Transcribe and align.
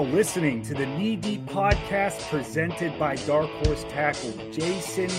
now 0.00 0.12
listening 0.12 0.62
to 0.62 0.72
the 0.72 0.86
Knee 0.86 1.16
Deep 1.16 1.44
podcast 1.46 2.26
presented 2.30 2.98
by 2.98 3.16
Dark 3.16 3.50
Horse 3.64 3.84
Tackle. 3.90 4.32
Jason, 4.50 5.10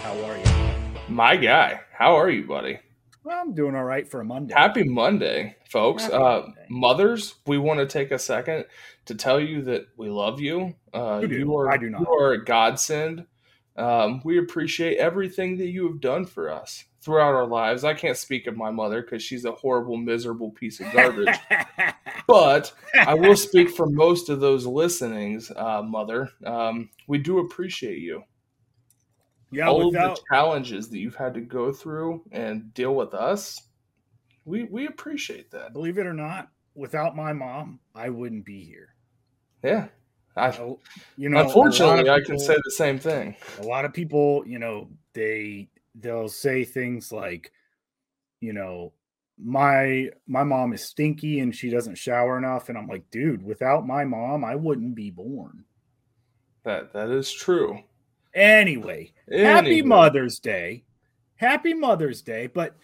how 0.00 0.12
are 0.24 0.38
you? 0.38 0.74
My 1.08 1.36
guy, 1.36 1.80
how 1.92 2.16
are 2.16 2.30
you, 2.30 2.46
buddy? 2.46 2.78
Well, 3.22 3.38
I'm 3.38 3.54
doing 3.54 3.74
all 3.74 3.84
right 3.84 4.08
for 4.08 4.20
a 4.20 4.24
Monday. 4.24 4.54
Happy 4.56 4.84
Monday, 4.84 5.56
folks. 5.68 6.04
Happy 6.04 6.14
uh, 6.14 6.40
Monday. 6.40 6.66
Mothers, 6.70 7.34
we 7.46 7.58
want 7.58 7.80
to 7.80 7.86
take 7.86 8.12
a 8.12 8.18
second 8.18 8.64
to 9.06 9.14
tell 9.14 9.38
you 9.38 9.62
that 9.62 9.88
we 9.98 10.08
love 10.08 10.40
you. 10.40 10.74
Uh, 10.94 11.20
You. 11.22 11.28
You 11.28 11.56
are, 11.56 11.70
I 11.70 11.76
do 11.76 11.90
not. 11.90 12.00
You 12.00 12.08
are 12.08 12.32
a 12.32 12.42
godsend. 12.42 13.26
Um, 13.76 14.22
we 14.24 14.38
appreciate 14.38 14.96
everything 14.96 15.58
that 15.58 15.68
you 15.68 15.86
have 15.88 16.00
done 16.00 16.24
for 16.24 16.50
us 16.50 16.84
throughout 17.00 17.34
our 17.34 17.46
lives. 17.46 17.84
I 17.84 17.94
can't 17.94 18.16
speak 18.16 18.46
of 18.46 18.56
my 18.56 18.70
mother 18.70 19.02
because 19.02 19.22
she's 19.22 19.44
a 19.44 19.52
horrible, 19.52 19.96
miserable 19.96 20.50
piece 20.50 20.80
of 20.80 20.92
garbage. 20.92 21.34
but 22.26 22.72
I 22.94 23.14
will 23.14 23.36
speak 23.36 23.70
for 23.70 23.86
most 23.86 24.28
of 24.28 24.40
those 24.40 24.66
listenings, 24.66 25.50
uh, 25.54 25.82
mother. 25.82 26.28
Um, 26.44 26.90
we 27.06 27.18
do 27.18 27.38
appreciate 27.38 27.98
you. 27.98 28.22
yeah, 29.50 29.68
All 29.68 29.88
of 29.88 29.92
the 29.94 30.18
challenges 30.30 30.90
that 30.90 30.98
you've 30.98 31.16
had 31.16 31.34
to 31.34 31.40
go 31.40 31.72
through 31.72 32.22
and 32.32 32.72
deal 32.74 32.94
with 32.94 33.14
us, 33.14 33.60
we 34.44 34.64
we 34.64 34.86
appreciate 34.86 35.50
that. 35.52 35.72
believe 35.72 35.98
it 35.98 36.06
or 36.06 36.14
not, 36.14 36.48
without 36.74 37.16
my 37.16 37.32
mom, 37.32 37.80
I 37.94 38.10
wouldn't 38.10 38.44
be 38.44 38.62
here. 38.62 38.94
Yeah. 39.64 39.88
I, 40.36 40.52
So, 40.52 40.80
you 41.16 41.28
know, 41.28 41.40
unfortunately, 41.40 42.08
of 42.08 42.14
I 42.14 42.20
can 42.20 42.38
say 42.38 42.56
the 42.64 42.70
same 42.70 42.98
thing. 42.98 43.36
a 43.58 43.64
lot 43.64 43.84
of 43.84 43.92
people, 43.92 44.44
you 44.46 44.58
know, 44.58 44.88
they 45.12 45.68
they'll 45.94 46.28
say 46.28 46.64
things 46.64 47.12
like, 47.12 47.52
you 48.40 48.52
know, 48.52 48.92
my 49.42 50.10
my 50.26 50.44
mom 50.44 50.72
is 50.72 50.84
stinky 50.84 51.40
and 51.40 51.54
she 51.54 51.70
doesn't 51.70 51.96
shower 51.96 52.36
enough, 52.36 52.68
and 52.68 52.76
I'm 52.76 52.86
like, 52.88 53.10
dude, 53.10 53.42
without 53.42 53.86
my 53.86 54.04
mom, 54.04 54.44
I 54.44 54.54
wouldn't 54.54 54.94
be 54.94 55.10
born. 55.10 55.64
That 56.64 56.92
that 56.92 57.10
is 57.10 57.32
true. 57.32 57.78
Anyway, 58.34 59.12
happy 59.32 59.82
Mother's 59.82 60.38
Day, 60.38 60.84
happy 61.36 61.72
Mother's 61.74 62.22
Day. 62.22 62.46
But 62.48 62.76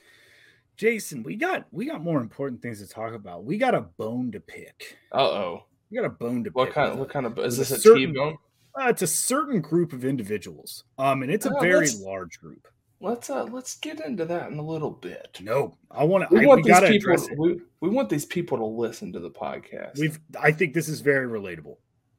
Jason, 0.77 1.23
we 1.23 1.37
got 1.37 1.67
we 1.71 1.87
got 1.87 2.03
more 2.03 2.21
important 2.21 2.63
things 2.63 2.81
to 2.81 2.89
talk 2.89 3.13
about. 3.13 3.45
We 3.45 3.59
got 3.59 3.75
a 3.75 3.83
bone 3.83 4.33
to 4.33 4.41
pick. 4.41 4.97
Uh 5.13 5.21
oh. 5.21 5.65
We 5.91 5.97
got 5.99 6.07
a 6.07 6.11
bone 6.11 6.43
to 6.45 6.51
pick. 6.51 6.57
What 6.57 6.65
pick. 6.69 6.75
kind? 6.75 6.91
with 6.93 6.99
What 7.01 7.11
kind 7.11 7.27
of? 7.27 7.39
Is 7.39 7.59
this 7.59 7.71
a 7.71 7.75
a 7.75 7.79
certain- 7.79 8.09
T-bone? 8.15 8.39
Uh, 8.79 8.89
it's 8.89 9.03
a 9.03 9.07
certain 9.07 9.61
group 9.61 9.93
of 9.93 10.05
individuals. 10.05 10.85
Um, 10.99 11.23
and 11.23 11.31
it's 11.31 11.47
a 11.47 11.55
Oh, 11.57 11.61
very 11.61 11.81
let's- 11.87 12.01
large 12.01 12.41
group. 12.41 12.67
Let's 13.01 13.29
uh 13.29 13.45
let's 13.45 13.77
get 13.77 14.01
into 14.01 14.25
that 14.25 14.51
in 14.51 14.59
a 14.59 14.63
little 14.63 14.91
bit. 14.91 15.39
No, 15.43 15.77
I 15.91 16.05
want 16.05 16.29
to. 16.29 16.35
We 16.35 16.45
I, 16.45 16.47
want 16.47 16.65
we 16.65 16.73
these 16.73 16.81
people. 16.81 17.13
it. 17.13 17.39
We, 17.39 17.61
we 17.81 17.89
want 17.91 18.09
these 18.09 18.25
people 18.25 18.57
to 18.57 18.65
listen 18.65 19.13
to 19.13 19.21
the 19.21 19.31
podcast. 19.31 19.99
We've. 19.99 20.19
I 20.41 20.51
think 20.51 20.73
this 20.73 20.89
is 20.89 21.01
very 21.01 21.27
relatable. 21.27 21.77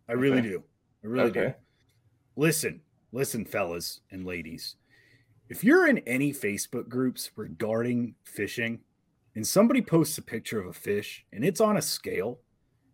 I 0.08 0.14
really 0.14 0.39
Okay. 0.39 0.50
do. 0.50 0.64
I 1.03 1.08
really 1.08 1.31
do. 1.31 1.53
Listen, 2.36 2.81
listen, 3.11 3.44
fellas 3.44 4.02
and 4.11 4.25
ladies. 4.25 4.75
If 5.50 5.64
you're 5.64 5.88
in 5.88 6.00
any 6.00 6.31
Facebook 6.31 6.88
groups 6.89 7.31
regarding 7.36 8.14
fishing, 8.25 8.81
and 9.36 9.47
somebody 9.47 9.81
posts 9.81 10.17
a 10.17 10.22
picture 10.22 10.59
of 10.59 10.67
a 10.67 10.73
fish 10.73 11.25
and 11.31 11.44
it's 11.44 11.62
on 11.62 11.78
a 11.78 11.81
scale, 11.81 12.39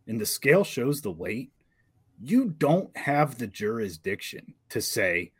and 0.07 0.19
the 0.21 0.25
scale 0.25 0.63
shows 0.63 1.01
the 1.01 1.11
weight, 1.11 1.51
you 2.21 2.49
don't 2.57 2.95
have 2.95 3.37
the 3.37 3.47
jurisdiction 3.47 4.53
to 4.69 4.81
say 4.81 5.31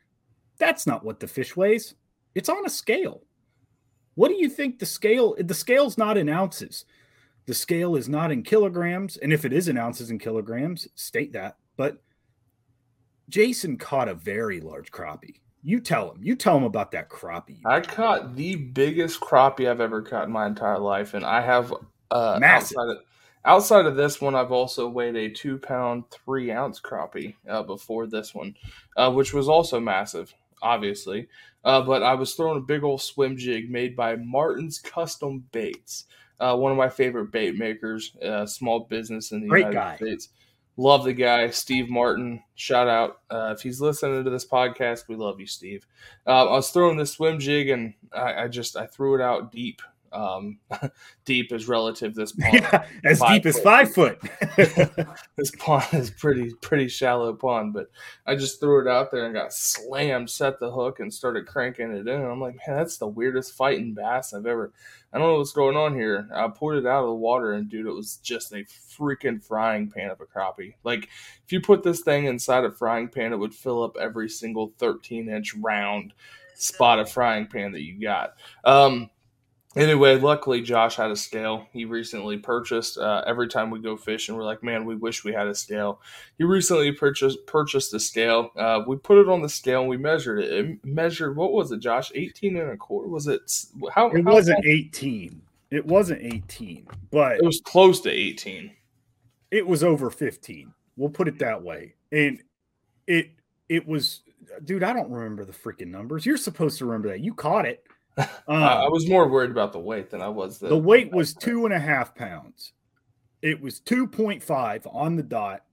that's 0.57 0.85
not 0.88 1.05
what 1.05 1.19
the 1.19 1.28
fish 1.28 1.55
weighs. 1.55 1.94
It's 2.36 2.50
on 2.50 2.66
a 2.66 2.70
scale. 2.70 3.22
What 4.16 4.30
do 4.30 4.36
you 4.36 4.50
think 4.50 4.80
the 4.80 4.86
scale? 4.86 5.36
The 5.39 5.53
scale's 5.53 5.98
not 5.98 6.17
in 6.17 6.30
ounces. 6.30 6.86
The 7.45 7.53
scale 7.53 7.95
is 7.95 8.08
not 8.08 8.31
in 8.31 8.44
kilograms. 8.44 9.18
And 9.18 9.34
if 9.34 9.44
it 9.46 9.53
is 9.53 9.68
in 9.68 9.78
ounces 9.78 10.09
and 10.09 10.19
kilograms, 10.19 10.88
state 10.96 11.34
that. 11.34 11.57
But 11.75 12.02
Jason 13.30 13.78
caught 13.78 14.07
a 14.07 14.13
very 14.13 14.62
large 14.62 14.91
crappie. 14.91 15.40
You 15.63 15.80
tell 15.80 16.12
him. 16.12 16.19
You 16.22 16.35
tell 16.35 16.57
him 16.57 16.63
about 16.63 16.91
that 16.91 17.09
crappie. 17.09 17.62
I 17.66 17.80
caught 17.80 18.36
the 18.36 18.56
biggest 18.56 19.22
crappie 19.22 19.69
I've 19.69 19.81
ever 19.81 20.02
caught 20.02 20.25
in 20.25 20.31
my 20.31 20.46
entire 20.46 20.80
life, 20.80 21.13
and 21.13 21.25
I 21.25 21.41
have 21.41 21.74
uh, 22.12 22.38
Massive. 22.40 22.78
outside 22.78 22.91
of 22.91 22.97
outside 23.46 23.86
of 23.86 23.96
this 23.96 24.19
one, 24.19 24.36
I've 24.36 24.52
also 24.52 24.88
weighed 24.88 25.16
a 25.16 25.30
two 25.30 25.57
pound 25.57 26.03
three 26.12 26.52
ounce 26.52 26.81
crappie 26.81 27.36
uh, 27.47 27.63
before 27.63 28.07
this 28.07 28.36
one, 28.36 28.56
uh, 28.97 29.12
which 29.12 29.34
was 29.34 29.47
also 29.47 29.80
massive, 29.80 30.34
obviously. 30.62 31.30
Uh, 31.63 31.81
but 31.81 32.03
I 32.03 32.13
was 32.13 32.34
throwing 32.34 32.57
a 32.57 32.62
big 32.62 32.84
old 32.84 33.01
swim 33.01 33.38
jig 33.38 33.69
made 33.69 33.96
by 33.96 34.16
Martin's 34.18 34.79
Custom 34.79 35.46
Baits, 35.51 36.06
uh, 36.40 36.56
one 36.56 36.72
of 36.72 36.78
my 36.78 36.90
favorite 36.90 37.31
bait 37.31 37.57
makers, 37.57 38.16
uh, 38.24 38.46
small 38.46 38.81
business 38.81 39.31
in 39.31 39.41
the 39.41 39.47
Great 39.47 39.68
United 39.68 39.75
guy. 39.75 39.96
States. 39.96 40.29
Love 40.75 41.03
the 41.03 41.13
guy, 41.13 41.50
Steve 41.51 41.88
Martin. 41.88 42.41
Shout 42.56 42.88
out 42.88 43.19
uh, 43.29 43.53
if 43.56 43.62
he's 43.62 43.79
listening 43.79 44.24
to 44.24 44.29
this 44.29 44.46
podcast. 44.46 45.07
We 45.07 45.16
love 45.16 45.40
you, 45.40 45.46
Steve. 45.46 45.85
Uh, 46.25 46.47
I 46.47 46.53
was 46.53 46.72
throwing 46.72 46.97
this 46.97 47.12
swim 47.12 47.40
jig, 47.40 47.69
and 47.69 47.94
I, 48.12 48.44
I 48.44 48.47
just 48.47 48.75
I 48.75 48.88
threw 48.88 49.13
it 49.16 49.22
out 49.22 49.51
deep. 49.51 49.84
Um, 50.13 50.59
deep 51.25 51.51
is 51.51 51.68
relative. 51.68 52.13
This 52.16 52.31
pond, 52.40 52.53
Yeah, 52.53 52.85
as 53.03 53.19
deep 53.19 53.46
as 53.46 53.59
five 53.59 53.94
foot. 53.94 54.19
this 54.56 55.51
pond 55.57 55.88
is 55.94 56.12
pretty 56.12 56.53
pretty 56.62 56.88
shallow 56.88 57.34
pond, 57.34 57.74
but 57.74 57.90
I 58.25 58.35
just 58.35 58.59
threw 58.59 58.81
it 58.81 58.88
out 58.88 59.12
there 59.12 59.25
and 59.25 59.34
got 59.34 59.53
slammed, 59.53 60.29
set 60.29 60.59
the 60.59 60.72
hook, 60.72 61.00
and 61.00 61.13
started 61.13 61.47
cranking 61.47 61.91
it 61.91 62.07
in. 62.07 62.22
And 62.22 62.25
I'm 62.25 62.41
like, 62.41 62.56
man, 62.56 62.78
that's 62.78 62.97
the 62.97 63.07
weirdest 63.07 63.53
fighting 63.53 63.94
bass 63.94 64.34
I've 64.34 64.46
ever. 64.46 64.72
I 65.12 65.19
don't 65.19 65.28
know 65.28 65.38
what's 65.38 65.51
going 65.51 65.78
on 65.78 65.94
here. 65.94 66.28
I 66.34 66.47
pulled 66.47 66.74
it 66.74 66.88
out 66.88 67.03
of 67.03 67.09
the 67.09 67.13
water, 67.13 67.53
and 67.53 67.69
dude, 67.69 67.85
it 67.85 67.91
was 67.91 68.18
just 68.18 68.51
a 68.51 68.66
freaking 68.66 69.44
frying 69.44 69.90
pan 69.90 70.09
of 70.09 70.22
a 70.22 70.25
crappie. 70.25 70.74
Like, 70.84 71.09
if 71.45 71.51
you 71.51 71.62
put 71.62 71.84
this 71.84 72.01
thing 72.01 72.25
inside 72.25 72.63
a 72.63 72.72
frying 72.72 73.07
pan, 73.07 73.31
it 73.31 73.38
would 73.38 73.53
fill 73.53 73.84
up 73.84 73.95
every 74.00 74.28
single 74.28 74.74
13 74.80 75.30
inch 75.30 75.53
round 75.56 76.13
spot 76.56 77.00
of 77.00 77.12
frying 77.12 77.45
pan 77.47 77.72
that 77.74 77.81
you 77.81 78.00
got. 78.00 78.34
Um, 78.63 79.09
Anyway, 79.75 80.19
luckily 80.19 80.61
Josh 80.61 80.95
had 80.97 81.09
a 81.09 81.16
scale. 81.16 81.66
He 81.72 81.85
recently 81.85 82.38
purchased. 82.38 82.97
Uh, 82.97 83.23
every 83.25 83.47
time 83.47 83.72
we 83.72 83.79
go 83.79 83.97
fishing, 83.97 84.35
we're 84.35 84.44
like, 84.44 84.61
"Man, 84.61 84.85
we 84.85 84.95
wish 84.95 85.23
we 85.23 85.34
had 85.34 85.47
a 85.47 85.56
scale." 85.56 86.00
He 86.38 86.44
recently 86.44 86.91
purchased 86.91 87.45
purchased 87.47 87.91
a 87.95 88.00
scale. 88.00 88.51
Uh, 88.56 88.83
we 88.85 88.97
put 88.97 89.17
it 89.17 89.28
on 89.28 89.41
the 89.41 89.50
scale 89.50 89.81
and 89.81 89.89
we 89.89 89.97
measured 89.97 90.39
it. 90.41 90.51
It 90.53 90.85
measured 90.85 91.35
what 91.35 91.53
was 91.53 91.72
it, 91.72 91.79
Josh? 91.79 92.12
Eighteen 92.13 92.56
and 92.57 92.69
a 92.69 92.78
quarter. 92.78 93.07
Was 93.09 93.28
it? 93.28 93.41
How? 93.91 94.09
It 94.12 94.23
how- 94.23 94.33
wasn't 94.33 94.63
18. 94.66 95.41
It 95.72 95.88
wasn't 95.88 96.22
18, 96.22 96.88
but 97.09 97.38
It 97.38 97.44
was 97.44 97.59
close 97.66 98.00
to 98.01 98.12
eighteen. 98.12 98.72
it 99.50 99.66
was 99.66 99.83
over 99.83 100.12
15. 100.12 100.72
We'll 100.97 101.09
put 101.09 101.28
it 101.28 101.39
that 101.39 101.63
way. 101.63 101.95
And 102.12 102.44
it 103.07 103.31
it 103.69 103.88
was 103.88 104.22
dude, 104.66 104.83
I 104.83 104.94
don't 104.94 105.09
remember 105.09 105.45
the 105.45 105.51
freaking 105.51 105.88
numbers. 105.88 106.28
You're 106.28 106.38
supposed 106.38 106.78
to 106.78 106.85
remember 106.85 107.07
that. 107.09 107.22
You 107.22 107.33
caught 107.33 107.66
it. 107.66 107.83
Um, 108.18 108.28
I 108.47 108.88
was 108.90 109.09
more 109.09 109.28
worried 109.28 109.51
about 109.51 109.74
the 109.74 109.79
weight 109.79 110.09
than 110.09 110.22
I 110.22 110.28
was 110.28 110.59
the. 110.59 110.68
the 110.68 110.78
weight 110.78 111.12
was 111.12 111.34
two 111.34 111.66
and 111.66 111.74
a 111.74 111.79
half 111.79 112.13
pounds. 112.13 112.74
It 113.41 113.59
was 113.62 113.79
2.5 113.81 114.94
on 114.94 115.16
the 115.16 115.24
dot. 115.24 115.63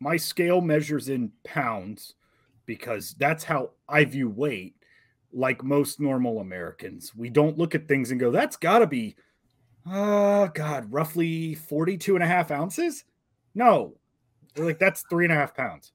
My 0.00 0.16
scale 0.16 0.60
measures 0.60 1.08
in 1.08 1.32
pounds 1.44 2.14
because 2.66 3.14
that's 3.18 3.44
how 3.44 3.70
I 3.88 4.04
view 4.04 4.28
weight. 4.28 4.76
Like 5.32 5.62
most 5.64 6.00
normal 6.00 6.38
Americans, 6.40 7.14
we 7.14 7.28
don't 7.30 7.58
look 7.58 7.74
at 7.74 7.88
things 7.88 8.10
and 8.10 8.20
go, 8.20 8.30
that's 8.30 8.56
got 8.56 8.78
to 8.78 8.86
be, 8.86 9.16
oh 9.86 10.48
God, 10.54 10.90
roughly 10.92 11.54
42 11.54 12.14
and 12.14 12.24
a 12.24 12.26
half 12.26 12.50
ounces. 12.50 13.04
No, 13.54 13.94
They're 14.54 14.64
like 14.64 14.78
that's 14.78 15.04
three 15.10 15.24
and 15.24 15.32
a 15.32 15.36
half 15.36 15.54
pounds. 15.54 15.92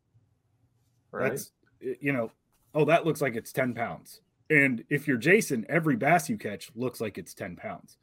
right. 1.11 1.29
That's, 1.29 1.51
you 1.79 2.11
know, 2.11 2.31
oh, 2.75 2.85
that 2.85 3.05
looks 3.05 3.21
like 3.21 3.35
it's 3.35 3.53
10 3.53 3.73
pounds. 3.73 4.21
And 4.53 4.83
if 4.89 5.07
you're 5.07 5.17
Jason, 5.17 5.65
every 5.67 5.95
bass 5.95 6.29
you 6.29 6.37
catch 6.37 6.69
looks 6.75 7.01
like 7.01 7.17
it's 7.17 7.33
10 7.33 7.55
pounds 7.55 7.97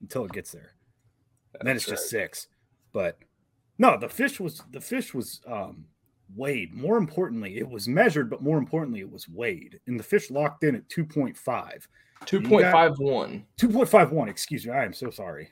until 0.00 0.24
it 0.24 0.32
gets 0.32 0.50
there. 0.50 0.74
And 1.58 1.68
then 1.68 1.76
it's 1.76 1.86
just 1.86 2.10
six. 2.10 2.48
But 2.92 3.18
no, 3.78 3.96
the 3.96 4.08
fish 4.08 4.40
was 4.40 4.62
the 4.72 4.80
fish 4.80 5.14
was 5.14 5.40
um 5.46 5.84
weighed. 6.34 6.74
More 6.74 6.96
importantly, 6.96 7.58
it 7.58 7.68
was 7.68 7.86
measured, 7.86 8.28
but 8.28 8.42
more 8.42 8.58
importantly, 8.58 9.00
it 9.00 9.12
was 9.12 9.28
weighed. 9.28 9.78
And 9.86 9.98
the 9.98 10.04
fish 10.04 10.30
locked 10.32 10.64
in 10.64 10.74
at 10.74 10.88
2.5. 10.88 11.86
two 12.26 12.40
point 12.40 12.66
five 12.72 12.98
one. 12.98 13.44
2.51, 13.60 14.28
excuse 14.28 14.66
me. 14.66 14.72
I 14.72 14.84
am 14.84 14.92
so 14.92 15.10
sorry. 15.10 15.48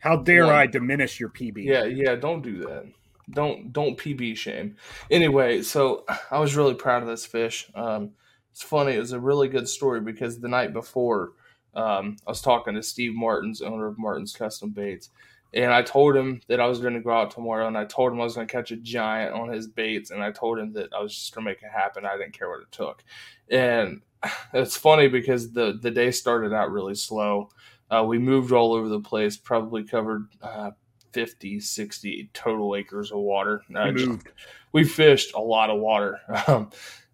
How 0.00 0.16
dare 0.16 0.46
One. 0.46 0.54
I 0.54 0.66
diminish 0.66 1.18
your 1.18 1.30
PB? 1.30 1.64
Yeah, 1.64 1.84
yeah, 1.84 2.16
don't 2.16 2.42
do 2.42 2.58
that. 2.66 2.86
Don't 3.30 3.72
don't 3.72 3.96
PB 3.96 4.36
shame. 4.36 4.76
Anyway, 5.10 5.62
so 5.62 6.04
I 6.30 6.40
was 6.40 6.56
really 6.56 6.74
proud 6.74 7.02
of 7.02 7.08
this 7.08 7.24
fish. 7.24 7.70
Um, 7.74 8.10
it's 8.52 8.62
funny. 8.62 8.92
It 8.92 9.00
was 9.00 9.12
a 9.12 9.20
really 9.20 9.48
good 9.48 9.68
story 9.68 10.00
because 10.00 10.38
the 10.38 10.48
night 10.48 10.72
before, 10.72 11.32
um, 11.74 12.16
I 12.26 12.30
was 12.30 12.42
talking 12.42 12.74
to 12.74 12.82
Steve 12.82 13.14
Martins, 13.14 13.62
owner 13.62 13.86
of 13.86 13.98
Martins 13.98 14.34
Custom 14.34 14.70
Baits, 14.70 15.10
and 15.54 15.72
I 15.72 15.82
told 15.82 16.16
him 16.16 16.40
that 16.48 16.60
I 16.60 16.66
was 16.66 16.78
going 16.80 16.94
to 16.94 17.00
go 17.00 17.12
out 17.12 17.30
tomorrow, 17.30 17.66
and 17.66 17.76
I 17.76 17.84
told 17.84 18.12
him 18.12 18.20
I 18.20 18.24
was 18.24 18.34
going 18.34 18.46
to 18.46 18.52
catch 18.52 18.70
a 18.70 18.76
giant 18.76 19.34
on 19.34 19.48
his 19.48 19.66
baits, 19.68 20.10
and 20.10 20.22
I 20.22 20.30
told 20.30 20.58
him 20.58 20.72
that 20.74 20.92
I 20.94 21.02
was 21.02 21.14
just 21.14 21.34
going 21.34 21.44
to 21.44 21.50
make 21.50 21.62
it 21.62 21.70
happen. 21.70 22.04
I 22.06 22.16
didn't 22.16 22.38
care 22.38 22.48
what 22.50 22.60
it 22.60 22.72
took, 22.72 23.02
and 23.50 24.02
it's 24.52 24.76
funny 24.76 25.08
because 25.08 25.52
the 25.52 25.78
the 25.80 25.90
day 25.90 26.10
started 26.10 26.52
out 26.52 26.70
really 26.70 26.94
slow. 26.94 27.50
Uh, 27.90 28.04
we 28.04 28.18
moved 28.18 28.52
all 28.52 28.72
over 28.72 28.88
the 28.88 29.00
place, 29.00 29.36
probably 29.36 29.84
covered 29.84 30.26
uh, 30.40 30.70
50, 31.12 31.60
60 31.60 32.30
total 32.32 32.74
acres 32.74 33.12
of 33.12 33.18
water. 33.18 33.62
Uh, 33.74 33.90
We 33.94 34.06
moved. 34.06 34.28
we 34.72 34.84
fished 34.84 35.34
a 35.34 35.40
lot 35.40 35.70
of 35.70 35.80
water. 35.80 36.20
Um, 36.48 36.70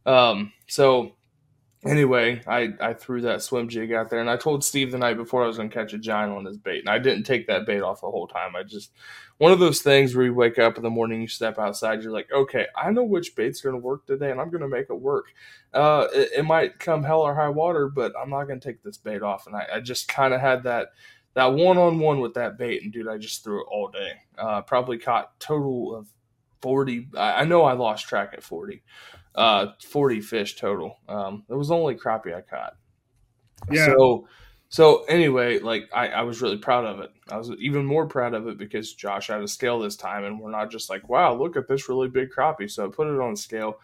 um, 0.06 0.52
so 0.68 1.16
anyway, 1.88 2.42
I, 2.46 2.74
I 2.80 2.92
threw 2.92 3.22
that 3.22 3.42
swim 3.42 3.68
jig 3.68 3.92
out 3.92 4.10
there 4.10 4.20
and 4.20 4.28
I 4.28 4.36
told 4.36 4.62
Steve 4.62 4.92
the 4.92 4.98
night 4.98 5.16
before 5.16 5.42
I 5.42 5.46
was 5.46 5.56
going 5.56 5.70
to 5.70 5.74
catch 5.74 5.92
a 5.92 5.98
giant 5.98 6.32
on 6.32 6.44
his 6.44 6.58
bait. 6.58 6.80
And 6.80 6.88
I 6.88 6.98
didn't 6.98 7.24
take 7.24 7.46
that 7.46 7.66
bait 7.66 7.80
off 7.80 8.02
the 8.02 8.10
whole 8.10 8.28
time. 8.28 8.54
I 8.54 8.62
just, 8.62 8.92
one 9.38 9.52
of 9.52 9.58
those 9.58 9.80
things 9.80 10.14
where 10.14 10.26
you 10.26 10.34
wake 10.34 10.58
up 10.58 10.76
in 10.76 10.82
the 10.82 10.90
morning, 10.90 11.20
you 11.20 11.28
step 11.28 11.58
outside, 11.58 12.02
you're 12.02 12.12
like, 12.12 12.30
okay, 12.32 12.66
I 12.76 12.90
know 12.90 13.04
which 13.04 13.34
bait's 13.34 13.62
going 13.62 13.74
to 13.74 13.80
work 13.80 14.06
today 14.06 14.30
and 14.30 14.40
I'm 14.40 14.50
going 14.50 14.62
to 14.62 14.68
make 14.68 14.90
it 14.90 15.00
work. 15.00 15.26
Uh, 15.72 16.06
it, 16.12 16.30
it 16.38 16.44
might 16.44 16.78
come 16.78 17.02
hell 17.02 17.22
or 17.22 17.34
high 17.34 17.48
water, 17.48 17.88
but 17.88 18.12
I'm 18.20 18.30
not 18.30 18.44
going 18.44 18.60
to 18.60 18.68
take 18.68 18.82
this 18.82 18.98
bait 18.98 19.22
off. 19.22 19.46
And 19.46 19.56
I, 19.56 19.66
I 19.74 19.80
just 19.80 20.08
kind 20.08 20.34
of 20.34 20.40
had 20.40 20.64
that, 20.64 20.88
that 21.34 21.54
one-on-one 21.54 22.20
with 22.20 22.34
that 22.34 22.58
bait. 22.58 22.82
And 22.82 22.92
dude, 22.92 23.08
I 23.08 23.16
just 23.16 23.42
threw 23.42 23.62
it 23.62 23.68
all 23.70 23.88
day. 23.88 24.12
Uh, 24.36 24.60
probably 24.62 24.98
caught 24.98 25.38
total 25.40 25.96
of 25.96 26.08
40. 26.60 27.08
I 27.16 27.44
know 27.44 27.62
I 27.62 27.72
lost 27.74 28.08
track 28.08 28.30
at 28.32 28.42
40. 28.42 28.82
Uh, 29.34 29.72
40 29.84 30.20
fish 30.20 30.56
total. 30.56 30.98
Um, 31.08 31.44
it 31.48 31.54
was 31.54 31.70
only 31.70 31.94
crappie 31.94 32.34
I 32.34 32.40
caught. 32.40 32.76
Yeah. 33.70 33.86
So, 33.86 34.28
so 34.68 35.04
anyway, 35.04 35.60
like 35.60 35.88
I, 35.92 36.08
I 36.08 36.22
was 36.22 36.42
really 36.42 36.58
proud 36.58 36.84
of 36.84 37.00
it. 37.00 37.10
I 37.30 37.36
was 37.36 37.50
even 37.58 37.86
more 37.86 38.06
proud 38.06 38.34
of 38.34 38.48
it 38.48 38.58
because 38.58 38.92
Josh 38.94 39.28
had 39.28 39.40
a 39.40 39.48
scale 39.48 39.78
this 39.78 39.96
time, 39.96 40.24
and 40.24 40.40
we're 40.40 40.50
not 40.50 40.70
just 40.70 40.90
like, 40.90 41.08
wow, 41.08 41.34
look 41.34 41.56
at 41.56 41.68
this 41.68 41.88
really 41.88 42.08
big 42.08 42.30
crappie. 42.30 42.70
So 42.70 42.86
I 42.86 42.90
put 42.90 43.06
it 43.06 43.20
on 43.20 43.32
the 43.32 43.36
scale. 43.36 43.78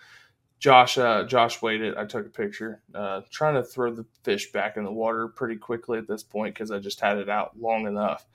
Josh, 0.58 0.96
uh, 0.98 1.24
Josh 1.24 1.60
weighed 1.60 1.82
it. 1.82 1.96
I 1.96 2.06
took 2.06 2.26
a 2.26 2.30
picture, 2.30 2.80
uh, 2.94 3.22
trying 3.30 3.54
to 3.54 3.62
throw 3.62 3.92
the 3.92 4.06
fish 4.22 4.50
back 4.50 4.76
in 4.76 4.84
the 4.84 4.92
water 4.92 5.28
pretty 5.28 5.56
quickly 5.56 5.98
at 5.98 6.08
this 6.08 6.22
point 6.22 6.54
because 6.54 6.70
I 6.70 6.78
just 6.78 7.00
had 7.00 7.18
it 7.18 7.28
out 7.28 7.58
long 7.60 7.86
enough. 7.86 8.26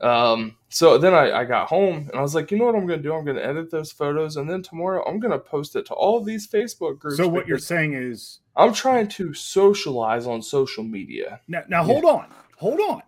Um, 0.00 0.56
so 0.68 0.98
then 0.98 1.14
I, 1.14 1.32
I 1.40 1.44
got 1.44 1.68
home 1.68 2.08
and 2.10 2.14
I 2.14 2.20
was 2.20 2.34
like, 2.34 2.50
you 2.50 2.58
know 2.58 2.66
what 2.66 2.74
I'm 2.74 2.86
going 2.86 2.98
to 2.98 3.02
do? 3.02 3.14
I'm 3.14 3.24
going 3.24 3.36
to 3.38 3.44
edit 3.46 3.70
those 3.70 3.90
photos 3.92 4.36
and 4.36 4.48
then 4.48 4.62
tomorrow 4.62 5.02
I'm 5.08 5.18
going 5.18 5.32
to 5.32 5.38
post 5.38 5.74
it 5.74 5.86
to 5.86 5.94
all 5.94 6.18
of 6.18 6.26
these 6.26 6.46
Facebook 6.46 6.98
groups. 6.98 7.16
So 7.16 7.26
what 7.26 7.46
you're 7.48 7.58
saying 7.58 7.94
is 7.94 8.40
I'm 8.56 8.74
trying 8.74 9.08
to 9.08 9.32
socialize 9.32 10.26
on 10.26 10.42
social 10.42 10.84
media. 10.84 11.40
now, 11.48 11.62
now 11.68 11.82
hold 11.82 12.04
on, 12.04 12.26
hold 12.56 12.80
on, 12.80 13.02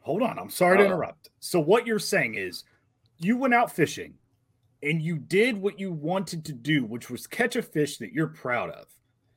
hold 0.00 0.22
on. 0.22 0.38
I'm 0.38 0.50
sorry 0.50 0.78
to 0.78 0.84
Uh. 0.84 0.86
interrupt. 0.86 1.28
So 1.40 1.60
what 1.60 1.86
you're 1.86 1.98
saying 1.98 2.34
is 2.36 2.64
you 3.18 3.36
went 3.36 3.52
out 3.54 3.70
fishing 3.70 4.14
and 4.82 5.02
you 5.02 5.18
did 5.18 5.56
what 5.60 5.78
you 5.78 5.92
wanted 5.92 6.44
to 6.46 6.52
do, 6.52 6.84
which 6.84 7.10
was 7.10 7.26
catch 7.26 7.56
a 7.56 7.62
fish 7.62 7.98
that 7.98 8.12
you're 8.12 8.26
proud 8.28 8.70
of. 8.70 8.86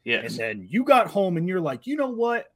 Yes. 0.05 0.31
And 0.31 0.39
then 0.39 0.67
you 0.69 0.83
got 0.85 1.07
home 1.07 1.35
and 1.35 1.47
you're 1.47 1.59
like, 1.59 1.85
you 1.87 1.97
know 1.97 2.09
what? 2.09 2.47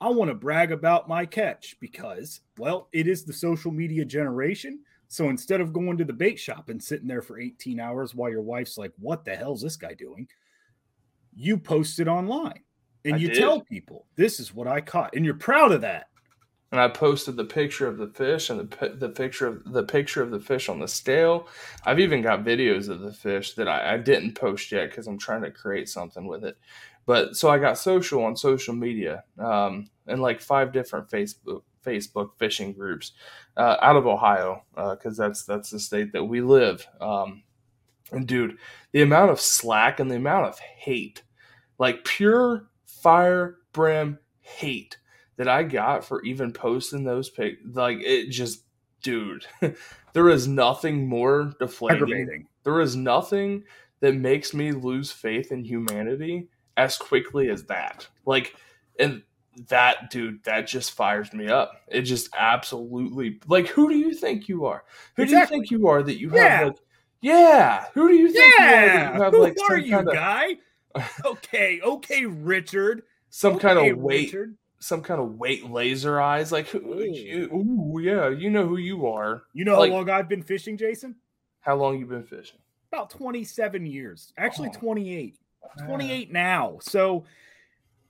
I 0.00 0.08
want 0.08 0.30
to 0.30 0.34
brag 0.34 0.72
about 0.72 1.08
my 1.08 1.26
catch 1.26 1.76
because, 1.80 2.40
well, 2.58 2.88
it 2.92 3.06
is 3.06 3.24
the 3.24 3.32
social 3.32 3.70
media 3.70 4.04
generation. 4.04 4.80
So 5.08 5.28
instead 5.28 5.60
of 5.60 5.72
going 5.72 5.98
to 5.98 6.04
the 6.04 6.12
bait 6.12 6.38
shop 6.38 6.68
and 6.68 6.82
sitting 6.82 7.08
there 7.08 7.22
for 7.22 7.38
18 7.38 7.80
hours 7.80 8.14
while 8.14 8.30
your 8.30 8.42
wife's 8.42 8.78
like, 8.78 8.92
what 8.98 9.24
the 9.24 9.34
hell's 9.36 9.62
this 9.62 9.76
guy 9.76 9.94
doing? 9.94 10.28
You 11.34 11.58
post 11.58 12.00
it 12.00 12.08
online 12.08 12.62
and 13.04 13.14
I 13.16 13.18
you 13.18 13.28
did. 13.28 13.38
tell 13.38 13.60
people, 13.62 14.06
this 14.16 14.40
is 14.40 14.54
what 14.54 14.66
I 14.66 14.80
caught. 14.80 15.14
And 15.16 15.24
you're 15.24 15.34
proud 15.34 15.72
of 15.72 15.80
that. 15.82 16.06
and 16.72 16.80
I 16.80 16.86
posted 16.88 17.36
the 17.36 17.44
picture 17.44 17.88
of 17.88 17.98
the 17.98 18.06
fish 18.08 18.48
and 18.50 18.60
the 18.70 18.88
the 18.96 19.08
picture 19.08 19.46
of 19.48 19.64
the 19.72 19.82
picture 19.82 20.22
of 20.22 20.30
the 20.30 20.38
fish 20.40 20.68
on 20.68 20.78
the 20.78 20.86
scale. 20.88 21.48
I've 21.84 21.98
even 21.98 22.22
got 22.22 22.44
videos 22.44 22.88
of 22.88 23.00
the 23.00 23.12
fish 23.12 23.54
that 23.54 23.66
I, 23.68 23.94
I 23.94 23.96
didn't 23.98 24.34
post 24.34 24.70
yet 24.70 24.90
because 24.90 25.06
I'm 25.08 25.18
trying 25.18 25.42
to 25.42 25.50
create 25.50 25.88
something 25.88 26.26
with 26.26 26.44
it. 26.44 26.56
But 27.10 27.36
so 27.36 27.50
I 27.50 27.58
got 27.58 27.76
social 27.76 28.22
on 28.22 28.36
social 28.36 28.72
media, 28.72 29.24
um, 29.36 29.90
and 30.06 30.22
like 30.22 30.40
five 30.40 30.72
different 30.72 31.08
Facebook 31.08 31.62
Facebook 31.84 32.30
fishing 32.38 32.72
groups 32.72 33.14
uh, 33.56 33.78
out 33.82 33.96
of 33.96 34.06
Ohio 34.06 34.62
because 34.76 35.16
that's 35.16 35.42
that's 35.42 35.70
the 35.70 35.80
state 35.80 36.12
that 36.12 36.22
we 36.22 36.40
live. 36.40 36.86
Um, 37.00 37.42
and 38.12 38.28
dude, 38.28 38.58
the 38.92 39.02
amount 39.02 39.32
of 39.32 39.40
slack 39.40 39.98
and 39.98 40.08
the 40.08 40.14
amount 40.14 40.46
of 40.46 40.60
hate, 40.60 41.24
like 41.80 42.04
pure 42.04 42.68
fire 42.86 43.56
brim 43.72 44.20
hate 44.40 44.96
that 45.36 45.48
I 45.48 45.64
got 45.64 46.04
for 46.04 46.22
even 46.22 46.52
posting 46.52 47.02
those 47.02 47.28
pic, 47.28 47.58
like 47.72 47.98
it 48.02 48.30
just, 48.30 48.62
dude, 49.02 49.46
there 50.12 50.28
is 50.28 50.46
nothing 50.46 51.08
more 51.08 51.54
deflating. 51.58 52.46
There 52.62 52.80
is 52.80 52.94
nothing 52.94 53.64
that 53.98 54.14
makes 54.14 54.54
me 54.54 54.70
lose 54.70 55.10
faith 55.10 55.50
in 55.50 55.64
humanity 55.64 56.46
as 56.76 56.96
quickly 56.96 57.48
as 57.50 57.64
that. 57.64 58.06
Like, 58.26 58.54
and 58.98 59.22
that 59.68 60.10
dude, 60.10 60.42
that 60.44 60.66
just 60.66 60.92
fires 60.92 61.32
me 61.32 61.48
up. 61.48 61.72
It 61.88 62.02
just 62.02 62.28
absolutely, 62.36 63.40
like, 63.46 63.66
who 63.68 63.88
do 63.88 63.96
you 63.96 64.14
think 64.14 64.48
you 64.48 64.64
are? 64.66 64.84
Who 65.16 65.22
Exactly. 65.24 65.26
do 65.26 65.56
you 65.56 65.60
think 65.60 65.70
you 65.70 65.88
are 65.88 66.02
that 66.02 66.18
you 66.18 66.30
Yeah. 66.34 66.48
have 66.58 66.66
like, 66.68 66.76
yeah, 67.22 67.84
who 67.92 68.08
do 68.08 68.14
you 68.14 68.32
think 68.32 68.54
you 68.58 68.64
are 68.64 68.68
have 68.68 69.32
Who 69.32 69.42
like 69.42 69.52
are 69.68 69.76
some 69.76 69.80
you, 69.80 69.90
kind 69.90 70.08
of 70.08 70.14
guy? 70.14 70.56
okay. 71.24 71.80
Okay, 71.82 72.24
Richard. 72.26 73.02
some 73.28 73.58
kind 73.58 73.78
of 73.78 73.98
weight 73.98 74.28
Richard. 74.32 74.56
some 74.78 75.02
kind 75.02 75.20
of 75.20 75.34
weight 75.34 75.68
laser 75.68 76.20
eyes. 76.20 76.50
Like, 76.50 76.68
who, 76.68 76.78
Ooh. 76.78 77.04
you, 77.04 77.44
ooh, 77.52 78.00
yeah, 78.00 78.28
you 78.30 78.48
know 78.50 78.66
who 78.66 78.78
you 78.78 79.06
are. 79.06 79.42
You 79.52 79.64
know 79.66 79.78
Like- 79.78 79.90
how 79.90 79.98
long 79.98 80.10
I've 80.10 80.28
been 80.28 80.42
fishing, 80.42 80.76
Jason? 80.78 81.16
How 81.60 81.76
long 81.76 81.98
you 81.98 82.06
been 82.06 82.24
fishing? 82.24 82.58
About 82.90 83.10
27 83.10 83.84
years. 83.86 84.32
Actually, 84.38 84.70
Oh. 84.74 84.78
28. 84.80 85.38
28 85.86 86.32
now. 86.32 86.78
So, 86.82 87.24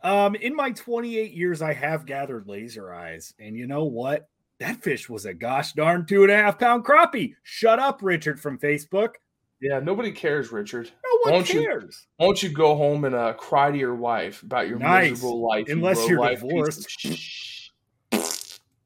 um, 0.02 0.34
in 0.34 0.54
my 0.54 0.70
28 0.70 1.32
years, 1.32 1.60
I 1.62 1.72
have 1.74 2.06
gathered 2.06 2.46
laser 2.48 2.92
eyes, 2.92 3.34
and 3.38 3.56
you 3.56 3.66
know 3.66 3.84
what? 3.84 4.28
That 4.58 4.82
fish 4.82 5.08
was 5.08 5.24
a 5.26 5.34
gosh 5.34 5.72
darn 5.72 6.06
two 6.06 6.22
and 6.22 6.30
a 6.32 6.36
half 6.36 6.58
pound 6.58 6.84
crappie. 6.84 7.34
Shut 7.42 7.78
up, 7.78 8.02
Richard 8.02 8.40
from 8.40 8.58
Facebook. 8.58 9.14
Yeah, 9.60 9.78
nobody 9.80 10.10
cares, 10.12 10.52
Richard. 10.52 10.90
No 11.04 11.18
one 11.22 11.32
Won't 11.34 11.46
cares. 11.46 12.06
Why 12.16 12.26
don't 12.26 12.42
you 12.42 12.48
go 12.48 12.74
home 12.76 13.04
and 13.04 13.14
uh, 13.14 13.34
cry 13.34 13.70
to 13.70 13.76
your 13.76 13.94
wife 13.94 14.42
about 14.42 14.68
your 14.68 14.78
Nice. 14.78 15.10
miserable 15.10 15.46
life? 15.46 15.66
Unless 15.68 16.08
you're 16.08 16.18
low-life 16.18 16.40
divorced. 16.40 16.88
sh- 16.88 17.68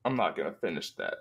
I'm 0.05 0.17
not 0.17 0.37
gonna 0.37 0.53
finish 0.53 0.91
that. 0.93 1.15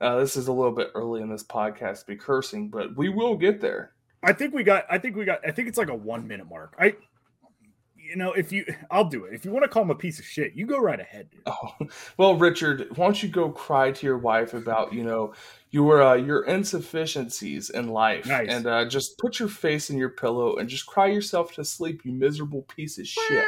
Uh, 0.00 0.18
this 0.18 0.36
is 0.36 0.48
a 0.48 0.52
little 0.52 0.72
bit 0.72 0.90
early 0.94 1.22
in 1.22 1.30
this 1.30 1.44
podcast 1.44 2.00
to 2.00 2.06
be 2.06 2.16
cursing, 2.16 2.68
but 2.68 2.96
we 2.96 3.08
will 3.08 3.36
get 3.36 3.60
there. 3.60 3.92
I 4.22 4.32
think 4.32 4.54
we 4.54 4.62
got. 4.64 4.84
I 4.90 4.98
think 4.98 5.16
we 5.16 5.24
got. 5.24 5.40
I 5.46 5.50
think 5.50 5.68
it's 5.68 5.78
like 5.78 5.88
a 5.90 5.94
one 5.94 6.26
minute 6.26 6.48
mark. 6.48 6.74
I, 6.78 6.94
you 7.96 8.16
know, 8.16 8.32
if 8.32 8.52
you, 8.52 8.64
I'll 8.90 9.08
do 9.08 9.24
it. 9.24 9.34
If 9.34 9.44
you 9.44 9.50
want 9.50 9.64
to 9.64 9.68
call 9.68 9.82
him 9.82 9.90
a 9.90 9.94
piece 9.96 10.18
of 10.18 10.24
shit, 10.24 10.54
you 10.54 10.64
go 10.66 10.78
right 10.78 11.00
ahead. 11.00 11.28
Dude. 11.30 11.42
Oh, 11.46 11.72
well, 12.16 12.36
Richard, 12.36 12.86
why 12.96 13.06
don't 13.06 13.22
you 13.22 13.28
go 13.28 13.50
cry 13.50 13.90
to 13.92 14.06
your 14.06 14.18
wife 14.18 14.54
about 14.54 14.92
you 14.92 15.02
know 15.04 15.34
your 15.70 16.02
uh, 16.02 16.14
your 16.14 16.44
insufficiencies 16.44 17.70
in 17.70 17.88
life, 17.88 18.26
Nice. 18.26 18.48
and 18.48 18.66
uh, 18.66 18.84
just 18.88 19.18
put 19.18 19.38
your 19.38 19.48
face 19.48 19.90
in 19.90 19.98
your 19.98 20.10
pillow 20.10 20.56
and 20.56 20.68
just 20.68 20.86
cry 20.86 21.06
yourself 21.06 21.52
to 21.54 21.64
sleep, 21.64 22.04
you 22.04 22.12
miserable 22.12 22.62
piece 22.62 22.98
of 22.98 23.06
shit. 23.06 23.44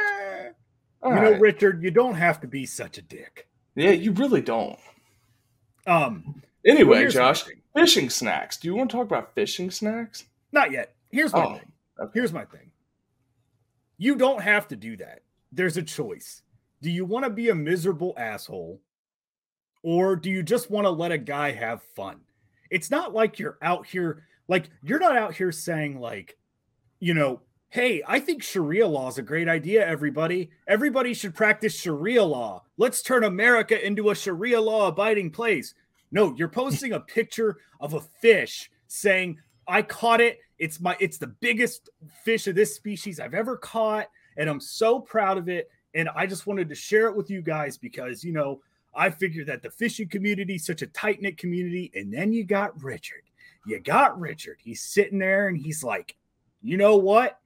All 1.01 1.13
you 1.13 1.21
know. 1.21 1.31
Richard, 1.39 1.81
you 1.81 1.91
don't 1.91 2.15
have 2.15 2.41
to 2.41 2.47
be 2.47 2.65
such 2.65 2.97
a 2.97 3.01
dick. 3.01 3.47
yeah, 3.75 3.91
you 3.91 4.11
really 4.11 4.41
don't. 4.41 4.77
Um. 5.87 6.41
Anyway, 6.65 7.07
Josh, 7.07 7.45
fishing 7.73 8.09
snacks. 8.09 8.57
Do 8.57 8.67
you 8.67 8.75
want 8.75 8.91
to 8.91 8.97
talk 8.97 9.05
about 9.05 9.33
fishing 9.33 9.71
snacks? 9.71 10.25
Not 10.51 10.71
yet. 10.71 10.95
Here's 11.09 11.33
my 11.33 11.45
Oh, 11.45 11.53
thing. 11.55 11.71
okay. 11.99 12.11
Here's 12.13 12.33
my 12.33 12.45
thing. 12.45 12.71
You 13.97 14.15
don't 14.15 14.41
have 14.41 14.67
to 14.69 14.75
do 14.75 14.97
that. 14.97 15.23
There's 15.51 15.77
a 15.77 15.83
choice. 15.83 16.41
Do 16.81 16.89
you 16.89 17.05
want 17.05 17.25
to 17.25 17.29
be 17.29 17.49
a 17.49 17.55
miserable 17.55 18.13
asshole 18.17 18.81
or 19.83 20.15
do 20.15 20.29
you 20.29 20.43
just 20.43 20.69
want 20.71 20.85
to 20.85 20.91
let 20.91 21.11
a 21.11 21.17
guy 21.17 21.51
have 21.51 21.81
fun? 21.81 22.21
It's 22.69 22.91
not 22.91 23.13
like 23.13 23.39
you're 23.39 23.57
out 23.61 23.85
here 23.87 24.25
like 24.47 24.69
you're 24.83 24.99
not 24.99 25.17
out 25.17 25.35
here 25.35 25.51
saying 25.51 25.99
like, 25.99 26.37
you 26.99 27.13
know, 27.13 27.41
hey, 27.69 28.01
I 28.07 28.19
think 28.19 28.41
Sharia 28.41 28.87
law 28.87 29.09
is 29.09 29.17
a 29.17 29.21
great 29.23 29.47
idea 29.49 29.85
everybody. 29.85 30.49
Everybody 30.67 31.13
should 31.13 31.35
practice 31.35 31.75
Sharia 31.77 32.23
law. 32.23 32.63
Let's 32.77 33.01
turn 33.01 33.23
America 33.23 33.85
into 33.85 34.09
a 34.09 34.15
Sharia 34.15 34.61
law 34.61 34.87
abiding 34.87 35.31
place. 35.31 35.73
No, 36.11 36.33
you're 36.37 36.47
posting 36.47 36.93
a 36.93 36.99
picture 36.99 37.57
of 37.79 37.93
a 37.93 37.99
fish 38.01 38.71
saying, 38.87 39.37
"I 39.69 39.81
caught 39.81 40.21
it. 40.21 40.39
It's 40.57 40.79
my 40.79 40.97
it's 40.99 41.17
the 41.17 41.27
biggest 41.27 41.89
fish 42.23 42.47
of 42.47 42.55
this 42.55 42.75
species 42.75 43.19
I've 43.19 43.33
ever 43.33 43.55
caught 43.55 44.07
and 44.37 44.49
I'm 44.49 44.59
so 44.59 44.99
proud 44.99 45.37
of 45.37 45.47
it 45.47 45.69
and 45.95 46.09
I 46.15 46.25
just 46.25 46.47
wanted 46.47 46.69
to 46.69 46.75
share 46.75 47.07
it 47.07 47.15
with 47.15 47.29
you 47.29 47.41
guys 47.41 47.77
because, 47.77 48.23
you 48.23 48.31
know, 48.31 48.61
I 48.95 49.09
figured 49.09 49.47
that 49.47 49.61
the 49.61 49.71
fishing 49.71 50.07
community 50.07 50.55
is 50.55 50.65
such 50.65 50.81
a 50.81 50.87
tight-knit 50.87 51.37
community 51.37 51.91
and 51.95 52.13
then 52.13 52.33
you 52.33 52.43
got 52.43 52.81
Richard. 52.83 53.23
You 53.65 53.79
got 53.79 54.19
Richard. 54.19 54.57
He's 54.59 54.81
sitting 54.81 55.19
there 55.19 55.47
and 55.47 55.57
he's 55.57 55.83
like, 55.83 56.15
"You 56.61 56.77
know 56.77 56.95
what? 56.97 57.39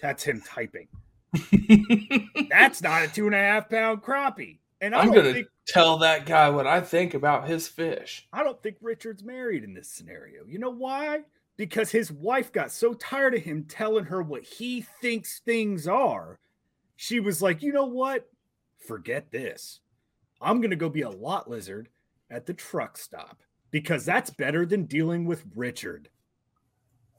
That's 0.00 0.24
him 0.24 0.42
typing. 0.44 0.88
That's 2.50 2.82
not 2.82 3.04
a 3.04 3.08
two 3.08 3.26
and 3.26 3.34
a 3.34 3.38
half 3.38 3.70
pound 3.70 4.02
crappie. 4.02 4.58
And 4.82 4.94
I 4.94 5.00
I'm 5.00 5.12
gonna 5.12 5.44
tell 5.66 5.96
that 5.98 6.26
guy 6.26 6.50
what 6.50 6.66
I 6.66 6.80
think 6.82 7.14
about 7.14 7.48
his 7.48 7.68
fish. 7.68 8.28
I 8.32 8.42
don't 8.42 8.62
think 8.62 8.76
Richard's 8.82 9.22
married 9.24 9.64
in 9.64 9.72
this 9.72 9.88
scenario. 9.88 10.44
You 10.46 10.58
know 10.58 10.70
why? 10.70 11.20
Because 11.56 11.90
his 11.90 12.12
wife 12.12 12.52
got 12.52 12.70
so 12.72 12.92
tired 12.94 13.34
of 13.34 13.42
him 13.42 13.64
telling 13.64 14.04
her 14.06 14.20
what 14.22 14.42
he 14.42 14.80
thinks 15.00 15.38
things 15.40 15.86
are. 15.88 16.38
She 16.96 17.20
was 17.20 17.40
like, 17.40 17.62
you 17.62 17.72
know 17.72 17.86
what? 17.86 18.28
Forget 18.86 19.30
this. 19.30 19.80
I'm 20.40 20.60
going 20.60 20.70
to 20.70 20.76
go 20.76 20.88
be 20.88 21.02
a 21.02 21.10
lot 21.10 21.48
lizard 21.48 21.88
at 22.30 22.46
the 22.46 22.54
truck 22.54 22.98
stop. 22.98 23.42
because 23.70 24.04
that's 24.04 24.30
better 24.30 24.66
than 24.66 24.84
dealing 24.84 25.24
with 25.24 25.44
Richard. 25.54 26.08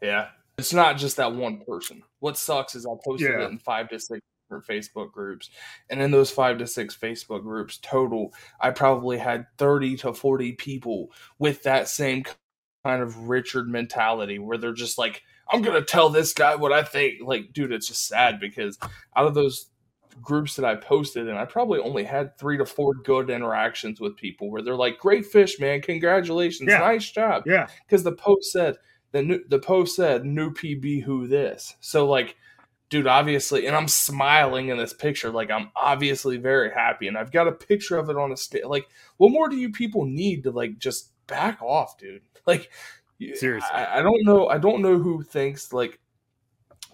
Yeah. 0.02 0.28
It's 0.58 0.74
not 0.74 0.98
just 0.98 1.18
that 1.18 1.34
one 1.34 1.64
person. 1.66 2.04
What 2.20 2.38
sucks 2.38 2.76
is 2.76 2.86
I 2.86 2.92
posted 3.04 3.30
Yeah. 3.32 3.46
it 3.46 3.52
in 3.52 3.58
five 3.60 3.90
to 3.90 4.00
six 4.00 4.22
different 4.62 4.86
Facebook 4.86 5.12
groups. 5.12 5.50
And 5.90 6.02
in 6.02 6.12
those 6.12 6.32
five 6.32 6.58
to 6.60 6.68
six 6.68 6.96
Facebook 6.96 7.44
groups 7.44 7.78
total, 7.82 8.34
I 8.60 8.72
probably 8.72 9.18
had 9.18 9.46
30 9.58 9.98
to 9.98 10.14
40 10.14 10.54
people 10.54 11.12
with 11.40 11.64
that 11.64 11.88
same 11.88 12.24
kind 12.84 13.02
of 13.02 13.30
Richard 13.30 13.68
mentality 13.68 14.40
where 14.40 14.58
they're 14.58 14.74
just 14.74 14.98
like, 14.98 15.24
I'm 15.52 15.62
going 15.62 15.80
to 15.80 15.86
tell 15.86 16.10
this 16.10 16.34
guy 16.34 16.56
what 16.56 16.72
I 16.72 16.84
think. 16.84 17.22
Like, 17.22 17.54
dude, 17.54 17.72
it's 17.72 17.88
just 17.88 18.08
sad 18.08 18.40
because 18.40 18.78
out 19.16 19.28
of 19.28 19.34
those 19.34 19.70
groups 20.22 20.56
that 20.56 20.66
I 20.66 20.76
posted, 20.76 21.28
and 21.28 21.38
I 21.38 21.46
probably 21.46 21.80
only 21.80 22.04
had 22.04 22.38
three 22.38 22.58
to 22.58 22.66
four 22.66 22.94
good 22.94 23.30
interactions 23.30 24.00
with 24.00 24.16
people 24.16 24.52
where 24.52 24.62
they're 24.62 24.76
like, 24.76 25.00
"Great 25.00 25.26
fish, 25.26 25.60
man! 25.60 25.82
Congratulations, 25.82 26.70
Yeah. 26.70 26.78
nice 26.78 27.10
job." 27.10 27.44
Yeah. 27.46 27.68
Because 27.86 28.04
the 28.04 28.12
post 28.14 28.52
said 28.52 28.78
the 29.12 29.24
new, 29.24 29.44
the 29.50 29.60
post 29.60 29.96
said 29.96 30.24
new 30.24 30.52
PB 30.54 31.04
who 31.04 31.28
this. 31.28 31.76
So 31.82 32.08
like, 32.08 32.36
dude, 32.94 33.08
obviously, 33.08 33.66
and 33.66 33.76
I'm 33.76 33.88
smiling 33.88 34.68
in 34.70 34.78
this 34.78 34.94
picture, 34.94 35.32
like 35.32 35.50
I'm 35.50 35.72
obviously 35.76 36.38
very 36.38 36.72
happy, 36.72 37.08
and 37.08 37.18
I've 37.18 37.32
got 37.32 37.48
a 37.48 37.52
picture 37.52 37.98
of 37.98 38.08
it 38.12 38.18
on 38.18 38.32
a 38.32 38.38
sta 38.38 38.68
Like, 38.68 38.88
what 39.18 39.32
more 39.32 39.50
do 39.50 39.56
you 39.56 39.72
people 39.72 40.06
need 40.06 40.44
to 40.44 40.52
like 40.52 40.78
just 40.78 41.10
back 41.26 41.60
off, 41.62 41.98
dude? 41.98 42.22
Like, 42.46 42.70
Seriously. 43.36 43.70
I, 43.72 44.00
I 44.00 44.02
don't 44.02 44.26
know. 44.26 44.50
I 44.50 44.58
don't 44.58 44.82
know 44.82 44.98
who 44.98 45.24
thinks 45.24 45.72
like 45.72 45.98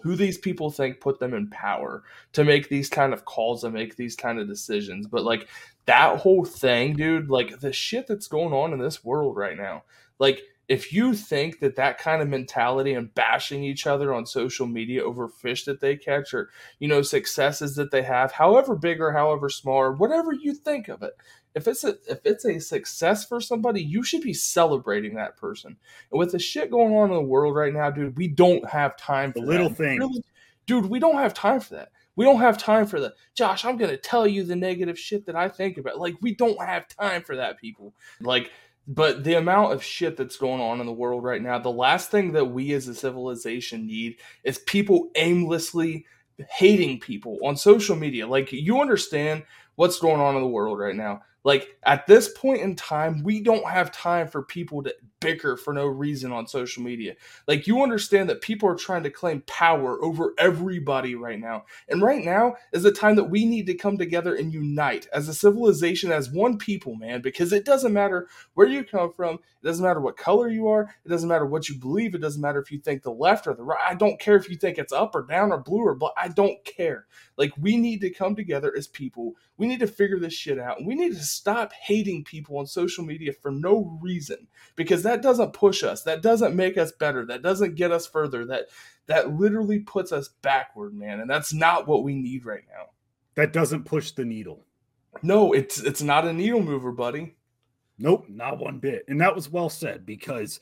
who 0.00 0.14
these 0.14 0.38
people 0.38 0.70
think 0.70 1.00
put 1.00 1.18
them 1.18 1.34
in 1.34 1.50
power 1.50 2.04
to 2.34 2.44
make 2.44 2.68
these 2.68 2.88
kind 2.88 3.12
of 3.12 3.24
calls 3.24 3.64
and 3.64 3.74
make 3.74 3.96
these 3.96 4.14
kind 4.14 4.38
of 4.38 4.46
decisions. 4.46 5.08
But 5.08 5.24
like 5.24 5.48
that 5.86 6.18
whole 6.18 6.44
thing, 6.44 6.94
dude, 6.94 7.30
like 7.30 7.58
the 7.58 7.72
shit 7.72 8.06
that's 8.06 8.28
going 8.28 8.54
on 8.54 8.72
in 8.72 8.78
this 8.78 9.04
world 9.04 9.36
right 9.36 9.56
now, 9.56 9.82
like 10.20 10.40
if 10.70 10.92
you 10.92 11.14
think 11.14 11.58
that 11.58 11.74
that 11.74 11.98
kind 11.98 12.22
of 12.22 12.28
mentality 12.28 12.92
and 12.94 13.12
bashing 13.16 13.64
each 13.64 13.88
other 13.88 14.14
on 14.14 14.24
social 14.24 14.68
media 14.68 15.02
over 15.04 15.26
fish 15.28 15.64
that 15.64 15.80
they 15.80 15.96
catch 15.96 16.32
or 16.32 16.48
you 16.78 16.86
know 16.86 17.02
successes 17.02 17.74
that 17.74 17.90
they 17.90 18.02
have 18.02 18.30
however 18.30 18.76
big 18.76 19.00
or 19.00 19.10
however 19.12 19.48
small 19.50 19.76
or 19.76 19.92
whatever 19.92 20.32
you 20.32 20.54
think 20.54 20.86
of 20.88 21.02
it 21.02 21.12
if 21.56 21.66
it's 21.66 21.82
a 21.82 21.96
if 22.08 22.20
it's 22.24 22.44
a 22.44 22.60
success 22.60 23.24
for 23.26 23.40
somebody 23.40 23.82
you 23.82 24.04
should 24.04 24.22
be 24.22 24.32
celebrating 24.32 25.16
that 25.16 25.36
person 25.36 25.76
and 26.12 26.18
with 26.20 26.30
the 26.30 26.38
shit 26.38 26.70
going 26.70 26.94
on 26.94 27.08
in 27.10 27.16
the 27.16 27.20
world 27.20 27.56
right 27.56 27.74
now 27.74 27.90
dude 27.90 28.16
we 28.16 28.28
don't 28.28 28.66
have 28.70 28.96
time 28.96 29.32
for 29.32 29.40
The 29.40 29.46
little 29.46 29.68
that. 29.70 29.76
things. 29.76 29.98
Really- 29.98 30.24
dude 30.66 30.86
we 30.86 31.00
don't 31.00 31.16
have 31.16 31.34
time 31.34 31.58
for 31.58 31.74
that 31.74 31.90
we 32.14 32.24
don't 32.24 32.38
have 32.38 32.56
time 32.56 32.86
for 32.86 33.00
the 33.00 33.12
josh 33.34 33.64
i'm 33.64 33.76
gonna 33.76 33.96
tell 33.96 34.24
you 34.24 34.44
the 34.44 34.54
negative 34.54 34.96
shit 34.96 35.26
that 35.26 35.34
i 35.34 35.48
think 35.48 35.78
about 35.78 35.98
like 35.98 36.14
we 36.20 36.32
don't 36.32 36.62
have 36.64 36.86
time 36.86 37.22
for 37.22 37.34
that 37.34 37.58
people 37.58 37.92
like 38.20 38.52
but 38.90 39.24
the 39.24 39.34
amount 39.34 39.72
of 39.72 39.82
shit 39.82 40.16
that's 40.16 40.36
going 40.36 40.60
on 40.60 40.80
in 40.80 40.86
the 40.86 40.92
world 40.92 41.22
right 41.22 41.42
now 41.42 41.58
the 41.58 41.70
last 41.70 42.10
thing 42.10 42.32
that 42.32 42.44
we 42.44 42.72
as 42.72 42.88
a 42.88 42.94
civilization 42.94 43.86
need 43.86 44.16
is 44.44 44.58
people 44.58 45.10
aimlessly 45.14 46.04
hating 46.48 47.00
people 47.00 47.38
on 47.44 47.56
social 47.56 47.96
media. 47.96 48.26
Like 48.26 48.52
you 48.52 48.80
understand 48.80 49.44
what's 49.76 49.98
going 49.98 50.20
on 50.20 50.36
in 50.36 50.42
the 50.42 50.48
world 50.48 50.78
right 50.78 50.94
now. 50.94 51.22
Like 51.44 51.68
at 51.84 52.06
this 52.06 52.30
point 52.36 52.62
in 52.62 52.76
time 52.76 53.22
we 53.22 53.40
don't 53.40 53.66
have 53.66 53.92
time 53.92 54.28
for 54.28 54.42
people 54.42 54.82
to 54.82 54.94
bicker 55.20 55.56
for 55.56 55.72
no 55.72 55.86
reason 55.86 56.32
on 56.32 56.46
social 56.46 56.82
media. 56.82 57.14
Like 57.46 57.66
you 57.66 57.82
understand 57.82 58.28
that 58.28 58.40
people 58.40 58.68
are 58.68 58.74
trying 58.74 59.02
to 59.04 59.10
claim 59.10 59.42
power 59.42 60.02
over 60.02 60.34
everybody 60.38 61.14
right 61.14 61.38
now. 61.38 61.64
And 61.88 62.02
right 62.02 62.24
now 62.24 62.56
is 62.72 62.82
the 62.82 62.92
time 62.92 63.16
that 63.16 63.30
we 63.30 63.44
need 63.44 63.66
to 63.66 63.74
come 63.74 63.98
together 63.98 64.34
and 64.34 64.52
unite 64.52 65.06
as 65.12 65.28
a 65.28 65.34
civilization 65.34 66.10
as 66.10 66.30
one 66.30 66.58
people 66.58 66.94
man 66.94 67.20
because 67.20 67.52
it 67.52 67.64
doesn't 67.64 67.92
matter 67.92 68.28
where 68.54 68.66
you 68.66 68.82
come 68.84 69.12
from. 69.12 69.34
It 69.34 69.66
doesn't 69.66 69.84
matter 69.84 70.00
what 70.00 70.16
color 70.16 70.48
you 70.48 70.68
are. 70.68 70.94
It 71.04 71.08
doesn't 71.08 71.28
matter 71.28 71.46
what 71.46 71.68
you 71.68 71.78
believe. 71.78 72.14
It 72.14 72.22
doesn't 72.22 72.40
matter 72.40 72.60
if 72.60 72.72
you 72.72 72.78
think 72.78 73.02
the 73.02 73.12
left 73.12 73.46
or 73.46 73.54
the 73.54 73.62
right. 73.62 73.78
I 73.86 73.94
don't 73.94 74.18
care 74.18 74.36
if 74.36 74.48
you 74.48 74.56
think 74.56 74.78
it's 74.78 74.92
up 74.92 75.14
or 75.14 75.22
down 75.22 75.52
or 75.52 75.58
blue 75.58 75.80
or 75.80 75.94
black. 75.94 76.12
I 76.16 76.28
don't 76.28 76.64
care. 76.64 77.06
Like 77.36 77.52
we 77.58 77.76
need 77.76 78.00
to 78.00 78.10
come 78.10 78.34
together 78.34 78.72
as 78.76 78.86
people. 78.88 79.34
We 79.56 79.66
need 79.66 79.80
to 79.80 79.86
figure 79.86 80.18
this 80.18 80.32
shit 80.32 80.58
out. 80.58 80.84
We 80.84 80.94
need 80.94 81.14
to 81.14 81.22
stop 81.22 81.72
hating 81.72 82.24
people 82.24 82.58
on 82.58 82.66
social 82.66 83.04
media 83.04 83.32
for 83.32 83.50
no 83.50 83.98
reason 84.00 84.48
because 84.76 85.02
doesn't 85.22 85.52
push 85.52 85.82
us 85.82 86.02
that 86.04 86.22
doesn't 86.22 86.54
make 86.56 86.78
us 86.78 86.92
better 86.92 87.26
that 87.26 87.42
doesn't 87.42 87.74
get 87.74 87.90
us 87.92 88.06
further 88.06 88.44
that 88.44 88.66
that 89.06 89.34
literally 89.34 89.80
puts 89.80 90.12
us 90.12 90.30
backward 90.42 90.94
man 90.94 91.20
and 91.20 91.28
that's 91.28 91.52
not 91.52 91.88
what 91.88 92.04
we 92.04 92.14
need 92.14 92.44
right 92.44 92.64
now 92.68 92.86
That 93.34 93.52
doesn't 93.52 93.84
push 93.84 94.12
the 94.12 94.24
needle. 94.24 94.64
no 95.22 95.52
it's 95.52 95.80
it's 95.80 96.02
not 96.02 96.26
a 96.26 96.32
needle 96.32 96.62
mover 96.62 96.92
buddy 96.92 97.34
Nope, 98.02 98.24
not 98.30 98.58
one 98.58 98.78
bit. 98.78 99.04
And 99.08 99.20
that 99.20 99.34
was 99.34 99.50
well 99.50 99.68
said 99.68 100.06
because 100.06 100.58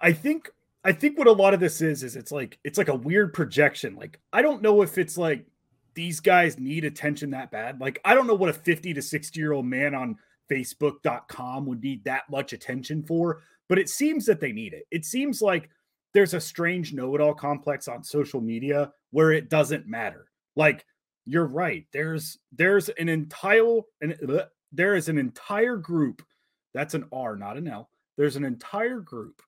I 0.00 0.12
think 0.12 0.50
I 0.84 0.90
think 0.90 1.16
what 1.16 1.28
a 1.28 1.32
lot 1.32 1.54
of 1.54 1.60
this 1.60 1.80
is 1.80 2.02
is 2.02 2.16
it's 2.16 2.32
like 2.32 2.58
it's 2.64 2.76
like 2.76 2.88
a 2.88 2.94
weird 2.94 3.32
projection. 3.32 3.94
Like 3.94 4.18
I 4.32 4.42
don't 4.42 4.62
know 4.62 4.82
if 4.82 4.98
it's 4.98 5.16
like 5.16 5.46
these 5.94 6.18
guys 6.18 6.58
need 6.58 6.84
attention 6.84 7.30
that 7.30 7.52
bad. 7.52 7.80
Like 7.80 8.00
I 8.04 8.14
don't 8.14 8.26
know 8.26 8.34
what 8.34 8.48
a 8.48 8.52
50 8.52 8.94
to 8.94 9.00
60 9.00 9.38
year 9.38 9.52
old 9.52 9.64
man 9.64 9.94
on 9.94 10.18
facebook.com 10.50 11.66
would 11.66 11.82
need 11.84 12.02
that 12.04 12.28
much 12.28 12.52
attention 12.52 13.04
for, 13.04 13.42
but 13.72 13.78
it 13.78 13.88
seems 13.88 14.26
that 14.26 14.38
they 14.38 14.52
need 14.52 14.74
it. 14.74 14.86
It 14.90 15.06
seems 15.06 15.40
like 15.40 15.70
there's 16.12 16.34
a 16.34 16.40
strange 16.42 16.92
know-it-all 16.92 17.32
complex 17.32 17.88
on 17.88 18.04
social 18.04 18.42
media 18.42 18.92
where 19.12 19.32
it 19.32 19.48
doesn't 19.48 19.86
matter. 19.86 20.26
Like 20.56 20.84
you're 21.24 21.46
right. 21.46 21.86
There's 21.90 22.36
there's 22.54 22.90
an 22.90 23.08
entire 23.08 23.78
and 24.02 24.44
there 24.72 24.94
is 24.94 25.08
an 25.08 25.16
entire 25.16 25.78
group 25.78 26.22
that's 26.74 26.92
an 26.92 27.06
R, 27.14 27.34
not 27.34 27.56
an 27.56 27.66
L. 27.66 27.88
There's 28.18 28.36
an 28.36 28.44
entire 28.44 29.00
group 29.00 29.40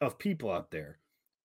of 0.00 0.20
people 0.20 0.52
out 0.52 0.70
there 0.70 1.00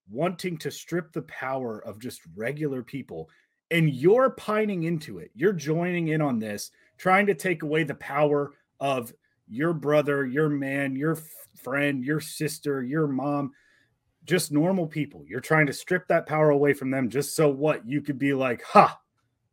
wanting 0.07 0.59
to 0.59 0.69
strip 0.69 1.13
the 1.13 1.23
power 1.23 1.79
of 1.79 1.97
just 1.97 2.21
regular 2.35 2.83
people. 2.83 3.27
And 3.71 3.89
you're 3.89 4.29
pining 4.29 4.83
into 4.83 5.17
it. 5.17 5.31
You're 5.33 5.51
joining 5.51 6.09
in 6.09 6.21
on 6.21 6.37
this, 6.37 6.69
trying 6.99 7.25
to 7.25 7.33
take 7.33 7.63
away 7.63 7.81
the 7.81 7.95
power 7.95 8.51
of 8.79 9.11
your 9.53 9.73
brother, 9.73 10.25
your 10.25 10.49
man, 10.49 10.95
your 10.95 11.17
friend, 11.61 12.03
your 12.03 12.19
sister, 12.19 12.83
your 12.83 13.07
mom, 13.07 13.51
just 14.25 14.51
normal 14.51 14.87
people. 14.87 15.23
You're 15.27 15.39
trying 15.41 15.67
to 15.67 15.73
strip 15.73 16.07
that 16.07 16.25
power 16.25 16.49
away 16.49 16.73
from 16.73 16.89
them 16.91 17.09
just 17.09 17.35
so 17.35 17.49
what? 17.49 17.87
You 17.87 18.01
could 18.01 18.17
be 18.17 18.33
like, 18.33 18.63
ha, 18.63 18.99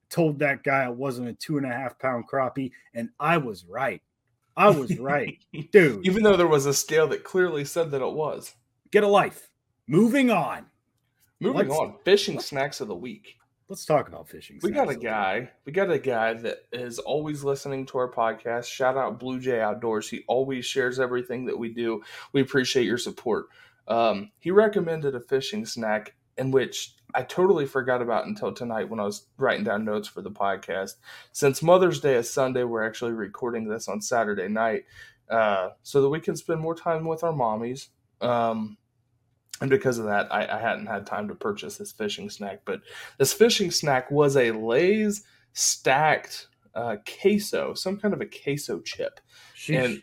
told 0.08 0.38
that 0.38 0.62
guy 0.62 0.84
it 0.84 0.94
wasn't 0.94 1.28
a 1.28 1.34
two 1.34 1.56
and 1.56 1.66
a 1.66 1.72
half 1.72 1.98
pound 1.98 2.24
crappie. 2.28 2.72
And 2.94 3.10
I 3.18 3.36
was 3.36 3.64
right. 3.64 4.02
I 4.56 4.68
was 4.70 4.98
right. 4.98 5.38
Dude, 5.72 6.06
even 6.06 6.22
though 6.22 6.36
there 6.36 6.46
was 6.46 6.66
a 6.66 6.74
scale 6.74 7.06
that 7.08 7.24
clearly 7.24 7.64
said 7.64 7.90
that 7.90 8.02
it 8.02 8.12
was 8.12 8.54
get 8.90 9.04
a 9.04 9.08
life. 9.08 9.48
Moving 9.86 10.30
on. 10.30 10.66
moving 11.40 11.68
Let's- 11.68 11.80
on 11.80 11.96
fishing 12.04 12.40
snacks 12.40 12.80
of 12.80 12.88
the 12.88 12.94
week 12.94 13.36
Let's 13.70 13.84
talk 13.84 14.08
about 14.08 14.28
fishing. 14.28 14.58
we 14.64 14.72
got 14.72 14.90
a 14.90 14.96
guy 14.96 15.48
we 15.64 15.70
got 15.70 15.92
a 15.92 15.98
guy 16.00 16.34
that 16.34 16.58
is 16.72 16.98
always 16.98 17.44
listening 17.44 17.86
to 17.86 17.98
our 17.98 18.10
podcast. 18.10 18.64
Shout 18.66 18.96
out 18.96 19.20
blue 19.20 19.38
jay 19.38 19.60
outdoors. 19.60 20.10
He 20.10 20.24
always 20.26 20.66
shares 20.66 20.98
everything 20.98 21.46
that 21.46 21.56
we 21.56 21.72
do. 21.72 22.02
We 22.32 22.40
appreciate 22.40 22.84
your 22.84 22.98
support. 22.98 23.46
Um, 23.86 24.32
he 24.40 24.50
recommended 24.50 25.14
a 25.14 25.20
fishing 25.20 25.64
snack 25.64 26.14
in 26.36 26.50
which 26.50 26.94
i 27.14 27.22
totally 27.22 27.66
forgot 27.66 28.00
about 28.00 28.26
until 28.26 28.52
tonight 28.52 28.88
when 28.88 29.00
i 29.00 29.04
was 29.04 29.26
writing 29.36 29.64
down 29.64 29.84
notes 29.84 30.08
for 30.08 30.20
the 30.20 30.30
podcast. 30.30 30.94
Since 31.30 31.62
mother's 31.62 32.00
day 32.00 32.16
is 32.16 32.28
sunday 32.28 32.64
we're 32.64 32.84
actually 32.84 33.12
recording 33.12 33.68
this 33.68 33.86
on 33.86 34.00
saturday 34.00 34.48
night 34.48 34.84
uh, 35.30 35.70
so 35.84 36.02
that 36.02 36.08
we 36.08 36.18
can 36.18 36.34
spend 36.34 36.60
more 36.60 36.74
time 36.74 37.04
with 37.04 37.22
our 37.22 37.32
mommies. 37.32 37.88
Um, 38.20 38.76
and 39.60 39.70
because 39.70 39.98
of 39.98 40.06
that, 40.06 40.32
I, 40.32 40.46
I 40.46 40.58
hadn't 40.58 40.86
had 40.86 41.06
time 41.06 41.28
to 41.28 41.34
purchase 41.34 41.76
this 41.76 41.92
fishing 41.92 42.30
snack. 42.30 42.60
But 42.64 42.80
this 43.18 43.32
fishing 43.32 43.70
snack 43.70 44.10
was 44.10 44.36
a 44.36 44.52
Lay's 44.52 45.22
stacked 45.52 46.48
uh, 46.74 46.96
queso, 47.20 47.74
some 47.74 47.98
kind 47.98 48.14
of 48.14 48.20
a 48.20 48.26
queso 48.26 48.80
chip. 48.80 49.20
Sheesh. 49.56 49.84
And 49.84 50.02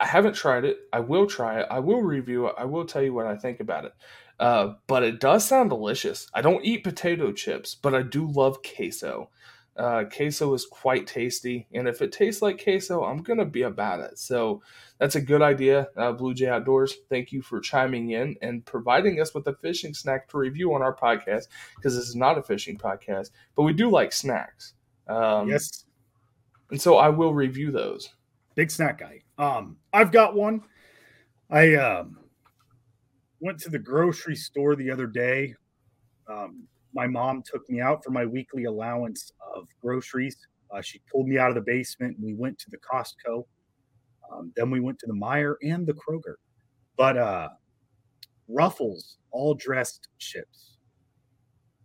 I 0.00 0.06
haven't 0.06 0.34
tried 0.34 0.64
it. 0.64 0.78
I 0.92 1.00
will 1.00 1.26
try 1.26 1.60
it. 1.60 1.66
I 1.70 1.80
will 1.80 2.02
review 2.02 2.46
it. 2.46 2.54
I 2.58 2.64
will 2.64 2.84
tell 2.84 3.02
you 3.02 3.12
what 3.12 3.26
I 3.26 3.36
think 3.36 3.60
about 3.60 3.84
it. 3.84 3.92
Uh, 4.40 4.74
but 4.86 5.02
it 5.02 5.20
does 5.20 5.44
sound 5.44 5.70
delicious. 5.70 6.28
I 6.34 6.40
don't 6.40 6.64
eat 6.64 6.82
potato 6.82 7.32
chips, 7.32 7.74
but 7.74 7.94
I 7.94 8.02
do 8.02 8.26
love 8.26 8.58
queso. 8.62 9.30
Uh, 9.76 10.04
queso 10.04 10.54
is 10.54 10.66
quite 10.66 11.04
tasty, 11.06 11.66
and 11.74 11.88
if 11.88 12.00
it 12.00 12.12
tastes 12.12 12.40
like 12.40 12.62
queso, 12.62 13.02
I'm 13.02 13.22
gonna 13.22 13.44
be 13.44 13.62
about 13.62 13.98
it. 14.00 14.18
So 14.18 14.62
that's 14.98 15.16
a 15.16 15.20
good 15.20 15.42
idea, 15.42 15.88
uh, 15.96 16.12
Blue 16.12 16.32
Jay 16.32 16.46
Outdoors. 16.46 16.94
Thank 17.10 17.32
you 17.32 17.42
for 17.42 17.58
chiming 17.58 18.10
in 18.10 18.36
and 18.40 18.64
providing 18.64 19.20
us 19.20 19.34
with 19.34 19.48
a 19.48 19.54
fishing 19.56 19.92
snack 19.92 20.28
to 20.28 20.38
review 20.38 20.74
on 20.74 20.82
our 20.82 20.94
podcast 20.94 21.48
because 21.74 21.96
this 21.96 22.08
is 22.08 22.14
not 22.14 22.38
a 22.38 22.42
fishing 22.42 22.78
podcast, 22.78 23.30
but 23.56 23.62
we 23.64 23.72
do 23.72 23.90
like 23.90 24.12
snacks. 24.12 24.74
Um, 25.08 25.48
yes, 25.48 25.84
and 26.70 26.80
so 26.80 26.96
I 26.96 27.08
will 27.08 27.34
review 27.34 27.72
those. 27.72 28.14
big 28.54 28.70
snack 28.70 29.00
guy. 29.00 29.22
Um, 29.38 29.78
I've 29.92 30.12
got 30.12 30.36
one. 30.36 30.62
I 31.50 31.74
um 31.74 32.18
went 33.40 33.58
to 33.60 33.70
the 33.70 33.78
grocery 33.80 34.36
store 34.36 34.76
the 34.76 34.90
other 34.92 35.06
day. 35.08 35.56
Um, 36.28 36.68
my 36.94 37.06
mom 37.06 37.42
took 37.42 37.68
me 37.68 37.80
out 37.80 38.04
for 38.04 38.10
my 38.10 38.24
weekly 38.24 38.64
allowance 38.64 39.32
of 39.54 39.66
groceries. 39.82 40.36
Uh, 40.70 40.80
she 40.80 41.00
pulled 41.10 41.26
me 41.28 41.38
out 41.38 41.48
of 41.48 41.54
the 41.54 41.60
basement 41.60 42.16
and 42.16 42.24
we 42.24 42.34
went 42.34 42.58
to 42.58 42.70
the 42.70 42.78
Costco. 42.78 43.44
Um, 44.32 44.52
then 44.56 44.70
we 44.70 44.80
went 44.80 44.98
to 45.00 45.06
the 45.06 45.12
Meijer 45.14 45.56
and 45.62 45.86
the 45.86 45.94
Kroger. 45.94 46.34
But 46.96 47.16
uh 47.16 47.48
Ruffles 48.48 49.16
all 49.30 49.54
dressed 49.54 50.08
chips. 50.18 50.76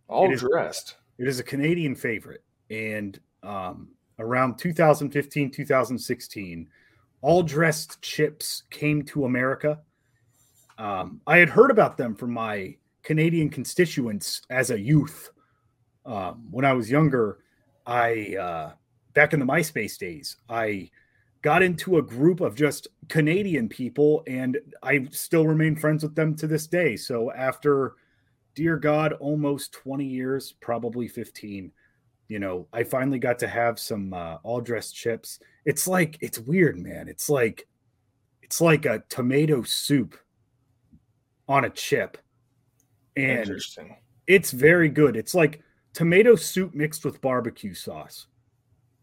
All 0.08 0.30
It 0.30 0.34
is- 0.34 0.40
dressed. 0.40 0.96
It 1.18 1.26
is 1.28 1.40
a 1.40 1.44
Canadian 1.44 1.94
favorite. 1.94 2.42
And 2.70 3.18
um, 3.42 3.88
around 4.18 4.58
2015, 4.58 5.50
2016, 5.50 6.68
all 7.22 7.42
dressed 7.42 8.00
chips 8.02 8.62
came 8.70 9.02
to 9.04 9.24
America. 9.26 9.80
Um, 10.78 11.20
I 11.26 11.38
had 11.38 11.48
heard 11.50 11.70
about 11.70 11.96
them 11.96 12.14
from 12.14 12.32
my 12.32 12.76
Canadian 13.02 13.48
constituents 13.50 14.42
as 14.50 14.70
a 14.70 14.80
youth. 14.80 15.30
Um, 16.04 16.46
when 16.50 16.64
I 16.64 16.72
was 16.72 16.90
younger, 16.90 17.38
I, 17.86 18.36
uh, 18.36 18.72
back 19.14 19.32
in 19.32 19.40
the 19.40 19.46
MySpace 19.46 19.98
days, 19.98 20.36
I 20.48 20.90
got 21.42 21.62
into 21.62 21.98
a 21.98 22.02
group 22.02 22.40
of 22.40 22.54
just 22.54 22.88
Canadian 23.08 23.68
people, 23.68 24.22
and 24.26 24.58
I 24.82 25.08
still 25.10 25.46
remain 25.46 25.76
friends 25.76 26.02
with 26.02 26.14
them 26.14 26.34
to 26.36 26.46
this 26.46 26.66
day. 26.66 26.96
So 26.96 27.32
after 27.32 27.94
dear 28.54 28.76
God, 28.76 29.14
almost 29.14 29.72
20 29.72 30.04
years, 30.04 30.52
probably 30.60 31.08
15. 31.08 31.72
You 32.28 32.38
know, 32.38 32.68
I 32.72 32.84
finally 32.84 33.18
got 33.18 33.38
to 33.40 33.48
have 33.48 33.78
some 33.78 34.12
uh, 34.12 34.36
all 34.42 34.60
dressed 34.60 34.94
chips. 34.94 35.40
It's 35.64 35.88
like, 35.88 36.18
it's 36.20 36.38
weird, 36.38 36.78
man. 36.78 37.08
It's 37.08 37.28
like, 37.28 37.66
it's 38.42 38.60
like 38.60 38.84
a 38.86 39.02
tomato 39.08 39.62
soup 39.62 40.16
on 41.48 41.64
a 41.64 41.70
chip. 41.70 42.18
And 43.16 43.40
Interesting. 43.40 43.96
it's 44.26 44.50
very 44.50 44.88
good. 44.88 45.16
It's 45.16 45.34
like 45.34 45.62
tomato 45.92 46.36
soup 46.36 46.74
mixed 46.74 47.04
with 47.04 47.20
barbecue 47.20 47.74
sauce. 47.74 48.26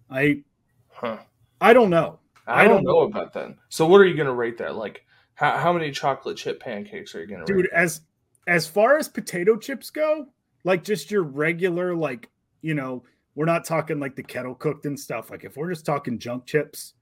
I, 0.10 0.44
Huh. 0.90 1.18
I 1.62 1.74
don't 1.74 1.92
know. 1.92 2.20
I, 2.48 2.62
I 2.62 2.64
don't 2.64 2.84
don't 2.84 2.86
know 2.86 3.02
about 3.02 3.34
that. 3.34 3.56
So 3.70 3.86
what 3.86 4.02
are 4.02 4.06
you 4.06 4.16
gonna 4.16 4.34
rate 4.34 4.58
that? 4.58 4.76
Like 4.76 5.04
how, 5.36 5.58
how 5.58 5.72
many 5.74 5.92
chocolate 5.92 6.38
chip 6.38 6.60
pancakes 6.60 7.14
are 7.14 7.22
you 7.22 7.28
gonna 7.28 7.46
dude 7.46 7.58
rate? 7.58 7.70
as 7.74 8.02
as 8.48 8.66
far 8.66 8.98
as 8.98 9.08
potato 9.08 9.56
chips 9.56 9.92
go 9.92 10.28
like 10.64 10.84
just 10.84 11.12
your 11.12 11.22
regular 11.24 11.96
like 11.96 12.30
you 12.62 12.74
know 12.74 13.04
we're 13.36 13.46
not 13.46 13.66
talking 13.66 14.00
like 14.00 14.16
the 14.16 14.24
kettle 14.24 14.56
cooked 14.56 14.86
and 14.88 15.00
stuff 15.00 15.30
like 15.30 15.44
if 15.44 15.56
we're 15.56 15.70
just 15.70 15.86
talking 15.86 16.18
junk 16.18 16.46
chips 16.48 16.94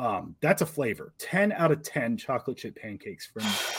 um 0.00 0.34
that's 0.40 0.62
a 0.62 0.66
flavor 0.66 1.14
10 1.18 1.52
out 1.52 1.70
of 1.70 1.82
10 1.82 2.16
chocolate 2.16 2.56
chip 2.56 2.74
pancakes 2.74 3.26
from 3.26 3.42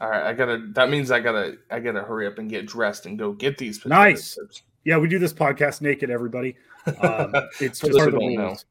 All 0.00 0.08
right, 0.08 0.22
I 0.24 0.32
gotta. 0.32 0.58
That 0.74 0.90
means 0.90 1.10
I 1.10 1.20
gotta. 1.20 1.58
I 1.70 1.80
gotta 1.80 2.02
hurry 2.02 2.26
up 2.26 2.38
and 2.38 2.48
get 2.48 2.66
dressed 2.66 3.06
and 3.06 3.18
go 3.18 3.32
get 3.32 3.58
these. 3.58 3.84
Nice. 3.84 4.34
chips. 4.36 4.62
yeah 4.84 4.96
we 4.98 5.08
do 5.08 5.18
this 5.18 5.32
podcast 5.32 5.80
naked 5.80 6.08
everybody 6.10 6.54
um 7.00 7.32
it's 7.60 7.80
just 7.80 7.96
part 7.98 8.08
of 8.08 8.14
the 8.14 8.18
rules 8.36 8.64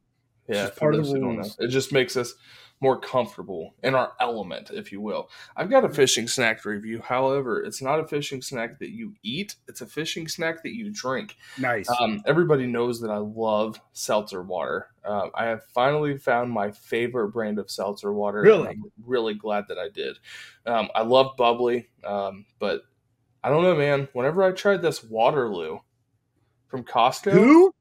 Yeah, 0.47 0.67
just 0.67 0.75
part 0.77 0.95
of 0.95 1.05
the 1.05 1.11
who 1.11 1.19
don't 1.19 1.29
know. 1.35 1.41
rules. 1.41 1.57
It 1.59 1.67
just 1.67 1.91
makes 1.91 2.15
us 2.15 2.33
more 2.79 2.99
comfortable 2.99 3.73
in 3.81 3.95
our 3.95 4.13
element, 4.19 4.69
if 4.71 4.91
you 4.91 5.01
will. 5.01 5.29
I've 5.55 5.69
got 5.69 5.83
a 5.83 5.89
fishing 5.89 6.27
snack 6.27 6.61
to 6.61 6.69
review. 6.69 7.01
However, 7.01 7.63
it's 7.63 7.81
not 7.81 7.99
a 7.99 8.07
fishing 8.07 8.41
snack 8.41 8.79
that 8.79 8.89
you 8.89 9.15
eat; 9.23 9.55
it's 9.67 9.81
a 9.81 9.87
fishing 9.87 10.27
snack 10.27 10.63
that 10.63 10.75
you 10.75 10.91
drink. 10.91 11.35
nice 11.57 11.89
Um, 11.99 12.21
everybody 12.25 12.67
knows 12.67 13.01
that 13.01 13.09
I 13.09 13.17
love 13.17 13.79
seltzer 13.93 14.43
water. 14.43 14.87
Uh, 15.03 15.29
I 15.33 15.45
have 15.45 15.63
finally 15.73 16.17
found 16.17 16.51
my 16.51 16.71
favorite 16.71 17.29
brand 17.29 17.57
of 17.57 17.71
seltzer 17.71 18.13
water. 18.13 18.39
and 18.39 18.47
Really? 18.47 18.67
I'm 18.69 18.83
really 19.05 19.33
glad 19.33 19.65
that 19.69 19.79
I 19.79 19.89
did. 19.89 20.17
Um, 20.65 20.89
I 20.93 21.01
love 21.01 21.35
bubbly, 21.37 21.89
um, 22.03 22.45
but 22.59 22.81
I 23.43 23.49
don't 23.49 23.63
know, 23.63 23.75
man. 23.75 24.07
Whenever 24.13 24.43
I 24.43 24.51
tried 24.51 24.81
this 24.81 25.03
Waterloo 25.03 25.79
from 26.67 26.83
Costco, 26.83 27.31
who 27.31 27.73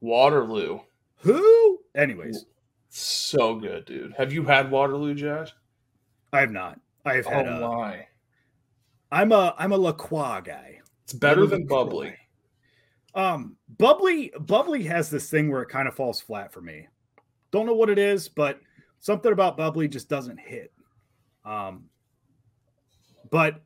Waterloo, 0.00 0.80
who 1.22 1.80
anyways 1.96 2.44
so 3.00 3.56
good, 3.56 3.84
dude. 3.84 4.14
Have 4.16 4.32
you 4.32 4.44
had 4.44 4.70
Waterloo, 4.70 5.14
Josh? 5.14 5.50
i 6.32 6.40
have 6.40 6.50
not 6.50 6.78
i 7.04 7.14
have 7.14 7.26
Oh 7.28 7.30
had 7.30 7.46
a, 7.46 7.60
my, 7.60 8.06
i'm 9.12 9.30
a 9.30 9.54
i'm 9.58 9.72
a 9.72 9.76
LaCroix 9.76 10.40
guy 10.40 10.80
it's 11.06 11.12
better 11.12 11.46
than 11.46 11.66
bubbly. 11.66 12.16
Um, 13.14 13.54
bubbly, 13.78 14.32
bubbly 14.40 14.82
has 14.86 15.08
this 15.08 15.30
thing 15.30 15.52
where 15.52 15.62
it 15.62 15.68
kind 15.68 15.86
of 15.86 15.94
falls 15.94 16.20
flat 16.20 16.52
for 16.52 16.60
me. 16.60 16.88
Don't 17.52 17.64
know 17.64 17.74
what 17.74 17.90
it 17.90 17.98
is, 17.98 18.28
but 18.28 18.58
something 18.98 19.30
about 19.30 19.56
bubbly 19.56 19.86
just 19.86 20.08
doesn't 20.08 20.40
hit. 20.40 20.72
Um, 21.44 21.84
but 23.30 23.62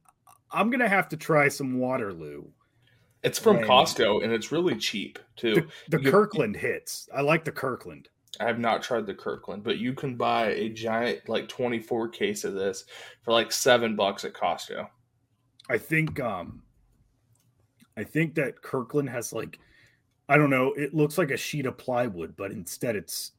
I'm 0.51 0.69
gonna 0.69 0.87
have 0.87 1.09
to 1.09 1.17
try 1.17 1.49
some 1.49 1.79
Waterloo. 1.79 2.45
It's 3.23 3.39
from 3.39 3.57
Man. 3.57 3.65
Costco 3.65 4.23
and 4.23 4.35
it's 4.35 4.53
really 4.53 4.77
cheap 4.77 5.19
too. 5.37 5.67
The, 5.89 5.97
the 5.97 6.11
Kirkland 6.11 6.57
hits. 6.57 7.09
I 7.17 7.23
like 7.23 7.45
the 7.47 7.53
Kirkland. 7.53 8.11
I 8.39 8.45
have 8.45 8.59
not 8.59 8.83
tried 8.83 9.07
the 9.07 9.15
Kirkland, 9.15 9.65
but 9.65 9.79
you 9.79 9.93
can 9.93 10.17
buy 10.17 10.51
a 10.51 10.69
giant 10.69 11.29
like 11.29 11.49
24 11.49 12.09
case 12.09 12.45
of 12.45 12.55
this 12.55 12.85
for 13.23 13.33
like 13.33 13.51
seven 13.51 13.97
bucks 13.97 14.25
at 14.25 14.35
Costco. 14.35 14.89
I 15.69 15.79
think 15.79 16.21
um 16.21 16.63
I 17.97 18.05
think 18.05 18.35
that 18.37 18.63
Kirkland 18.63 19.09
has 19.11 19.33
like 19.33 19.59
I 20.29 20.37
don't 20.37 20.51
know, 20.51 20.73
it 20.75 20.95
looks 20.95 21.19
like 21.19 21.33
a 21.33 21.37
sheet 21.37 21.67
of 21.67 21.77
plywood, 21.77 22.37
but 22.37 22.53
instead 22.53 22.95
it's 22.95 23.33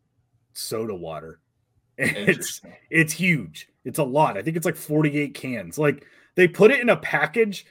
soda 0.53 0.95
water. 0.95 1.39
And 1.97 2.29
it's 2.29 2.61
it's 2.89 3.13
huge. 3.13 3.67
It's 3.85 3.99
a 3.99 4.03
lot. 4.03 4.35
I 4.35 4.41
think 4.41 4.57
it's 4.57 4.65
like 4.65 4.75
48 4.75 5.35
cans. 5.35 5.77
Like 5.77 6.05
they 6.35 6.47
put 6.47 6.71
it 6.71 6.79
in 6.79 6.89
a 6.89 6.97
package 6.97 7.65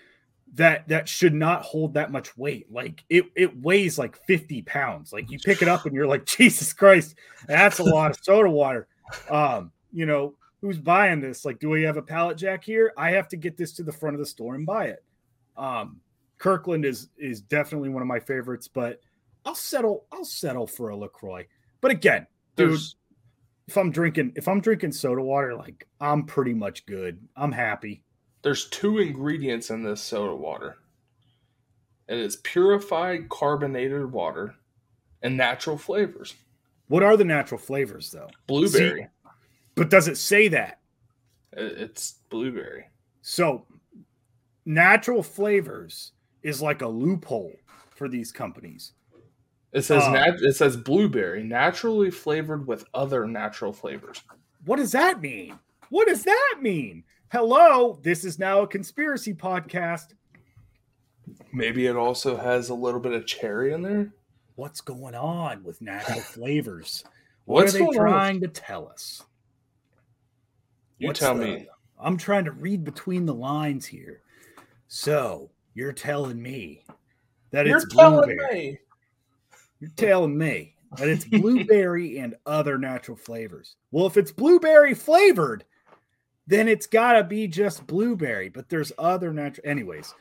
that 0.54 0.88
that 0.88 1.08
should 1.08 1.34
not 1.34 1.62
hold 1.62 1.94
that 1.94 2.10
much 2.10 2.36
weight. 2.36 2.70
Like 2.70 3.04
it 3.08 3.26
it 3.36 3.60
weighs 3.60 3.98
like 3.98 4.16
50 4.26 4.62
pounds. 4.62 5.12
Like 5.12 5.30
you 5.30 5.38
pick 5.38 5.62
it 5.62 5.68
up 5.68 5.86
and 5.86 5.94
you're 5.94 6.06
like, 6.06 6.26
Jesus 6.38 6.72
Christ, 6.72 7.14
that's 7.46 7.78
a 7.78 7.84
lot 7.84 8.10
of 8.10 8.18
soda 8.22 8.50
water. 8.50 8.88
Um, 9.28 9.72
you 9.92 10.06
know, 10.06 10.34
who's 10.60 10.78
buying 10.78 11.20
this? 11.20 11.44
Like, 11.44 11.58
do 11.58 11.68
we 11.68 11.82
have 11.82 11.96
a 11.96 12.02
pallet 12.02 12.36
jack 12.36 12.64
here? 12.64 12.92
I 12.96 13.10
have 13.12 13.28
to 13.28 13.36
get 13.36 13.56
this 13.56 13.72
to 13.74 13.82
the 13.82 13.92
front 13.92 14.14
of 14.14 14.20
the 14.20 14.26
store 14.26 14.54
and 14.54 14.66
buy 14.66 14.86
it. 14.86 15.04
Um, 15.56 16.00
Kirkland 16.38 16.84
is 16.84 17.08
is 17.18 17.40
definitely 17.40 17.90
one 17.90 18.02
of 18.02 18.08
my 18.08 18.20
favorites, 18.20 18.66
but 18.68 19.00
I'll 19.44 19.54
settle, 19.54 20.06
I'll 20.12 20.24
settle 20.24 20.66
for 20.66 20.90
a 20.90 20.96
LaCroix. 20.96 21.46
But 21.80 21.90
again, 21.92 22.26
dude, 22.56 22.70
There's 22.70 22.96
if 23.68 23.78
I'm 23.78 23.90
drinking 23.90 24.32
if 24.36 24.48
I'm 24.48 24.60
drinking 24.60 24.92
soda 24.92 25.22
water, 25.22 25.54
like 25.54 25.86
I'm 26.00 26.24
pretty 26.24 26.54
much 26.54 26.86
good. 26.86 27.20
I'm 27.36 27.52
happy. 27.52 28.02
There's 28.42 28.68
two 28.68 28.98
ingredients 28.98 29.70
in 29.70 29.82
this 29.82 30.00
soda 30.02 30.34
water. 30.34 30.76
It 32.08 32.18
is 32.18 32.36
purified 32.36 33.28
carbonated 33.28 34.10
water 34.10 34.54
and 35.22 35.36
natural 35.36 35.78
flavors. 35.78 36.34
What 36.88 37.02
are 37.02 37.16
the 37.16 37.24
natural 37.24 37.58
flavors 37.60 38.10
though? 38.10 38.30
Blueberry. 38.46 39.08
But 39.76 39.90
does 39.90 40.08
it 40.08 40.16
say 40.18 40.48
that? 40.48 40.80
It's 41.52 42.14
blueberry. 42.30 42.86
So 43.22 43.66
natural 44.64 45.22
flavors 45.22 46.12
is 46.42 46.60
like 46.62 46.82
a 46.82 46.88
loophole 46.88 47.52
for 47.94 48.08
these 48.08 48.32
companies. 48.32 48.92
It 49.72 49.82
says 49.82 50.02
Oh. 50.04 50.12
nat- 50.12 50.40
it 50.42 50.56
says 50.56 50.76
blueberry, 50.76 51.44
naturally 51.44 52.10
flavored 52.10 52.66
with 52.66 52.84
other 52.92 53.26
natural 53.26 53.72
flavors. 53.72 54.22
What 54.64 54.76
does 54.76 54.92
that 54.92 55.20
mean? 55.20 55.58
What 55.90 56.08
does 56.08 56.24
that 56.24 56.56
mean? 56.60 57.04
Hello, 57.32 57.98
this 58.02 58.24
is 58.24 58.38
now 58.38 58.62
a 58.62 58.66
conspiracy 58.66 59.32
podcast. 59.34 60.14
Maybe 61.52 61.86
it 61.86 61.96
also 61.96 62.36
has 62.36 62.68
a 62.70 62.74
little 62.74 63.00
bit 63.00 63.12
of 63.12 63.26
cherry 63.26 63.72
in 63.72 63.82
there. 63.82 64.12
What's 64.56 64.80
going 64.80 65.14
on 65.14 65.62
with 65.62 65.80
natural 65.80 66.20
flavors? 66.20 67.04
What 67.44 67.62
What's 67.64 67.74
are 67.74 67.78
they 67.78 67.84
on 67.84 67.88
with- 67.88 67.96
trying 67.98 68.40
to 68.40 68.48
tell 68.48 68.88
us? 68.88 69.22
You 70.98 71.08
What's 71.08 71.20
tell 71.20 71.34
the- 71.36 71.44
me. 71.44 71.68
I'm 72.02 72.16
trying 72.16 72.46
to 72.46 72.52
read 72.52 72.82
between 72.82 73.26
the 73.26 73.34
lines 73.34 73.86
here. 73.86 74.22
So 74.88 75.50
you're 75.74 75.92
telling 75.92 76.40
me 76.42 76.84
that 77.50 77.66
You're 77.66 77.76
it's 77.78 77.94
telling 77.94 78.26
blueberry. 78.26 78.54
me. 78.54 78.78
You're 79.80 79.90
telling 79.96 80.36
me 80.36 80.74
that 80.96 81.08
it's 81.08 81.24
blueberry 81.26 82.18
and 82.18 82.34
other 82.46 82.76
natural 82.78 83.16
flavors. 83.16 83.76
Well, 83.92 84.06
if 84.06 84.16
it's 84.16 84.32
blueberry 84.32 84.94
flavored, 84.94 85.64
then 86.50 86.68
it's 86.68 86.86
got 86.86 87.14
to 87.14 87.24
be 87.24 87.46
just 87.48 87.86
blueberry. 87.86 88.48
But 88.50 88.68
there's 88.68 88.92
other 88.98 89.32
natural. 89.32 89.66
Anyways, 89.66 90.14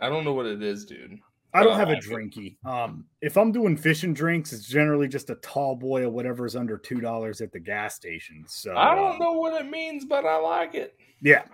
I 0.00 0.08
don't 0.08 0.24
know 0.24 0.32
what 0.32 0.46
it 0.46 0.62
is, 0.62 0.84
dude. 0.84 1.20
I 1.56 1.62
don't 1.62 1.78
have 1.78 1.90
a 1.90 1.94
drinky. 1.94 2.56
Um, 2.66 3.04
if 3.20 3.36
I'm 3.36 3.52
doing 3.52 3.76
fishing 3.76 4.12
drinks, 4.12 4.52
it's 4.52 4.66
generally 4.66 5.06
just 5.06 5.30
a 5.30 5.36
tall 5.36 5.76
boy 5.76 6.02
or 6.02 6.08
whatever 6.08 6.46
is 6.46 6.56
under 6.56 6.76
two 6.76 7.00
dollars 7.00 7.40
at 7.40 7.52
the 7.52 7.60
gas 7.60 7.94
station. 7.94 8.42
So 8.48 8.76
I 8.76 8.96
don't 8.96 9.20
know 9.20 9.34
what 9.34 9.60
it 9.64 9.70
means, 9.70 10.04
but 10.04 10.24
I 10.26 10.36
like 10.38 10.74
it. 10.74 10.96
Yeah, 11.22 11.44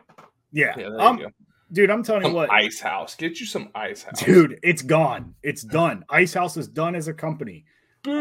yeah. 0.52 0.72
Yeah, 0.78 0.86
Um, 0.96 1.26
dude, 1.70 1.90
I'm 1.90 2.02
telling 2.02 2.24
you 2.28 2.32
what, 2.32 2.50
ice 2.50 2.80
house. 2.80 3.14
Get 3.14 3.40
you 3.40 3.46
some 3.46 3.68
ice 3.74 4.02
house. 4.04 4.22
dude, 4.24 4.58
it's 4.62 4.80
gone. 4.80 5.34
It's 5.42 5.62
done. 5.62 6.06
Ice 6.08 6.32
House 6.32 6.56
is 6.56 6.66
done 6.66 6.94
as 6.94 7.06
a 7.08 7.12
company. 7.12 7.66
um, 8.06 8.14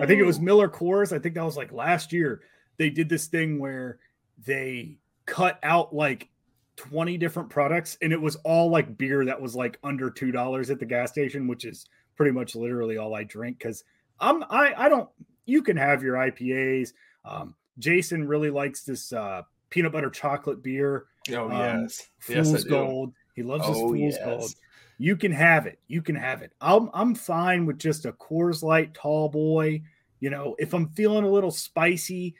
I 0.00 0.06
think 0.06 0.18
it 0.18 0.24
was 0.24 0.40
Miller 0.40 0.68
Coors. 0.70 1.14
I 1.14 1.18
think 1.18 1.34
that 1.34 1.44
was 1.44 1.58
like 1.58 1.72
last 1.72 2.10
year. 2.10 2.40
They 2.78 2.88
did 2.88 3.10
this 3.10 3.26
thing 3.26 3.58
where 3.58 3.98
they 4.46 4.96
cut 5.26 5.58
out 5.62 5.94
like 5.94 6.28
20 6.76 7.16
different 7.18 7.48
products 7.50 7.96
and 8.02 8.12
it 8.12 8.20
was 8.20 8.36
all 8.36 8.68
like 8.70 8.96
beer 8.98 9.24
that 9.24 9.40
was 9.40 9.54
like 9.56 9.78
under 9.82 10.10
two 10.10 10.30
dollars 10.30 10.70
at 10.70 10.78
the 10.78 10.86
gas 10.86 11.10
station, 11.10 11.46
which 11.48 11.64
is 11.64 11.86
pretty 12.16 12.32
much 12.32 12.54
literally 12.54 12.96
all 12.98 13.14
I 13.14 13.24
drink 13.24 13.58
because 13.58 13.84
I'm 14.20 14.42
I 14.44 14.74
I 14.76 14.88
don't 14.88 15.08
you 15.46 15.62
can 15.62 15.76
have 15.76 16.02
your 16.02 16.14
IPAs. 16.16 16.92
Um 17.24 17.54
Jason 17.78 18.26
really 18.26 18.50
likes 18.50 18.82
this 18.84 19.12
uh 19.12 19.42
peanut 19.70 19.92
butter 19.92 20.10
chocolate 20.10 20.62
beer. 20.62 21.06
Oh 21.32 21.46
Um, 21.46 21.82
yes, 21.82 22.08
Fool's 22.18 22.52
yes, 22.52 22.64
Gold. 22.64 23.12
He 23.34 23.42
loves 23.42 23.66
his 23.66 23.76
Oh, 23.76 23.88
Fool's 23.88 23.98
yes. 24.14 24.24
Gold. 24.24 24.54
You 24.98 25.16
can 25.16 25.32
have 25.32 25.66
it. 25.66 25.78
You 25.88 26.00
can 26.02 26.14
have 26.14 26.42
it. 26.42 26.52
I'm 26.60 26.88
I'm 26.94 27.14
fine 27.14 27.66
with 27.66 27.78
just 27.78 28.06
a 28.06 28.12
Coors 28.12 28.62
Light 28.62 28.94
tall 28.94 29.28
boy. 29.28 29.82
You 30.20 30.30
know, 30.30 30.56
if 30.58 30.72
I'm 30.72 30.88
feeling 30.90 31.24
a 31.24 31.30
little 31.30 31.50
spicy, 31.50 32.34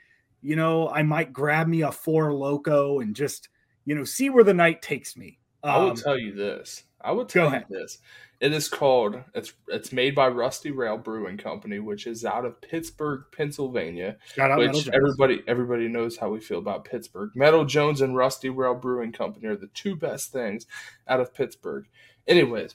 you 0.46 0.56
know, 0.56 0.88
I 0.88 1.02
might 1.02 1.32
grab 1.32 1.66
me 1.66 1.82
a 1.82 1.90
Four 1.92 2.30
Loko 2.30 3.02
and 3.02 3.14
just, 3.16 3.48
you 3.84 3.94
know, 3.94 4.04
see 4.04 4.30
where 4.30 4.44
the 4.44 4.54
night 4.54 4.80
takes 4.82 5.16
me. 5.16 5.38
I 5.62 5.78
will 5.78 5.90
Um, 5.90 5.96
tell 5.96 6.18
you 6.18 6.32
this. 6.34 6.84
I 7.00 7.12
will 7.12 7.26
tell 7.26 7.52
you 7.52 7.64
this. 7.68 7.98
It 8.38 8.52
is 8.52 8.68
called. 8.68 9.16
It's 9.34 9.54
it's 9.68 9.92
made 9.92 10.14
by 10.14 10.28
Rusty 10.28 10.70
Rail 10.70 10.98
Brewing 10.98 11.38
Company, 11.38 11.78
which 11.78 12.06
is 12.06 12.24
out 12.24 12.44
of 12.44 12.60
Pittsburgh, 12.60 13.24
Pennsylvania. 13.32 14.18
shout 14.34 14.50
out 14.50 14.58
which 14.58 14.88
everybody 14.88 15.42
everybody 15.46 15.88
knows 15.88 16.18
how 16.18 16.28
we 16.28 16.40
feel 16.40 16.58
about 16.58 16.84
Pittsburgh. 16.84 17.30
Metal 17.34 17.64
Jones 17.64 18.02
and 18.02 18.14
Rusty 18.14 18.50
Rail 18.50 18.74
Brewing 18.74 19.12
Company 19.12 19.46
are 19.46 19.56
the 19.56 19.68
two 19.68 19.96
best 19.96 20.32
things 20.32 20.66
out 21.08 21.18
of 21.20 21.32
Pittsburgh. 21.34 21.86
Anyways, 22.28 22.74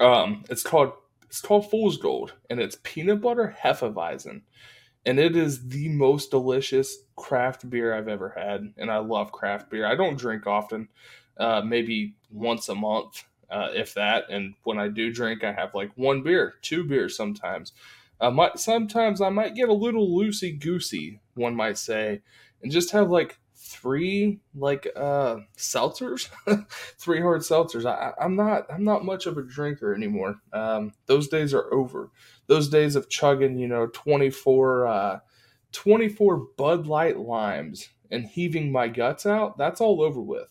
um, 0.00 0.42
it's 0.50 0.62
called 0.64 0.92
it's 1.22 1.40
called 1.40 1.70
Fool's 1.70 1.96
Gold, 1.98 2.34
and 2.50 2.60
it's 2.60 2.78
peanut 2.82 3.20
butter 3.20 3.56
Hefeweizen, 3.62 4.42
and 5.06 5.20
it 5.20 5.36
is 5.36 5.68
the 5.68 5.88
most 5.88 6.32
delicious 6.32 6.98
craft 7.14 7.70
beer 7.70 7.94
I've 7.94 8.08
ever 8.08 8.34
had. 8.36 8.74
And 8.76 8.90
I 8.90 8.98
love 8.98 9.30
craft 9.30 9.70
beer. 9.70 9.86
I 9.86 9.94
don't 9.94 10.18
drink 10.18 10.46
often, 10.46 10.88
uh, 11.38 11.62
maybe 11.64 12.16
once 12.30 12.68
a 12.68 12.74
month, 12.74 13.24
uh, 13.48 13.68
if 13.72 13.94
that. 13.94 14.24
And 14.28 14.54
when 14.64 14.78
I 14.78 14.88
do 14.88 15.12
drink, 15.12 15.44
I 15.44 15.52
have 15.52 15.74
like 15.74 15.92
one 15.94 16.22
beer, 16.22 16.54
two 16.60 16.82
beers 16.84 17.16
sometimes. 17.16 17.72
I 18.20 18.30
might 18.30 18.58
sometimes 18.58 19.20
I 19.20 19.28
might 19.28 19.54
get 19.54 19.68
a 19.68 19.74
little 19.74 20.08
loosey 20.08 20.58
goosey, 20.58 21.20
one 21.34 21.54
might 21.54 21.78
say, 21.78 22.22
and 22.62 22.72
just 22.72 22.90
have 22.92 23.10
like 23.10 23.38
three 23.54 24.40
like 24.54 24.86
uh 24.96 25.36
seltzers, 25.56 26.30
three 26.98 27.20
hard 27.20 27.42
seltzers. 27.42 27.84
I, 27.84 28.12
I'm 28.18 28.34
not 28.34 28.66
I'm 28.72 28.84
not 28.84 29.04
much 29.04 29.26
of 29.26 29.36
a 29.36 29.42
drinker 29.42 29.94
anymore. 29.94 30.36
Um, 30.52 30.92
those 31.06 31.28
days 31.28 31.52
are 31.52 31.72
over. 31.72 32.10
Those 32.46 32.68
days 32.68 32.96
of 32.96 33.08
chugging, 33.08 33.58
you 33.58 33.68
know, 33.68 33.88
24, 33.88 34.86
uh, 34.86 35.18
24 35.72 36.36
Bud 36.56 36.86
Light 36.86 37.18
limes 37.18 37.88
and 38.10 38.24
heaving 38.24 38.70
my 38.70 38.88
guts 38.88 39.26
out. 39.26 39.58
That's 39.58 39.80
all 39.80 40.00
over 40.02 40.20
with. 40.20 40.48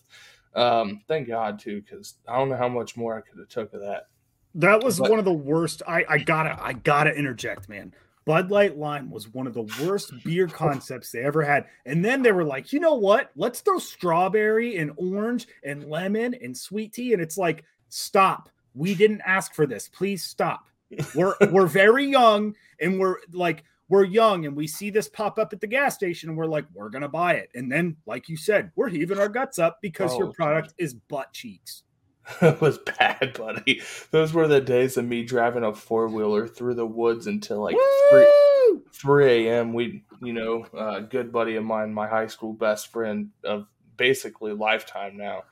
Um, 0.54 1.02
thank 1.08 1.28
God 1.28 1.58
too, 1.58 1.82
because 1.82 2.14
I 2.28 2.36
don't 2.38 2.48
know 2.48 2.56
how 2.56 2.68
much 2.68 2.96
more 2.96 3.16
I 3.16 3.20
could 3.20 3.38
have 3.38 3.48
took 3.48 3.72
of 3.74 3.80
that. 3.80 4.08
That 4.54 4.82
was 4.82 4.98
But- 4.98 5.10
one 5.10 5.18
of 5.18 5.24
the 5.24 5.32
worst. 5.32 5.82
I, 5.86 6.04
I 6.08 6.18
gotta 6.18 6.56
I 6.62 6.72
gotta 6.72 7.14
interject, 7.14 7.68
man. 7.68 7.92
Bud 8.24 8.50
Light 8.50 8.76
Lime 8.76 9.10
was 9.10 9.32
one 9.32 9.46
of 9.46 9.54
the 9.54 9.68
worst 9.84 10.12
beer 10.24 10.48
concepts 10.48 11.12
they 11.12 11.22
ever 11.22 11.42
had. 11.42 11.66
And 11.84 12.04
then 12.04 12.22
they 12.22 12.32
were 12.32 12.42
like, 12.44 12.72
you 12.72 12.80
know 12.80 12.94
what? 12.94 13.30
Let's 13.36 13.60
throw 13.60 13.78
strawberry 13.78 14.78
and 14.78 14.90
orange 14.96 15.46
and 15.62 15.84
lemon 15.84 16.34
and 16.42 16.56
sweet 16.56 16.92
tea. 16.92 17.12
And 17.12 17.22
it's 17.22 17.38
like, 17.38 17.64
stop. 17.88 18.48
We 18.74 18.96
didn't 18.96 19.20
ask 19.24 19.54
for 19.54 19.64
this. 19.64 19.88
Please 19.88 20.24
stop. 20.24 20.66
We're 21.14 21.34
we're 21.50 21.66
very 21.66 22.06
young 22.06 22.54
and 22.80 22.98
we're 22.98 23.16
like 23.32 23.64
we're 23.88 24.04
young 24.04 24.46
and 24.46 24.56
we 24.56 24.66
see 24.66 24.90
this 24.90 25.08
pop 25.08 25.38
up 25.38 25.52
at 25.52 25.60
the 25.60 25.66
gas 25.66 25.94
station 25.94 26.28
and 26.28 26.38
we're 26.38 26.46
like, 26.46 26.64
we're 26.74 26.90
gonna 26.90 27.08
buy 27.08 27.34
it. 27.34 27.50
And 27.54 27.70
then, 27.70 27.96
like 28.06 28.28
you 28.28 28.36
said, 28.36 28.72
we're 28.74 28.88
heaving 28.88 29.18
our 29.18 29.28
guts 29.28 29.58
up 29.58 29.78
because 29.80 30.16
your 30.18 30.28
Oh, 30.28 30.32
product 30.32 30.74
is 30.78 30.94
butt 30.94 31.32
cheeks. 31.32 31.84
it 32.42 32.60
was 32.60 32.78
bad, 32.78 33.34
buddy. 33.38 33.82
Those 34.10 34.32
were 34.32 34.48
the 34.48 34.60
days 34.60 34.96
of 34.96 35.04
me 35.04 35.24
driving 35.24 35.62
a 35.62 35.72
four 35.72 36.08
wheeler 36.08 36.48
through 36.48 36.74
the 36.74 36.86
woods 36.86 37.28
until 37.28 37.62
like 37.62 37.76
three, 38.10 38.32
Woo! 38.70 38.82
3 38.92 39.48
a.m. 39.48 39.72
We, 39.72 40.04
you 40.20 40.32
know, 40.32 40.66
a 40.76 41.00
good 41.02 41.30
buddy 41.30 41.54
of 41.56 41.64
mine, 41.64 41.94
my 41.94 42.08
high 42.08 42.26
school 42.26 42.52
best 42.52 42.90
friend 42.90 43.30
of 43.44 43.66
basically 43.96 44.52
lifetime 44.52 45.16
now. 45.16 45.44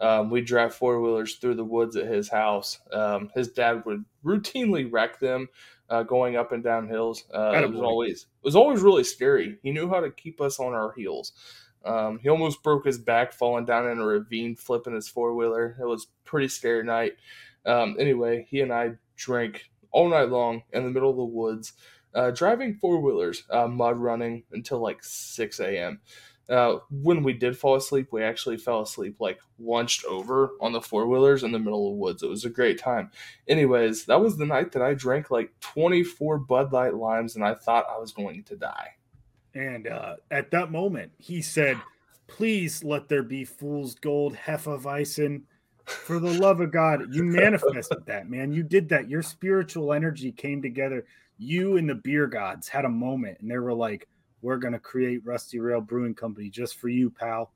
Um, 0.00 0.30
we 0.30 0.40
drive 0.40 0.74
four 0.74 1.00
wheelers 1.00 1.36
through 1.36 1.56
the 1.56 1.64
woods 1.64 1.96
at 1.96 2.06
his 2.06 2.28
house. 2.28 2.78
Um, 2.92 3.30
his 3.34 3.48
dad 3.48 3.84
would 3.84 4.04
routinely 4.24 4.88
wreck 4.90 5.18
them 5.18 5.48
uh, 5.90 6.02
going 6.04 6.36
up 6.36 6.52
and 6.52 6.62
down 6.62 6.88
hills. 6.88 7.24
Uh, 7.32 7.52
it 7.64 7.70
was 7.70 7.80
always 7.80 8.22
it 8.22 8.44
was 8.44 8.56
always 8.56 8.80
really 8.80 9.04
scary. 9.04 9.58
He 9.62 9.72
knew 9.72 9.88
how 9.88 10.00
to 10.00 10.10
keep 10.10 10.40
us 10.40 10.60
on 10.60 10.72
our 10.72 10.92
heels. 10.92 11.32
Um, 11.84 12.18
he 12.18 12.28
almost 12.28 12.62
broke 12.62 12.84
his 12.84 12.98
back 12.98 13.32
falling 13.32 13.64
down 13.64 13.88
in 13.88 13.98
a 13.98 14.04
ravine, 14.04 14.56
flipping 14.56 14.94
his 14.94 15.08
four 15.08 15.34
wheeler. 15.34 15.76
It 15.80 15.86
was 15.86 16.08
pretty 16.24 16.48
scary 16.48 16.84
night. 16.84 17.14
Um, 17.64 17.96
anyway, 17.98 18.46
he 18.48 18.60
and 18.60 18.72
I 18.72 18.92
drank 19.16 19.70
all 19.90 20.08
night 20.08 20.28
long 20.28 20.62
in 20.72 20.84
the 20.84 20.90
middle 20.90 21.10
of 21.10 21.16
the 21.16 21.24
woods, 21.24 21.72
uh, 22.14 22.30
driving 22.30 22.74
four 22.74 23.00
wheelers, 23.00 23.44
uh, 23.50 23.68
mud 23.68 23.98
running 23.98 24.44
until 24.52 24.80
like 24.80 25.02
6 25.02 25.60
a.m. 25.60 26.00
Uh, 26.48 26.78
when 26.90 27.22
we 27.22 27.34
did 27.34 27.58
fall 27.58 27.76
asleep, 27.76 28.08
we 28.10 28.22
actually 28.22 28.56
fell 28.56 28.80
asleep 28.80 29.16
like 29.20 29.38
lunched 29.58 30.04
over 30.06 30.52
on 30.60 30.72
the 30.72 30.80
four 30.80 31.06
wheelers 31.06 31.44
in 31.44 31.52
the 31.52 31.58
middle 31.58 31.88
of 31.88 31.92
the 31.92 31.98
woods. 31.98 32.22
It 32.22 32.30
was 32.30 32.46
a 32.46 32.50
great 32.50 32.78
time. 32.78 33.10
Anyways, 33.48 34.06
that 34.06 34.20
was 34.20 34.38
the 34.38 34.46
night 34.46 34.72
that 34.72 34.82
I 34.82 34.94
drank 34.94 35.30
like 35.30 35.52
24 35.60 36.38
Bud 36.38 36.72
Light 36.72 36.94
limes 36.94 37.36
and 37.36 37.44
I 37.44 37.54
thought 37.54 37.86
I 37.90 37.98
was 37.98 38.12
going 38.12 38.44
to 38.44 38.56
die. 38.56 38.94
And 39.54 39.88
uh, 39.88 40.16
at 40.30 40.50
that 40.52 40.70
moment, 40.70 41.12
he 41.18 41.42
said, 41.42 41.78
Please 42.28 42.84
let 42.84 43.08
there 43.08 43.22
be 43.22 43.44
fool's 43.44 43.94
gold, 43.94 44.36
Hefeweizen. 44.36 45.42
For 45.86 46.20
the 46.20 46.38
love 46.38 46.60
of 46.60 46.70
God, 46.70 47.14
you 47.14 47.24
manifested 47.24 48.04
that, 48.06 48.28
man. 48.28 48.52
You 48.52 48.62
did 48.62 48.90
that. 48.90 49.08
Your 49.08 49.22
spiritual 49.22 49.94
energy 49.94 50.30
came 50.30 50.60
together. 50.60 51.06
You 51.38 51.78
and 51.78 51.88
the 51.88 51.94
beer 51.94 52.26
gods 52.26 52.68
had 52.68 52.84
a 52.84 52.90
moment, 52.90 53.38
and 53.40 53.50
they 53.50 53.56
were 53.56 53.72
like, 53.72 54.06
We're 54.42 54.58
going 54.58 54.72
to 54.72 54.78
create 54.78 55.20
Rusty 55.24 55.58
Rail 55.58 55.80
Brewing 55.80 56.14
Company 56.14 56.48
just 56.48 56.76
for 56.78 56.88
you, 56.88 57.10
pal. 57.10 57.52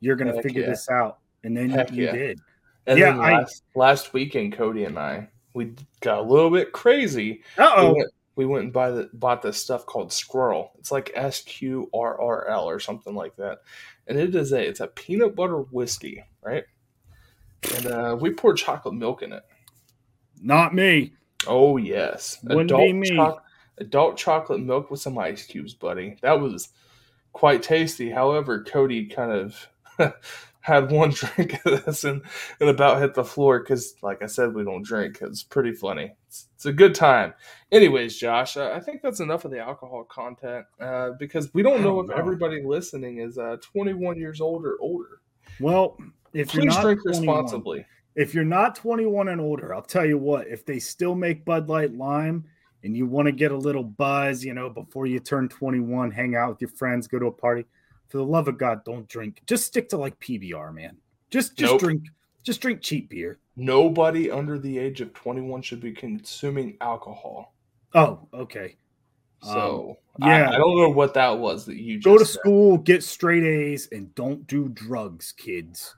You're 0.00 0.16
going 0.16 0.28
to 0.28 0.34
Heck 0.34 0.42
figure 0.42 0.62
yeah. 0.62 0.70
this 0.70 0.90
out. 0.90 1.18
And 1.44 1.56
then 1.56 1.70
Heck 1.70 1.92
you 1.92 2.04
yeah. 2.04 2.12
did. 2.12 2.40
And 2.86 2.98
Yeah, 2.98 3.12
then 3.12 3.20
I- 3.20 3.38
last, 3.38 3.62
last 3.74 4.12
weekend, 4.12 4.52
Cody 4.52 4.84
and 4.84 4.98
I, 4.98 5.28
we 5.54 5.74
got 6.00 6.18
a 6.18 6.22
little 6.22 6.50
bit 6.50 6.72
crazy. 6.72 7.42
Uh 7.56 7.72
we 7.78 7.82
oh. 7.82 7.94
went, 7.94 8.10
we 8.36 8.46
went 8.46 8.64
and 8.64 8.72
buy 8.72 8.90
the, 8.90 9.08
bought 9.14 9.40
this 9.40 9.56
stuff 9.56 9.86
called 9.86 10.12
Squirrel. 10.12 10.72
It's 10.78 10.92
like 10.92 11.10
S 11.14 11.42
Q 11.42 11.88
R 11.94 12.20
R 12.20 12.46
L 12.48 12.68
or 12.68 12.78
something 12.78 13.14
like 13.14 13.34
that, 13.36 13.60
and 14.06 14.18
it 14.18 14.34
is 14.34 14.52
a 14.52 14.60
it's 14.60 14.80
a 14.80 14.86
peanut 14.88 15.34
butter 15.34 15.62
whiskey, 15.62 16.22
right? 16.42 16.64
And 17.74 17.86
uh, 17.86 18.16
we 18.20 18.30
poured 18.30 18.58
chocolate 18.58 18.94
milk 18.94 19.22
in 19.22 19.32
it. 19.32 19.42
Not 20.42 20.74
me. 20.74 21.14
Oh 21.46 21.78
yes, 21.78 22.38
Wouldn't 22.44 22.68
be 22.68 22.92
me. 22.92 23.16
choc- 23.16 23.42
adult 23.78 24.16
chocolate 24.16 24.60
milk 24.60 24.90
with 24.90 25.00
some 25.00 25.18
ice 25.18 25.44
cubes, 25.44 25.74
buddy. 25.74 26.16
That 26.22 26.40
was 26.40 26.68
quite 27.32 27.62
tasty. 27.62 28.10
However, 28.10 28.64
Cody 28.64 29.06
kind 29.06 29.30
of 29.30 29.68
had 30.60 30.90
one 30.90 31.10
drink 31.14 31.60
of 31.64 31.84
this 31.84 32.04
and, 32.04 32.22
and 32.60 32.68
about 32.68 33.00
hit 33.00 33.14
the 33.14 33.24
floor 33.24 33.60
because, 33.60 33.94
like 34.02 34.22
I 34.22 34.26
said, 34.26 34.54
we 34.54 34.64
don't 34.64 34.84
drink. 34.84 35.18
It's 35.20 35.42
pretty 35.42 35.72
funny. 35.72 36.12
It's, 36.26 36.48
it's 36.56 36.66
a 36.66 36.72
good 36.72 36.94
time. 36.94 37.34
Anyways, 37.70 38.16
Josh, 38.16 38.56
uh, 38.56 38.72
I 38.74 38.80
think 38.80 39.02
that's 39.02 39.20
enough 39.20 39.44
of 39.44 39.52
the 39.52 39.60
alcohol 39.60 40.04
content 40.04 40.66
uh, 40.80 41.10
because 41.18 41.52
we 41.54 41.62
don't 41.62 41.82
know 41.82 42.00
if 42.00 42.08
know. 42.08 42.14
everybody 42.14 42.62
listening 42.64 43.18
is 43.18 43.38
uh, 43.38 43.58
21 43.60 44.18
years 44.18 44.40
old 44.40 44.64
or 44.64 44.76
older. 44.80 45.20
Well, 45.60 45.96
if 46.32 46.52
you're 46.52 46.64
Please 46.64 46.74
not 46.74 46.82
drink 46.82 47.02
21, 47.02 47.36
responsibly. 47.36 47.86
if 48.14 48.34
you're 48.34 48.44
not 48.44 48.74
21 48.74 49.28
and 49.28 49.40
older, 49.40 49.74
I'll 49.74 49.82
tell 49.82 50.04
you 50.04 50.18
what, 50.18 50.48
if 50.48 50.66
they 50.66 50.78
still 50.78 51.14
make 51.14 51.44
Bud 51.44 51.68
Light 51.68 51.94
Lime 51.94 52.44
and 52.86 52.96
you 52.96 53.04
want 53.06 53.26
to 53.26 53.32
get 53.32 53.52
a 53.52 53.56
little 53.56 53.82
buzz, 53.84 54.42
you 54.44 54.54
know, 54.54 54.70
before 54.70 55.06
you 55.06 55.20
turn 55.20 55.48
21, 55.48 56.10
hang 56.10 56.34
out 56.34 56.48
with 56.48 56.60
your 56.62 56.70
friends, 56.70 57.06
go 57.06 57.18
to 57.18 57.26
a 57.26 57.32
party, 57.32 57.66
for 58.08 58.16
the 58.16 58.24
love 58.24 58.48
of 58.48 58.56
God, 58.56 58.84
don't 58.84 59.06
drink. 59.08 59.42
Just 59.46 59.66
stick 59.66 59.88
to 59.90 59.98
like 59.98 60.18
PBR, 60.20 60.72
man. 60.72 60.96
Just 61.30 61.56
just 61.56 61.72
Nope. 61.72 61.80
drink 61.80 62.02
just 62.44 62.60
drink 62.60 62.80
cheap 62.80 63.10
beer. 63.10 63.38
Nobody 63.56 64.30
under 64.30 64.58
the 64.58 64.78
age 64.78 65.00
of 65.00 65.12
21 65.12 65.60
should 65.62 65.80
be 65.80 65.90
consuming 65.92 66.76
alcohol. 66.80 67.54
Oh, 67.94 68.20
okay. 68.32 68.76
So 69.42 69.98
Um, 70.22 70.28
yeah. 70.28 70.50
I, 70.50 70.54
I 70.54 70.58
don't 70.58 70.78
know 70.78 70.88
what 70.90 71.14
that 71.14 71.38
was 71.38 71.66
that 71.66 71.76
you 71.76 71.96
just 71.96 72.04
Go 72.04 72.16
to 72.18 72.24
said. 72.24 72.40
school, 72.40 72.78
get 72.78 73.02
straight 73.02 73.42
A's, 73.42 73.88
and 73.92 74.14
don't 74.14 74.46
do 74.46 74.68
drugs, 74.68 75.32
kids. 75.32 75.94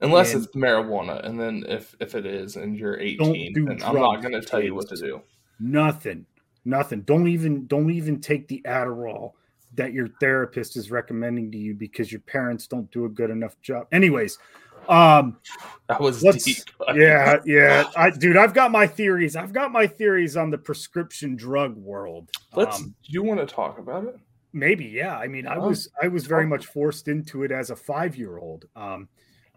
unless 0.00 0.34
and- 0.34 0.44
it's 0.44 0.54
marijuana, 0.56 1.24
and 1.26 1.38
then 1.38 1.64
if 1.68 1.94
if 2.00 2.14
it 2.14 2.24
is 2.26 2.56
and 2.56 2.76
you're 2.76 2.98
18, 2.98 3.52
do 3.52 3.64
then 3.66 3.82
I'm 3.82 3.94
not 3.96 4.20
going 4.22 4.32
to 4.34 4.40
tell 4.42 4.62
you 4.62 4.74
what 4.74 4.88
to 4.88 4.96
do. 4.96 5.20
Nothing. 5.58 6.26
Nothing. 6.64 7.02
Don't 7.02 7.28
even 7.28 7.66
don't 7.66 7.90
even 7.90 8.20
take 8.20 8.48
the 8.48 8.62
Adderall 8.66 9.32
that 9.74 9.92
your 9.92 10.08
therapist 10.20 10.76
is 10.76 10.90
recommending 10.90 11.50
to 11.52 11.58
you 11.58 11.74
because 11.74 12.10
your 12.10 12.20
parents 12.22 12.66
don't 12.66 12.90
do 12.90 13.04
a 13.04 13.08
good 13.08 13.30
enough 13.30 13.60
job. 13.62 13.86
Anyways, 13.92 14.38
um 14.88 15.36
That 15.88 16.00
was 16.00 16.22
deep. 16.22 16.58
yeah, 16.94 17.38
yeah. 17.44 17.90
I 17.96 18.10
dude, 18.10 18.36
I've 18.36 18.54
got 18.54 18.70
my 18.70 18.86
theories. 18.86 19.36
I've 19.36 19.52
got 19.52 19.72
my 19.72 19.86
theories 19.86 20.36
on 20.36 20.50
the 20.50 20.58
prescription 20.58 21.36
drug 21.36 21.76
world. 21.76 22.30
Let's. 22.54 22.80
Um, 22.80 22.94
do 23.04 23.12
you 23.12 23.22
want 23.22 23.40
to 23.40 23.46
talk 23.46 23.78
about 23.78 24.04
it? 24.04 24.18
maybe, 24.52 24.86
yeah. 24.86 25.18
I 25.18 25.28
mean, 25.28 25.46
I 25.46 25.56
Oh, 25.56 25.68
was 25.68 25.88
I 26.02 26.08
was 26.08 26.26
very 26.26 26.46
much 26.46 26.66
forced 26.66 27.08
into 27.08 27.42
it 27.42 27.52
as 27.52 27.70
a 27.70 27.74
5-year-old. 27.76 28.66
Um 28.74 29.08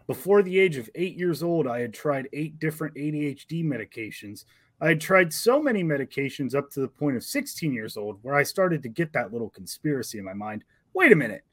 before 0.06 0.42
the 0.42 0.58
age 0.58 0.76
of 0.76 0.90
8 0.96 1.16
years 1.16 1.40
old, 1.42 1.66
I 1.68 1.80
had 1.80 1.94
tried 1.94 2.28
8 2.32 2.58
different 2.58 2.96
ADHD 2.96 3.64
medications. 3.64 4.44
I 4.80 4.94
tried 4.94 5.32
so 5.32 5.62
many 5.62 5.84
medications 5.84 6.54
up 6.54 6.70
to 6.70 6.80
the 6.80 6.88
point 6.88 7.16
of 7.16 7.24
16 7.24 7.72
years 7.72 7.96
old 7.96 8.18
where 8.22 8.34
I 8.34 8.42
started 8.42 8.82
to 8.82 8.88
get 8.88 9.12
that 9.12 9.32
little 9.32 9.50
conspiracy 9.50 10.18
in 10.18 10.24
my 10.24 10.32
mind. 10.32 10.64
Wait 10.94 11.12
a 11.12 11.16
minute. 11.16 11.44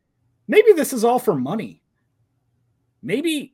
maybe 0.48 0.72
this 0.72 0.94
is 0.94 1.04
all 1.04 1.20
for 1.20 1.36
money. 1.36 1.82
Maybe 3.04 3.54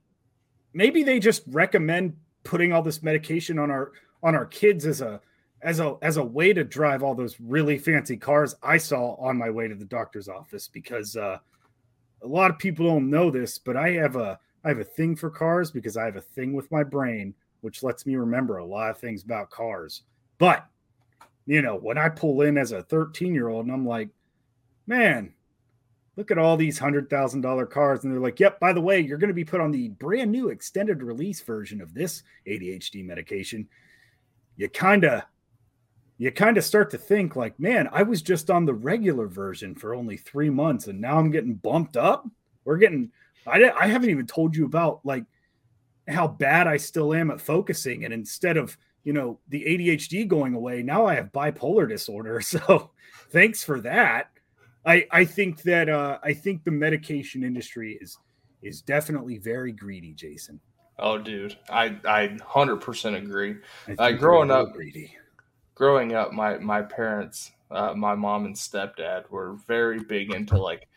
maybe 0.74 1.04
they 1.04 1.20
just 1.20 1.44
recommend 1.48 2.16
putting 2.44 2.72
all 2.72 2.82
this 2.82 3.04
medication 3.04 3.60
on 3.60 3.72
our 3.72 3.92
on 4.22 4.36
our 4.36 4.46
kids 4.46 4.86
as 4.86 5.02
a 5.02 5.20
as 5.62 5.80
a 5.80 5.96
as 6.02 6.18
a 6.18 6.24
way 6.24 6.54
to 6.54 6.64
drive 6.64 7.04
all 7.04 7.16
those 7.16 7.40
really 7.40 7.78
fancy 7.78 8.18
cars 8.18 8.56
I 8.62 8.78
saw 8.78 9.16
on 9.16 9.38
my 9.38 9.50
way 9.50 9.68
to 9.68 9.76
the 9.76 9.86
doctor's 9.86 10.30
office 10.30 10.68
because 10.68 11.16
uh, 11.18 11.40
a 12.22 12.28
lot 12.28 12.52
of 12.52 12.58
people 12.58 12.86
don't 12.86 13.10
know 13.10 13.30
this, 13.30 13.58
but 13.58 13.76
I 13.76 13.92
have 13.92 14.16
a 14.16 14.40
I 14.64 14.70
have 14.70 14.80
a 14.80 14.84
thing 14.84 15.16
for 15.16 15.30
cars 15.30 15.72
because 15.72 15.98
I 15.98 16.06
have 16.06 16.16
a 16.16 16.22
thing 16.22 16.54
with 16.54 16.72
my 16.72 16.84
brain 16.84 17.34
which 17.64 17.82
lets 17.82 18.06
me 18.06 18.16
remember 18.16 18.58
a 18.58 18.66
lot 18.66 18.90
of 18.90 18.98
things 18.98 19.24
about 19.24 19.50
cars. 19.50 20.04
But 20.38 20.68
you 21.46 21.62
know, 21.62 21.76
when 21.76 21.98
I 21.98 22.10
pull 22.10 22.42
in 22.42 22.58
as 22.58 22.72
a 22.72 22.84
13 22.84 23.34
year 23.34 23.50
old 23.50 23.66
and 23.66 23.74
I'm 23.74 23.86
like, 23.86 24.10
man, 24.88 25.34
look 26.16 26.32
at 26.32 26.38
all 26.38 26.58
these 26.58 26.78
hundred 26.78 27.10
thousand 27.10 27.42
dollar 27.42 27.66
cars, 27.66 28.04
and 28.04 28.14
they're 28.14 28.20
like, 28.20 28.40
yep, 28.40 28.60
by 28.60 28.74
the 28.74 28.82
way, 28.82 29.00
you're 29.00 29.18
going 29.18 29.30
to 29.30 29.34
be 29.34 29.46
put 29.46 29.62
on 29.62 29.72
the 29.72 29.90
brand 29.90 30.32
new 30.32 30.50
extended 30.50 31.02
release 31.02 31.42
version 31.42 31.82
of 31.82 31.94
this 31.94 32.24
ADHD 32.48 33.06
medication. 33.06 33.68
You 34.56 34.70
kind 34.70 35.04
of 35.04 35.24
you 36.18 36.32
kind 36.32 36.58
of 36.58 36.64
start 36.64 36.92
to 36.92 36.98
think 36.98 37.36
like, 37.36 37.60
man, 37.60 37.90
I 37.92 38.04
was 38.04 38.22
just 38.22 38.52
on 38.52 38.66
the 38.66 38.74
regular 38.74 39.28
version 39.28 39.74
for 39.76 39.96
only 39.96 40.18
three 40.18 40.50
months, 40.50 40.88
and 40.88 41.02
now 41.02 41.18
I'm 41.18 41.32
getting 41.32 41.56
bumped 41.56 41.98
up. 41.98 42.28
We're 42.66 42.78
getting. 42.78 43.12
I 43.48 43.72
I 43.72 43.88
haven't 43.88 44.10
even 44.10 44.28
told 44.28 44.56
you 44.56 44.66
about 44.66 45.02
like 45.04 45.26
how 46.08 46.28
bad 46.28 46.68
I 46.68 46.78
still 46.78 47.14
am 47.14 47.32
at 47.32 47.42
focusing, 47.42 48.06
and 48.06 48.14
instead 48.14 48.58
of 48.58 48.78
you 49.04 49.14
know 49.14 49.40
the 49.50 49.64
ADHD 49.64 50.28
going 50.28 50.54
away, 50.54 50.82
now 50.84 51.06
I 51.06 51.16
have 51.16 51.32
bipolar 51.32 51.88
disorder. 51.88 52.42
So 52.42 52.92
thanks 53.30 53.64
for 53.64 53.80
that. 53.82 54.30
I 54.86 55.06
I 55.12 55.26
think 55.26 55.62
that 55.64 55.90
uh, 55.90 56.20
I 56.24 56.34
think 56.34 56.64
the 56.64 56.72
medication 56.72 57.44
industry 57.44 57.98
is 58.02 58.18
is 58.62 58.82
definitely 58.82 59.38
very 59.38 59.72
greedy, 59.72 60.14
Jason. 60.14 60.60
Oh, 61.00 61.18
dude, 61.18 61.58
I 61.70 61.98
I 62.06 62.38
hundred 62.46 62.78
percent 62.78 63.16
agree. 63.16 63.58
Uh, 63.98 64.12
growing 64.12 64.52
up, 64.52 64.74
greedy. 64.74 65.16
Growing 65.76 66.14
up, 66.14 66.34
my 66.34 66.58
my 66.58 66.82
parents, 66.82 67.52
uh, 67.72 67.94
my 67.94 68.16
mom 68.16 68.46
and 68.46 68.56
stepdad 68.56 69.30
were 69.30 69.56
very 69.68 70.00
big 70.00 70.34
into 70.34 70.58
like 70.58 70.88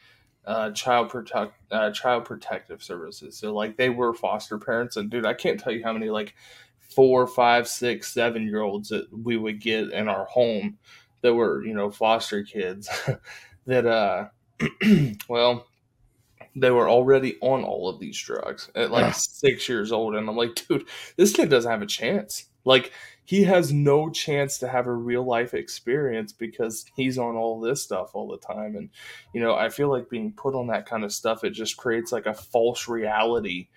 uh, 0.46 0.70
child 0.70 1.08
protect 1.08 1.54
uh, 1.70 1.90
child 1.90 2.24
protective 2.24 2.82
services. 2.82 3.36
So 3.36 3.52
like 3.54 3.76
they 3.76 3.90
were 3.90 4.14
foster 4.14 4.58
parents, 4.58 4.96
and 4.96 5.10
dude, 5.10 5.26
I 5.26 5.34
can't 5.34 5.58
tell 5.58 5.72
you 5.72 5.82
how 5.82 5.92
many 5.92 6.08
like 6.10 6.34
four, 6.78 7.26
five, 7.26 7.68
six, 7.68 8.12
seven 8.12 8.44
year 8.44 8.62
olds 8.62 8.88
that 8.90 9.06
we 9.12 9.36
would 9.36 9.60
get 9.60 9.90
in 9.90 10.08
our 10.08 10.24
home 10.26 10.78
that 11.22 11.34
were 11.34 11.64
you 11.64 11.74
know 11.74 11.90
foster 11.90 12.42
kids 12.42 12.88
that 13.66 13.86
uh 13.86 14.26
well 15.28 15.66
they 16.54 16.70
were 16.70 16.88
already 16.88 17.36
on 17.40 17.64
all 17.64 17.88
of 17.88 18.00
these 18.00 18.18
drugs 18.18 18.70
at 18.74 18.90
like 18.90 19.14
six 19.14 19.68
years 19.68 19.92
old 19.92 20.14
and 20.14 20.28
i'm 20.28 20.36
like 20.36 20.54
dude 20.68 20.86
this 21.16 21.32
kid 21.32 21.50
doesn't 21.50 21.70
have 21.70 21.82
a 21.82 21.86
chance 21.86 22.46
like 22.64 22.92
he 23.26 23.42
has 23.42 23.72
no 23.72 24.08
chance 24.08 24.56
to 24.58 24.68
have 24.68 24.86
a 24.86 24.94
real 24.94 25.24
life 25.24 25.52
experience 25.52 26.32
because 26.32 26.86
he's 26.94 27.18
on 27.18 27.34
all 27.34 27.60
this 27.60 27.82
stuff 27.82 28.12
all 28.14 28.28
the 28.28 28.38
time. 28.38 28.76
And 28.76 28.88
you 29.32 29.40
know 29.40 29.54
i 29.54 29.68
feel 29.68 29.90
like 29.90 30.08
being 30.08 30.32
put 30.32 30.54
on 30.54 30.68
that 30.68 30.86
kind 30.86 31.04
of 31.04 31.12
stuff 31.12 31.44
it 31.44 31.50
just 31.50 31.76
creates 31.76 32.12
like 32.12 32.26
a 32.26 32.34
false 32.34 32.88
reality 32.88 33.68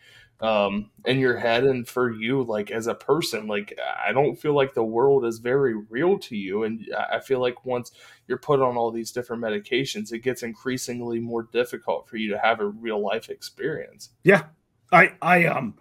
um, 0.41 0.89
in 1.03 1.19
your 1.19 1.35
head 1.37 1.65
and 1.65 1.85
for 1.85 2.09
you 2.09 2.43
like 2.43 2.71
as 2.71 2.87
a 2.87 2.95
person. 2.95 3.45
Like 3.47 3.77
i 4.07 4.13
don't 4.13 4.37
feel 4.37 4.55
like 4.55 4.73
the 4.73 4.83
world 4.83 5.25
is 5.25 5.39
very 5.39 5.75
real 5.89 6.17
to 6.19 6.37
you. 6.37 6.63
And 6.63 6.87
i 7.11 7.19
feel 7.19 7.41
like 7.41 7.65
once 7.65 7.91
you're 8.27 8.37
put 8.37 8.61
on 8.61 8.77
all 8.77 8.91
these 8.91 9.11
different 9.11 9.43
medications 9.43 10.13
it 10.13 10.19
gets 10.19 10.43
increasingly 10.43 11.19
more 11.19 11.43
difficult 11.43 12.07
for 12.07 12.17
you 12.17 12.29
to 12.31 12.39
have 12.39 12.61
a 12.61 12.67
real 12.67 13.01
life 13.03 13.29
experience. 13.29 14.11
Yeah. 14.23 14.43
I 14.91 15.13
i 15.21 15.45
um 15.45 15.75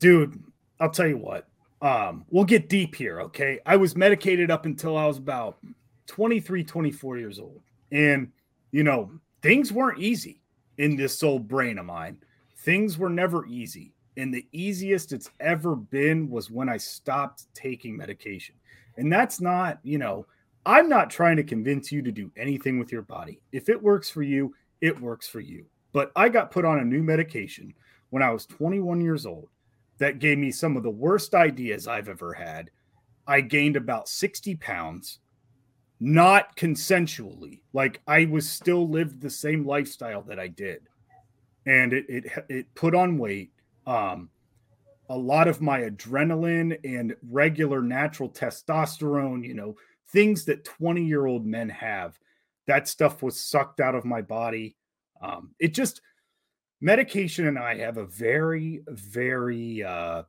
dude 0.00 0.42
i'll 0.80 0.90
tell 0.90 1.06
you 1.06 1.16
what 1.16 1.48
um 1.82 2.24
we'll 2.30 2.44
get 2.44 2.68
deep 2.68 2.94
here 2.94 3.20
okay 3.20 3.58
i 3.66 3.76
was 3.76 3.96
medicated 3.96 4.50
up 4.50 4.64
until 4.66 4.96
i 4.96 5.06
was 5.06 5.18
about 5.18 5.58
23 6.06 6.64
24 6.64 7.18
years 7.18 7.38
old 7.38 7.60
and 7.90 8.30
you 8.70 8.82
know 8.82 9.10
things 9.42 9.72
weren't 9.72 9.98
easy 9.98 10.40
in 10.78 10.96
this 10.96 11.22
old 11.22 11.46
brain 11.46 11.78
of 11.78 11.84
mine 11.84 12.16
things 12.62 12.96
were 12.96 13.10
never 13.10 13.46
easy. 13.46 13.92
And 14.16 14.32
the 14.32 14.46
easiest 14.52 15.12
it's 15.12 15.30
ever 15.40 15.74
been 15.74 16.30
was 16.30 16.50
when 16.50 16.68
I 16.68 16.76
stopped 16.76 17.46
taking 17.54 17.96
medication. 17.96 18.54
And 18.96 19.12
that's 19.12 19.40
not, 19.40 19.78
you 19.82 19.98
know, 19.98 20.26
I'm 20.64 20.88
not 20.88 21.10
trying 21.10 21.36
to 21.36 21.42
convince 21.42 21.90
you 21.90 22.02
to 22.02 22.12
do 22.12 22.30
anything 22.36 22.78
with 22.78 22.92
your 22.92 23.02
body. 23.02 23.40
If 23.52 23.68
it 23.68 23.82
works 23.82 24.10
for 24.10 24.22
you, 24.22 24.54
it 24.80 25.00
works 25.00 25.26
for 25.26 25.40
you. 25.40 25.64
But 25.92 26.12
I 26.14 26.28
got 26.28 26.50
put 26.50 26.64
on 26.64 26.78
a 26.78 26.84
new 26.84 27.02
medication 27.02 27.74
when 28.10 28.22
I 28.22 28.30
was 28.30 28.46
21 28.46 29.00
years 29.00 29.26
old 29.26 29.48
that 30.02 30.18
gave 30.18 30.38
me 30.38 30.50
some 30.50 30.76
of 30.76 30.82
the 30.82 30.90
worst 30.90 31.34
ideas 31.34 31.88
I've 31.88 32.08
ever 32.08 32.32
had. 32.32 32.70
I 33.26 33.40
gained 33.40 33.76
about 33.76 34.08
60 34.08 34.56
pounds, 34.56 35.20
not 36.00 36.56
consensually. 36.56 37.60
Like 37.72 38.00
I 38.06 38.26
was 38.26 38.48
still 38.48 38.88
lived 38.88 39.20
the 39.20 39.30
same 39.30 39.66
lifestyle 39.66 40.22
that 40.22 40.38
I 40.38 40.48
did 40.48 40.88
and 41.66 41.92
it 41.92 42.06
it, 42.08 42.24
it 42.48 42.74
put 42.74 42.94
on 42.94 43.18
weight. 43.18 43.52
Um, 43.86 44.30
a 45.08 45.16
lot 45.16 45.48
of 45.48 45.60
my 45.60 45.80
adrenaline 45.80 46.78
and 46.84 47.14
regular 47.28 47.82
natural 47.82 48.30
testosterone, 48.30 49.46
you 49.46 49.54
know, 49.54 49.76
things 50.08 50.44
that 50.46 50.64
20 50.64 51.04
year 51.04 51.26
old 51.26 51.44
men 51.44 51.68
have, 51.68 52.18
that 52.66 52.88
stuff 52.88 53.22
was 53.22 53.38
sucked 53.38 53.80
out 53.80 53.94
of 53.94 54.04
my 54.04 54.22
body. 54.22 54.76
Um, 55.20 55.50
it 55.58 55.74
just, 55.74 56.00
medication 56.82 57.46
and 57.46 57.58
I 57.58 57.78
have 57.78 57.96
a 57.96 58.04
very, 58.04 58.82
very, 58.88 59.82
uh, 59.82 60.24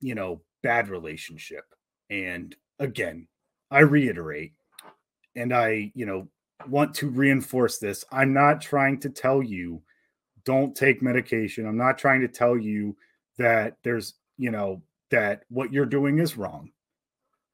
you 0.00 0.14
know, 0.14 0.42
bad 0.62 0.88
relationship. 0.88 1.64
And 2.10 2.54
again, 2.78 3.28
I 3.70 3.80
reiterate, 3.80 4.52
and 5.36 5.54
I, 5.54 5.92
you 5.94 6.04
know, 6.04 6.28
want 6.68 6.94
to 6.96 7.08
reinforce 7.08 7.78
this. 7.78 8.04
I'm 8.12 8.34
not 8.34 8.60
trying 8.60 9.00
to 9.00 9.08
tell 9.08 9.42
you 9.42 9.82
don't 10.44 10.74
take 10.74 11.02
medication. 11.02 11.66
I'm 11.66 11.78
not 11.78 11.98
trying 11.98 12.20
to 12.20 12.28
tell 12.28 12.58
you 12.58 12.96
that 13.38 13.76
there's, 13.84 14.14
you 14.36 14.50
know, 14.50 14.82
that 15.10 15.44
what 15.48 15.72
you're 15.72 15.86
doing 15.86 16.18
is 16.18 16.36
wrong. 16.36 16.70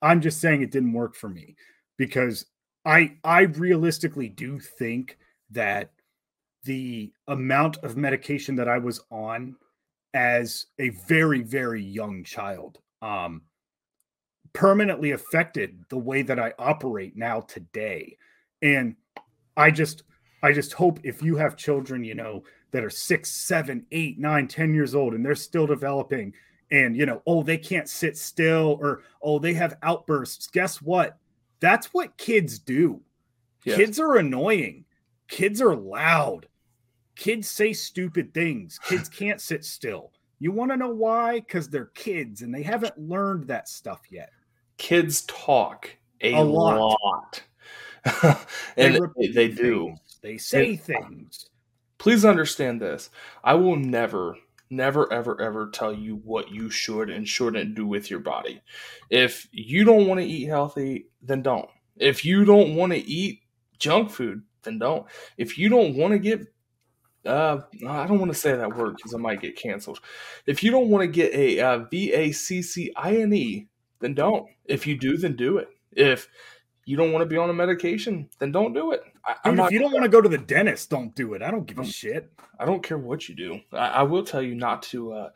I'm 0.01 0.21
just 0.21 0.41
saying 0.41 0.63
it 0.63 0.71
didn't 0.71 0.93
work 0.93 1.15
for 1.15 1.29
me 1.29 1.57
because 1.99 2.47
I 2.85 3.17
I 3.25 3.43
realistically 3.43 4.29
do 4.29 4.59
think 4.59 5.19
that 5.51 5.91
the 6.65 7.13
amount 7.29 7.79
of 7.79 7.97
medication 7.97 8.57
that 8.57 8.69
I 8.69 8.79
was 8.79 9.01
on 9.11 9.57
as 10.15 10.67
a 10.79 10.89
very 10.91 11.43
very 11.43 11.83
young 11.83 12.25
child 12.25 12.79
um 13.03 13.43
permanently 14.53 15.13
affected 15.13 15.85
the 15.89 15.99
way 15.99 16.23
that 16.23 16.39
I 16.39 16.53
operate 16.59 17.17
now 17.17 17.41
today. 17.43 18.17
And 18.63 18.97
I 19.57 19.71
just 19.71 20.03
I 20.43 20.53
just 20.53 20.73
hope 20.73 21.01
if 21.05 21.23
you 21.23 21.37
have 21.37 21.57
children, 21.57 22.05
you 22.05 22.15
know, 22.15 22.45
that 22.71 22.85
are 22.85 22.91
six, 22.91 23.31
seven, 23.31 23.87
eight, 23.93 24.19
nine, 24.19 24.49
ten 24.49 24.75
years 24.75 24.95
old, 24.95 25.15
and 25.15 25.25
they're 25.25 25.35
still 25.35 25.67
developing. 25.67 26.35
And 26.71 26.97
you 26.97 27.07
know, 27.07 27.23
oh, 27.27 27.43
they 27.43 27.59
can't 27.59 27.89
sit 27.89 28.17
still, 28.17 28.79
or 28.81 29.03
oh, 29.23 29.39
they 29.39 29.55
have 29.55 29.79
outbursts. 29.83 30.49
Guess 30.49 30.83
what? 30.83 31.19
That's 31.61 31.89
what 31.95 32.17
kids 32.19 32.59
do. 32.59 33.01
Yes. 33.65 33.77
Kids 33.77 34.01
are 34.01 34.17
annoying. 34.17 34.85
Kids 35.29 35.61
are 35.61 35.77
loud. 35.77 36.47
Kids 37.17 37.49
say 37.49 37.73
stupid 37.73 38.33
things. 38.35 38.79
Kids 38.79 39.09
can't 39.09 39.41
sit 39.41 39.65
still. 39.65 40.13
You 40.39 40.53
want 40.53 40.71
to 40.71 40.77
know 40.77 40.91
why? 40.91 41.41
Because 41.41 41.69
they're 41.69 41.87
kids 41.87 42.43
and 42.43 42.55
they 42.55 42.63
haven't 42.63 42.99
learned 42.99 43.49
that 43.49 43.69
stuff 43.69 44.03
yet. 44.11 44.31
Kids 44.77 45.23
talk 45.23 45.91
a, 46.21 46.35
a 46.35 46.43
lot. 46.43 46.97
lot. 47.03 47.43
and 48.77 48.99
they, 49.17 49.29
they 49.29 49.49
do. 49.49 49.95
They 50.23 50.39
say 50.39 50.77
things 50.77 51.51
please 51.99 52.25
understand 52.25 52.81
this. 52.81 53.11
I 53.45 53.55
will 53.55 53.77
never, 53.77 54.37
never, 54.71 55.13
ever, 55.13 55.41
ever 55.41 55.71
tell 55.71 55.93
you 55.93 56.17
what 56.25 56.51
you 56.51 56.71
should 56.71 57.11
and 57.11 57.29
shouldn't 57.29 57.75
do 57.75 57.87
with 57.87 58.11
your 58.11 58.21
body. 58.21 58.63
If 59.11 59.49
you 59.53 59.85
don't 59.85 60.07
want 60.07 60.21
to 60.21 60.27
eat 60.27 60.47
healthy, 60.47 61.07
then 61.21 61.43
don't. 61.43 61.69
If 61.97 62.25
you 62.25 62.45
don't 62.45 62.77
want 62.77 62.93
to 62.93 62.99
eat 62.99 63.41
junk 63.79 64.11
food, 64.11 64.43
then 64.69 64.79
don't. 64.79 65.07
If 65.37 65.59
you 65.59 65.69
don't 65.69 65.97
want 65.97 66.13
to 66.13 66.19
get 66.19 66.47
uh, 67.27 67.61
I 67.87 68.07
don't 68.07 68.21
want 68.21 68.33
to 68.33 68.39
say 68.39 68.55
that 68.55 68.77
word 68.77 68.97
because 68.97 69.15
I 69.15 69.19
might 69.19 69.41
get 69.41 69.57
canceled. 69.57 70.01
If 70.47 70.63
you 70.63 70.71
don't 70.71 70.89
want 70.89 71.03
to 71.03 71.09
get 71.09 71.35
a 71.35 71.61
uh, 71.61 71.79
V 71.91 72.13
A 72.13 72.33
C 72.33 72.63
C 72.63 72.93
I 72.97 73.17
N 73.17 73.33
E, 73.33 73.67
then 74.01 74.15
don't. 74.15 74.49
If 74.65 74.87
you 74.87 74.99
do, 74.99 75.17
then 75.17 75.37
do 75.37 75.59
it. 75.59 75.69
If 75.93 76.29
you 76.85 76.97
don't 76.97 77.13
want 77.13 77.23
to 77.23 77.27
be 77.27 77.37
on 77.37 77.51
a 77.51 77.53
medication, 77.53 78.31
then 78.39 78.53
don't 78.53 78.73
do 78.73 78.93
it. 78.93 79.03
I, 79.25 79.51
Dude, 79.51 79.59
if 79.59 79.71
you 79.73 79.79
don't 79.79 79.93
want 79.93 80.05
to 80.05 80.09
go 80.09 80.23
to 80.23 80.29
the 80.29 80.39
dentist, 80.39 80.89
don't 80.89 81.15
do 81.15 81.35
it. 81.35 81.43
I 81.43 81.51
don't 81.51 81.67
give 81.67 81.79
a 81.79 81.85
shit. 81.85 82.33
I 82.59 82.65
don't 82.65 82.83
care 82.83 82.97
what 82.97 83.29
you 83.29 83.35
do. 83.35 83.61
I, 83.73 83.89
I 83.89 84.03
will 84.05 84.25
tell 84.25 84.41
you 84.41 84.55
not 84.55 84.83
to 84.85 85.13
uh, 85.13 85.31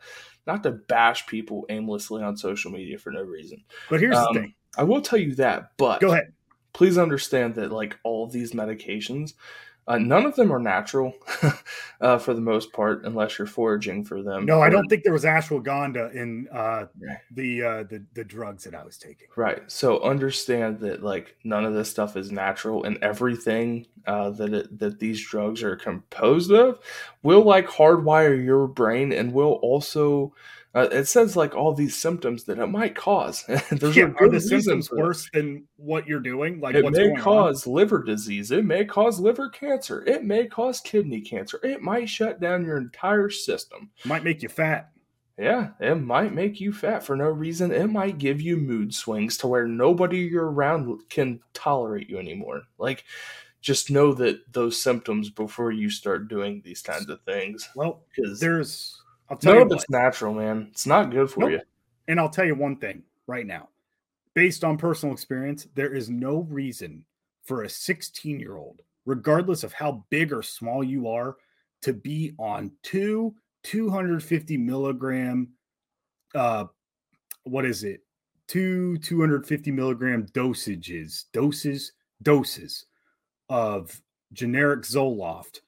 not 0.47 0.63
to 0.63 0.71
bash 0.71 1.27
people 1.27 1.65
aimlessly 1.69 2.23
on 2.23 2.37
social 2.37 2.71
media 2.71 2.97
for 2.97 3.11
no 3.11 3.21
reason. 3.21 3.63
But 3.89 3.99
here's 3.99 4.17
um, 4.17 4.33
the 4.33 4.39
thing. 4.39 4.53
I 4.77 4.83
will 4.83 5.01
tell 5.01 5.19
you 5.19 5.35
that, 5.35 5.71
but 5.77 6.01
go 6.01 6.11
ahead. 6.11 6.33
Please 6.73 6.97
understand 6.97 7.55
that 7.55 7.71
like 7.71 7.97
all 8.03 8.27
these 8.27 8.51
medications 8.51 9.33
Uh, 9.85 9.97
none 9.97 10.25
of 10.25 10.35
them 10.35 10.51
are 10.51 10.59
natural 10.59 11.13
uh, 12.01 12.17
for 12.17 12.33
the 12.33 12.41
most 12.41 12.71
part, 12.71 13.03
unless 13.03 13.37
you're 13.37 13.45
foraging 13.45 14.03
for 14.03 14.23
them. 14.23 14.45
No, 14.45 14.61
I 14.61 14.69
don't 14.69 14.87
think 14.87 15.03
there 15.03 15.11
was 15.11 15.25
ashwagandha 15.25 16.13
in 16.15 16.47
uh, 16.53 16.85
the, 17.31 17.63
uh, 17.63 17.83
the 17.83 18.01
the 18.13 18.23
drugs 18.23 18.63
that 18.63 18.75
I 18.75 18.83
was 18.85 18.97
taking. 18.97 19.27
Right. 19.35 19.69
So 19.69 20.01
understand 20.01 20.79
that 20.79 21.03
like 21.03 21.35
none 21.43 21.65
of 21.65 21.73
this 21.73 21.89
stuff 21.89 22.15
is 22.15 22.31
natural, 22.31 22.85
and 22.85 22.97
everything 23.01 23.85
uh, 24.07 24.29
that 24.31 24.53
it, 24.53 24.79
that 24.79 24.99
these 24.99 25.21
drugs 25.21 25.61
are 25.63 25.75
composed 25.75 26.51
of 26.51 26.79
will 27.21 27.43
like 27.43 27.67
hardwire 27.67 28.41
your 28.41 28.67
brain 28.67 29.11
and 29.11 29.33
will 29.33 29.59
also 29.61 30.33
uh, 30.75 30.87
it 30.91 31.07
says 31.07 31.35
like 31.35 31.55
all 31.55 31.73
these 31.73 31.95
symptoms 31.95 32.45
that 32.45 32.57
it 32.57 32.67
might 32.67 32.95
cause. 32.95 33.43
Those 33.71 33.95
yeah, 33.95 34.11
are 34.19 34.27
the 34.27 34.41
symptoms 34.41 34.91
worse 34.91 35.29
than 35.31 35.67
what 35.75 36.07
you're 36.07 36.19
doing? 36.19 36.59
Like 36.59 36.75
it 36.75 36.89
may 36.91 37.13
cause 37.15 37.67
on? 37.67 37.73
liver 37.73 38.03
disease. 38.03 38.49
It 38.49 38.65
may 38.65 38.83
cause 38.83 39.19
liver 39.19 39.49
cancer. 39.49 40.03
It 40.05 40.23
may 40.23 40.47
cause 40.47 40.81
kidney 40.81 41.21
cancer. 41.21 41.59
It 41.63 41.81
might 41.81 42.09
shut 42.09 42.39
down 42.39 42.65
your 42.65 42.77
entire 42.77 43.29
system. 43.29 43.91
Might 44.03 44.23
make 44.23 44.41
you 44.41 44.49
fat. 44.49 44.89
Yeah, 45.37 45.69
it 45.79 45.95
might 45.95 46.33
make 46.33 46.59
you 46.59 46.71
fat 46.71 47.03
for 47.03 47.15
no 47.15 47.25
reason. 47.25 47.71
It 47.71 47.87
might 47.87 48.19
give 48.19 48.39
you 48.39 48.55
mood 48.57 48.93
swings 48.93 49.37
to 49.37 49.47
where 49.47 49.67
nobody 49.67 50.19
you're 50.19 50.51
around 50.51 51.01
can 51.09 51.39
tolerate 51.53 52.07
you 52.07 52.19
anymore. 52.19 52.63
Like, 52.77 53.03
just 53.59 53.89
know 53.89 54.13
that 54.13 54.53
those 54.53 54.79
symptoms 54.79 55.29
before 55.31 55.71
you 55.71 55.89
start 55.89 56.27
doing 56.27 56.61
these 56.63 56.81
kinds 56.81 57.09
of 57.09 57.21
things. 57.21 57.67
Well, 57.75 58.03
because 58.15 58.39
there's 58.39 59.02
I'll 59.33 59.39
tell 59.39 59.55
None 59.55 59.69
you 59.69 59.75
it's 59.75 59.89
natural, 59.89 60.31
man. 60.35 60.67
It's 60.69 60.85
not 60.85 61.09
good 61.09 61.27
for 61.27 61.39
nope. 61.39 61.51
you. 61.51 61.59
And 62.07 62.19
I'll 62.19 62.29
tell 62.29 62.45
you 62.45 62.53
one 62.53 62.75
thing 62.75 63.01
right 63.25 63.47
now. 63.47 63.69
Based 64.35 64.63
on 64.63 64.77
personal 64.77 65.11
experience, 65.11 65.67
there 65.73 65.91
is 65.91 66.07
no 66.07 66.41
reason 66.51 67.03
for 67.43 67.63
a 67.63 67.69
16 67.69 68.39
year 68.39 68.57
old, 68.57 68.83
regardless 69.07 69.63
of 69.63 69.73
how 69.73 70.05
big 70.11 70.31
or 70.31 70.43
small 70.43 70.83
you 70.83 71.07
are, 71.07 71.37
to 71.81 71.93
be 71.93 72.33
on 72.37 72.71
two 72.83 73.33
250 73.63 74.55
milligram, 74.57 75.49
uh, 76.35 76.65
what 77.43 77.65
is 77.65 77.83
it? 77.83 78.01
Two 78.47 78.97
250 78.97 79.71
milligram 79.71 80.27
dosages, 80.27 81.23
doses, 81.33 81.93
doses 82.21 82.85
of 83.49 83.99
generic 84.31 84.81
Zoloft 84.81 85.61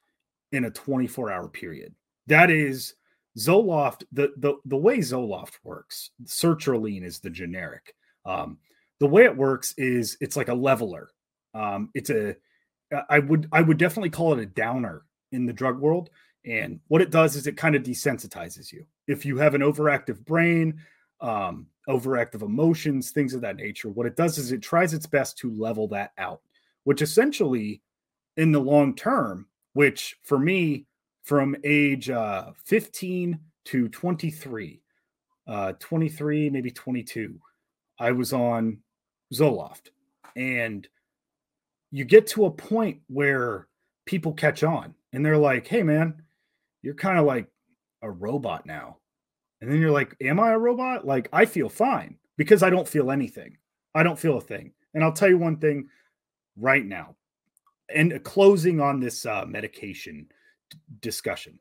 in 0.52 0.66
a 0.66 0.72
24 0.72 1.32
hour 1.32 1.48
period. 1.48 1.96
That 2.28 2.52
is 2.52 2.94
Zoloft, 3.38 4.04
the 4.12 4.32
the 4.38 4.56
the 4.66 4.78
way 4.78 5.00
Zoloft 5.00 5.60
works, 5.64 6.12
sertraline 6.24 7.04
is 7.04 7.20
the 7.20 7.30
generic. 7.30 7.96
Um, 8.26 8.58
the 9.00 9.08
way 9.08 9.26
it 9.26 9.36
works 9.36 9.74
is 9.78 10.18
it's 10.22 10.38
like 10.38 10.48
a 10.48 10.54
leveler. 10.54 11.10
Um, 11.54 11.90
it's 11.94 12.10
a 12.10 12.36
I 13.10 13.20
would 13.20 13.48
I 13.52 13.62
would 13.62 13.78
definitely 13.78 14.10
call 14.10 14.34
it 14.34 14.40
a 14.40 14.46
downer 14.46 15.04
in 15.32 15.46
the 15.46 15.54
drug 15.54 15.80
world. 15.80 16.10
And 16.46 16.80
what 16.88 17.02
it 17.02 17.10
does 17.10 17.36
is 17.36 17.48
it 17.48 17.58
kind 17.58 17.76
of 17.76 17.84
desensitizes 17.84 18.72
you. 18.72 18.86
If 19.08 19.26
you 19.26 19.38
have 19.38 19.56
an 19.56 19.62
overactive 19.62 20.24
brain, 20.26 20.80
um, 21.20 21.68
overactive 21.90 22.44
emotions, 22.44 23.10
things 23.10 23.34
of 23.34 23.42
that 23.42 23.56
nature, 23.56 23.90
what 23.90 24.06
it 24.06 24.16
does 24.16 24.38
is 24.38 24.52
it 24.52 24.62
tries 24.62 24.94
its 24.94 25.08
best 25.08 25.38
to 25.40 25.52
level 25.52 25.88
that 25.90 26.12
out, 26.18 26.42
which 26.84 27.02
essentially, 27.02 27.82
in 28.38 28.52
the 28.52 28.60
long 28.60 28.96
term, 28.96 29.48
which 29.74 30.18
for 30.24 30.38
me 30.38 30.86
from 31.26 31.56
age 31.64 32.10
uh, 32.10 32.52
15 32.64 33.40
to 33.66 33.90
23, 33.90 34.82
uh, 35.48 35.74
23, 35.80 36.50
maybe 36.52 36.72
22, 36.72 37.40
I 38.00 38.12
was 38.12 38.32
on 38.32 38.78
Zoloft. 39.34 39.90
And 40.36 40.88
you 41.92 42.06
get 42.06 42.28
to 42.28 42.46
a 42.46 42.52
point 42.52 43.00
where 43.08 43.68
people 44.06 44.34
catch 44.34 44.64
on 44.64 44.94
and 45.14 45.26
they're 45.26 45.38
like, 45.38 45.66
hey, 45.68 45.82
man, 45.82 46.22
you're 46.84 46.94
kind 46.94 47.18
of 47.18 47.26
like 47.26 47.48
a 48.04 48.12
robot 48.12 48.66
now. 48.68 48.98
And 49.62 49.72
then 49.72 49.82
you're 49.82 49.92
like, 49.92 50.16
am 50.22 50.40
I 50.40 50.52
a 50.52 50.60
robot? 50.60 51.08
Like, 51.08 51.28
I 51.34 51.46
feel 51.46 51.70
fine 51.70 52.18
because 52.38 52.62
I 52.62 52.70
don't 52.70 52.88
feel 52.88 53.10
anything. 53.10 53.58
I 53.96 54.04
don't 54.04 54.20
feel 54.20 54.38
a 54.38 54.42
thing. 54.42 54.74
And 54.94 55.04
I'll 55.04 55.14
tell 55.14 55.30
you 55.30 55.40
one 55.40 55.58
thing 55.58 55.88
right 56.56 56.86
now. 56.86 57.16
And 57.94 58.24
closing 58.24 58.80
on 58.80 59.00
this 59.00 59.26
uh, 59.26 59.46
medication 59.48 60.28
discussion. 61.02 61.60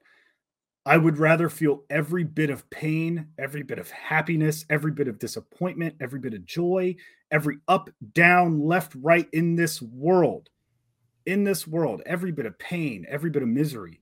I 0.86 0.98
would 0.98 1.18
rather 1.18 1.48
feel 1.48 1.84
every 1.88 2.24
bit 2.24 2.50
of 2.50 2.68
pain, 2.68 3.28
every 3.38 3.62
bit 3.62 3.78
of 3.78 3.90
happiness, 3.90 4.66
every 4.68 4.92
bit 4.92 5.08
of 5.08 5.18
disappointment, 5.18 5.96
every 6.00 6.18
bit 6.18 6.34
of 6.34 6.44
joy, 6.44 6.96
every 7.30 7.58
up, 7.68 7.88
down, 8.12 8.60
left, 8.60 8.94
right 8.96 9.26
in 9.32 9.56
this 9.56 9.80
world, 9.80 10.50
in 11.24 11.44
this 11.44 11.66
world, 11.66 12.02
every 12.04 12.32
bit 12.32 12.44
of 12.44 12.58
pain, 12.58 13.06
every 13.08 13.30
bit 13.30 13.42
of 13.42 13.48
misery, 13.48 14.00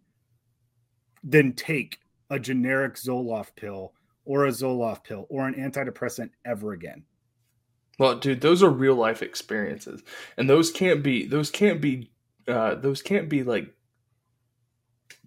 than 1.22 1.52
take 1.52 1.98
a 2.30 2.38
generic 2.40 2.94
Zoloft 2.94 3.54
pill 3.54 3.92
or 4.24 4.46
a 4.46 4.50
Zoloft 4.50 5.04
pill 5.04 5.26
or 5.28 5.46
an 5.46 5.54
antidepressant 5.54 6.30
ever 6.44 6.72
again. 6.72 7.04
Well, 7.98 8.18
dude, 8.18 8.40
those 8.40 8.62
are 8.62 8.70
real 8.70 8.96
life 8.96 9.22
experiences, 9.22 10.02
and 10.36 10.50
those 10.50 10.72
can't 10.72 11.02
be 11.02 11.26
those 11.26 11.50
can't 11.50 11.80
be 11.80 12.10
uh, 12.48 12.74
those 12.74 13.02
can't 13.02 13.28
be 13.28 13.44
like 13.44 13.72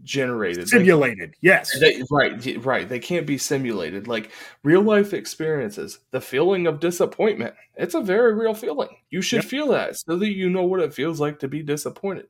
generated 0.05 0.69
simulated 0.69 1.29
like, 1.29 1.37
yes. 1.41 1.77
They, 1.79 2.03
right 2.09 2.63
right 2.63 2.87
they 2.87 2.99
can't 2.99 3.25
be 3.25 3.37
simulated. 3.37 4.07
Like 4.07 4.31
real 4.63 4.81
life 4.81 5.13
experiences 5.13 5.99
the 6.11 6.21
feeling 6.21 6.67
of 6.67 6.79
disappointment 6.79 7.55
it's 7.77 7.95
a 7.95 8.01
very 8.01 8.33
real 8.33 8.53
feeling. 8.53 8.89
You 9.09 9.21
should 9.21 9.43
yep. 9.43 9.45
feel 9.45 9.67
that 9.69 9.97
so 9.97 10.15
that 10.17 10.31
you 10.31 10.49
know 10.49 10.63
what 10.63 10.79
it 10.79 10.93
feels 10.93 11.19
like 11.19 11.39
to 11.39 11.47
be 11.47 11.61
disappointed. 11.61 12.27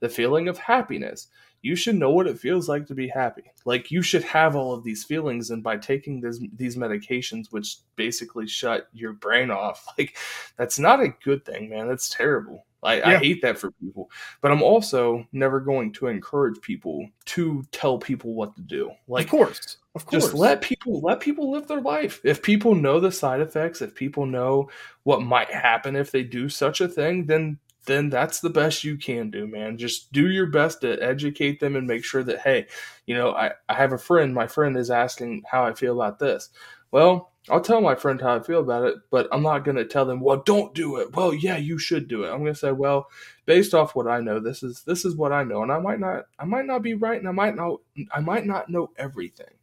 The 0.00 0.08
feeling 0.08 0.48
of 0.48 0.58
happiness 0.58 1.28
you 1.66 1.74
should 1.74 1.96
know 1.96 2.10
what 2.10 2.28
it 2.28 2.38
feels 2.38 2.68
like 2.68 2.86
to 2.86 2.94
be 2.94 3.08
happy 3.08 3.42
like 3.64 3.90
you 3.90 4.00
should 4.00 4.22
have 4.22 4.54
all 4.54 4.72
of 4.72 4.84
these 4.84 5.02
feelings 5.02 5.50
and 5.50 5.62
by 5.64 5.76
taking 5.76 6.20
this, 6.20 6.40
these 6.56 6.76
medications 6.76 7.46
which 7.50 7.78
basically 7.96 8.46
shut 8.46 8.88
your 8.92 9.12
brain 9.12 9.50
off 9.50 9.84
like 9.98 10.16
that's 10.56 10.78
not 10.78 11.00
a 11.00 11.14
good 11.24 11.44
thing 11.44 11.68
man 11.68 11.88
that's 11.88 12.08
terrible 12.08 12.64
I, 12.82 12.98
yeah. 12.98 13.08
I, 13.08 13.16
hate 13.16 13.42
that 13.42 13.58
for 13.58 13.72
people. 13.72 14.10
But 14.40 14.52
I'm 14.52 14.62
also 14.62 15.26
never 15.32 15.58
going 15.58 15.92
to 15.94 16.06
encourage 16.06 16.60
people 16.60 17.08
to 17.24 17.64
tell 17.72 17.98
people 17.98 18.34
what 18.34 18.54
to 18.54 18.62
do. 18.62 18.92
Like, 19.08 19.24
of 19.24 19.30
course, 19.30 19.78
of 19.96 20.06
course, 20.06 20.24
just 20.24 20.34
let 20.34 20.60
people 20.60 21.00
let 21.00 21.18
people 21.18 21.50
live 21.50 21.66
their 21.66 21.80
life. 21.80 22.20
If 22.22 22.42
people 22.42 22.76
know 22.76 23.00
the 23.00 23.10
side 23.10 23.40
effects, 23.40 23.82
if 23.82 23.94
people 23.94 24.24
know 24.24 24.70
what 25.02 25.22
might 25.22 25.50
happen 25.50 25.96
if 25.96 26.12
they 26.12 26.22
do 26.22 26.48
such 26.48 26.80
a 26.80 26.86
thing, 26.86 27.26
then 27.26 27.58
then 27.86 28.10
that's 28.10 28.40
the 28.40 28.50
best 28.50 28.84
you 28.84 28.96
can 28.96 29.30
do, 29.30 29.46
man. 29.46 29.78
Just 29.78 30.12
do 30.12 30.28
your 30.28 30.46
best 30.46 30.82
to 30.82 30.98
educate 31.02 31.60
them 31.60 31.76
and 31.76 31.86
make 31.86 32.04
sure 32.04 32.22
that 32.24 32.40
hey, 32.40 32.66
you 33.06 33.14
know, 33.14 33.32
I 33.32 33.52
I 33.68 33.74
have 33.74 33.92
a 33.92 33.98
friend. 33.98 34.34
My 34.34 34.46
friend 34.46 34.76
is 34.76 34.90
asking 34.90 35.42
how 35.50 35.64
I 35.64 35.74
feel 35.74 36.00
about 36.00 36.18
this. 36.18 36.50
Well, 36.90 37.32
I'll 37.48 37.60
tell 37.60 37.80
my 37.80 37.94
friend 37.94 38.20
how 38.20 38.36
I 38.36 38.42
feel 38.42 38.60
about 38.60 38.84
it, 38.84 38.96
but 39.10 39.28
I'm 39.30 39.42
not 39.42 39.64
going 39.64 39.76
to 39.76 39.84
tell 39.84 40.04
them, 40.04 40.20
"Well, 40.20 40.42
don't 40.44 40.74
do 40.74 40.96
it." 40.96 41.14
Well, 41.14 41.32
yeah, 41.32 41.56
you 41.56 41.78
should 41.78 42.08
do 42.08 42.24
it. 42.24 42.30
I'm 42.30 42.40
going 42.40 42.52
to 42.52 42.58
say, 42.58 42.72
"Well, 42.72 43.08
based 43.46 43.74
off 43.74 43.94
what 43.94 44.08
I 44.08 44.20
know, 44.20 44.40
this 44.40 44.62
is 44.62 44.82
this 44.82 45.04
is 45.04 45.16
what 45.16 45.32
I 45.32 45.44
know, 45.44 45.62
and 45.62 45.70
I 45.72 45.78
might 45.78 46.00
not 46.00 46.26
I 46.38 46.44
might 46.44 46.66
not 46.66 46.82
be 46.82 46.94
right, 46.94 47.18
and 47.18 47.28
I 47.28 47.32
might 47.32 47.54
not 47.56 47.80
I 48.12 48.20
might 48.20 48.46
not 48.46 48.68
know 48.68 48.90
everything, 48.96 49.54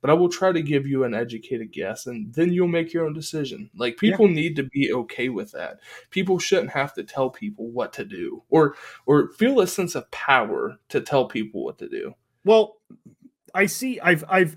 but 0.00 0.10
I 0.10 0.14
will 0.14 0.28
try 0.28 0.52
to 0.52 0.62
give 0.62 0.86
you 0.86 1.04
an 1.04 1.14
educated 1.14 1.72
guess, 1.72 2.06
and 2.06 2.32
then 2.34 2.52
you'll 2.52 2.68
make 2.68 2.92
your 2.92 3.06
own 3.06 3.12
decision. 3.12 3.70
Like 3.76 3.96
people 3.96 4.28
yeah. 4.28 4.34
need 4.34 4.56
to 4.56 4.64
be 4.64 4.92
okay 4.92 5.28
with 5.28 5.52
that. 5.52 5.80
People 6.10 6.38
shouldn't 6.38 6.70
have 6.70 6.94
to 6.94 7.02
tell 7.02 7.30
people 7.30 7.70
what 7.70 7.92
to 7.94 8.04
do, 8.04 8.42
or 8.50 8.74
or 9.06 9.30
feel 9.32 9.60
a 9.60 9.66
sense 9.66 9.94
of 9.94 10.10
power 10.10 10.78
to 10.88 11.00
tell 11.00 11.26
people 11.26 11.64
what 11.64 11.78
to 11.78 11.88
do. 11.88 12.14
Well, 12.44 12.76
I 13.54 13.66
see. 13.66 14.00
I've 14.00 14.24
I've 14.28 14.56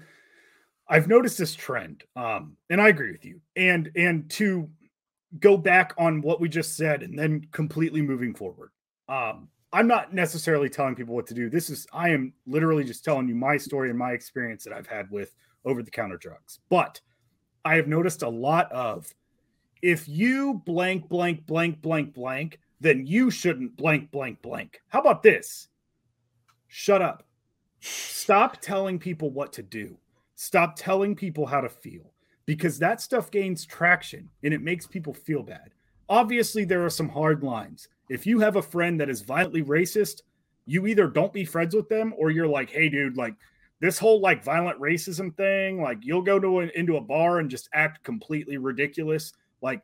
I've 0.87 1.07
noticed 1.07 1.37
this 1.37 1.55
trend, 1.55 2.03
um, 2.15 2.57
and 2.69 2.81
I 2.81 2.89
agree 2.89 3.11
with 3.11 3.25
you. 3.25 3.41
And 3.55 3.91
and 3.95 4.29
to 4.31 4.69
go 5.39 5.57
back 5.57 5.93
on 5.97 6.21
what 6.21 6.39
we 6.39 6.49
just 6.49 6.75
said, 6.75 7.03
and 7.03 7.17
then 7.17 7.47
completely 7.51 8.01
moving 8.01 8.33
forward. 8.33 8.71
Um, 9.07 9.49
I'm 9.75 9.87
not 9.87 10.13
necessarily 10.13 10.69
telling 10.69 10.95
people 10.95 11.13
what 11.13 11.27
to 11.27 11.33
do. 11.33 11.49
This 11.49 11.69
is 11.69 11.85
I 11.91 12.07
am 12.07 12.31
literally 12.47 12.85
just 12.85 13.03
telling 13.03 13.27
you 13.27 13.35
my 13.35 13.57
story 13.57 13.89
and 13.89 13.99
my 13.99 14.13
experience 14.13 14.63
that 14.63 14.71
I've 14.71 14.87
had 14.87 15.11
with 15.11 15.35
over 15.65 15.83
the 15.83 15.91
counter 15.91 16.15
drugs. 16.15 16.59
But 16.69 17.01
I 17.65 17.75
have 17.75 17.85
noticed 17.85 18.21
a 18.21 18.29
lot 18.29 18.71
of 18.71 19.13
if 19.81 20.07
you 20.07 20.61
blank 20.65 21.09
blank 21.09 21.45
blank 21.45 21.81
blank 21.81 22.13
blank, 22.13 22.59
then 22.79 23.05
you 23.05 23.29
shouldn't 23.29 23.75
blank 23.75 24.11
blank 24.11 24.41
blank. 24.41 24.79
How 24.87 25.01
about 25.01 25.23
this? 25.23 25.67
Shut 26.69 27.01
up. 27.01 27.23
Stop 27.81 28.61
telling 28.61 28.97
people 28.97 29.29
what 29.29 29.51
to 29.51 29.61
do. 29.61 29.97
Stop 30.35 30.77
telling 30.77 31.17
people 31.17 31.45
how 31.45 31.59
to 31.59 31.67
feel 31.67 32.13
because 32.45 32.79
that 32.79 33.01
stuff 33.01 33.29
gains 33.29 33.65
traction 33.65 34.29
and 34.41 34.53
it 34.53 34.61
makes 34.61 34.87
people 34.87 35.13
feel 35.13 35.43
bad. 35.43 35.71
Obviously, 36.07 36.63
there 36.63 36.85
are 36.85 36.89
some 36.89 37.09
hard 37.09 37.43
lines. 37.43 37.89
If 38.09 38.25
you 38.25 38.39
have 38.39 38.55
a 38.55 38.61
friend 38.61 38.99
that 38.99 39.09
is 39.09 39.21
violently 39.21 39.63
racist, 39.63 40.21
you 40.65 40.87
either 40.87 41.07
don't 41.07 41.33
be 41.33 41.45
friends 41.45 41.75
with 41.75 41.89
them 41.89 42.13
or 42.17 42.31
you're 42.31 42.47
like, 42.47 42.69
hey, 42.69 42.89
dude, 42.89 43.17
like 43.17 43.35
this 43.79 43.99
whole 43.99 44.19
like 44.19 44.43
violent 44.43 44.79
racism 44.79 45.35
thing, 45.35 45.81
like 45.81 45.99
you'll 46.01 46.21
go 46.21 46.39
to 46.39 46.59
an, 46.59 46.71
into 46.75 46.97
a 46.97 47.01
bar 47.01 47.39
and 47.39 47.49
just 47.49 47.69
act 47.73 48.03
completely 48.03 48.57
ridiculous. 48.57 49.33
Like 49.61 49.81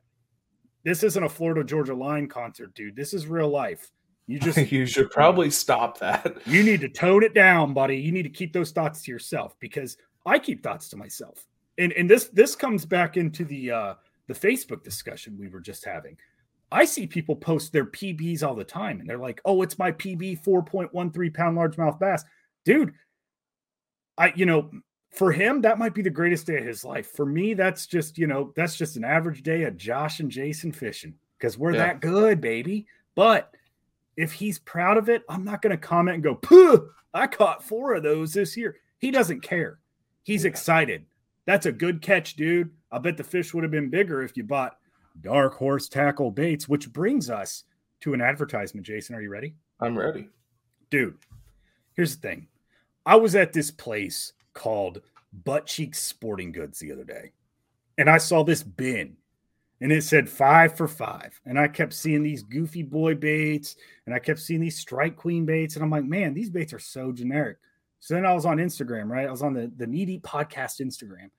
this 0.83 1.03
isn't 1.03 1.23
a 1.23 1.29
Florida 1.29 1.63
Georgia 1.63 1.93
Line 1.93 2.27
concert, 2.27 2.73
dude. 2.73 2.95
This 2.95 3.13
is 3.13 3.27
real 3.27 3.49
life. 3.49 3.91
You 4.27 4.39
just 4.39 4.57
you 4.71 4.85
should 4.85 5.11
probably 5.11 5.51
stop 5.51 5.99
that. 5.99 6.37
You 6.45 6.63
need 6.63 6.81
to 6.81 6.89
tone 6.89 7.23
it 7.23 7.33
down, 7.33 7.73
buddy. 7.73 7.97
You 7.97 8.11
need 8.11 8.23
to 8.23 8.29
keep 8.29 8.53
those 8.53 8.71
thoughts 8.71 9.03
to 9.03 9.11
yourself 9.11 9.55
because 9.59 9.97
I 10.25 10.39
keep 10.39 10.63
thoughts 10.63 10.89
to 10.89 10.97
myself. 10.97 11.45
And 11.77 11.91
and 11.93 12.09
this 12.09 12.25
this 12.25 12.55
comes 12.55 12.85
back 12.85 13.17
into 13.17 13.43
the 13.43 13.71
uh 13.71 13.93
the 14.27 14.33
Facebook 14.33 14.83
discussion 14.83 15.37
we 15.37 15.49
were 15.49 15.59
just 15.59 15.83
having. 15.85 16.17
I 16.71 16.85
see 16.85 17.05
people 17.05 17.35
post 17.35 17.73
their 17.73 17.85
PBs 17.85 18.43
all 18.43 18.55
the 18.55 18.63
time 18.63 18.99
and 18.99 19.09
they're 19.09 19.17
like, 19.17 19.41
"Oh, 19.43 19.61
it's 19.61 19.77
my 19.77 19.91
PB 19.91 20.43
4.13 20.43 21.33
pound 21.33 21.57
largemouth 21.57 21.99
bass." 21.99 22.23
Dude, 22.63 22.93
I 24.17 24.33
you 24.35 24.45
know, 24.45 24.71
for 25.11 25.31
him 25.31 25.61
that 25.61 25.77
might 25.77 25.93
be 25.93 26.01
the 26.01 26.09
greatest 26.09 26.47
day 26.47 26.57
of 26.57 26.65
his 26.65 26.85
life. 26.85 27.11
For 27.11 27.25
me 27.25 27.53
that's 27.53 27.87
just, 27.87 28.17
you 28.17 28.27
know, 28.27 28.53
that's 28.55 28.77
just 28.77 28.95
an 28.95 29.03
average 29.03 29.43
day 29.43 29.63
of 29.63 29.77
Josh 29.77 30.19
and 30.19 30.31
Jason 30.31 30.71
fishing 30.71 31.15
because 31.37 31.57
we're 31.57 31.73
yeah. 31.73 31.87
that 31.87 32.01
good, 32.01 32.39
baby. 32.39 32.87
But 33.15 33.53
if 34.15 34.31
he's 34.31 34.59
proud 34.59 34.97
of 34.97 35.09
it, 35.09 35.23
I'm 35.27 35.43
not 35.43 35.61
going 35.61 35.71
to 35.71 35.77
comment 35.77 36.15
and 36.15 36.23
go, 36.23 36.35
Puh, 36.35 36.89
I 37.13 37.27
caught 37.27 37.63
four 37.63 37.95
of 37.95 38.03
those 38.03 38.33
this 38.33 38.55
year. 38.55 38.77
He 38.99 39.11
doesn't 39.11 39.41
care. 39.41 39.79
He's 40.23 40.43
yeah. 40.43 40.49
excited. 40.49 41.05
That's 41.45 41.65
a 41.65 41.71
good 41.71 42.01
catch, 42.01 42.35
dude. 42.35 42.69
I 42.91 42.99
bet 42.99 43.17
the 43.17 43.23
fish 43.23 43.53
would 43.53 43.63
have 43.63 43.71
been 43.71 43.89
bigger 43.89 44.21
if 44.21 44.37
you 44.37 44.43
bought 44.43 44.77
dark 45.21 45.55
horse 45.55 45.87
tackle 45.87 46.31
baits, 46.31 46.67
which 46.67 46.91
brings 46.91 47.29
us 47.29 47.63
to 48.01 48.13
an 48.13 48.21
advertisement. 48.21 48.85
Jason, 48.85 49.15
are 49.15 49.21
you 49.21 49.29
ready? 49.29 49.55
I'm 49.79 49.97
ready. 49.97 50.29
Dude, 50.89 51.17
here's 51.93 52.15
the 52.15 52.27
thing. 52.27 52.47
I 53.05 53.15
was 53.15 53.35
at 53.35 53.53
this 53.53 53.71
place 53.71 54.33
called 54.53 55.01
Butt 55.31 55.65
Cheeks 55.65 55.99
Sporting 55.99 56.51
Goods 56.51 56.79
the 56.79 56.91
other 56.91 57.03
day, 57.03 57.31
and 57.97 58.09
I 58.09 58.17
saw 58.17 58.43
this 58.43 58.63
bin 58.63 59.17
and 59.81 59.91
it 59.91 60.03
said 60.03 60.29
five 60.29 60.77
for 60.77 60.87
five. 60.87 61.41
And 61.45 61.59
I 61.59 61.67
kept 61.67 61.93
seeing 61.93 62.21
these 62.21 62.43
goofy 62.43 62.83
boy 62.83 63.15
baits 63.15 63.75
and 64.05 64.13
I 64.13 64.19
kept 64.19 64.39
seeing 64.39 64.61
these 64.61 64.77
strike 64.77 65.15
queen 65.15 65.43
baits. 65.45 65.75
And 65.75 65.83
I'm 65.83 65.89
like, 65.89 66.05
man, 66.05 66.35
these 66.35 66.51
baits 66.51 66.71
are 66.71 66.79
so 66.79 67.11
generic. 67.11 67.57
So 67.99 68.13
then 68.13 68.25
I 68.25 68.33
was 68.33 68.45
on 68.45 68.57
Instagram, 68.57 69.09
right? 69.09 69.27
I 69.27 69.31
was 69.31 69.41
on 69.41 69.53
the, 69.53 69.71
the 69.75 69.87
Knee 69.87 70.05
Deep 70.05 70.23
Podcast 70.23 70.81
Instagram. 70.81 71.31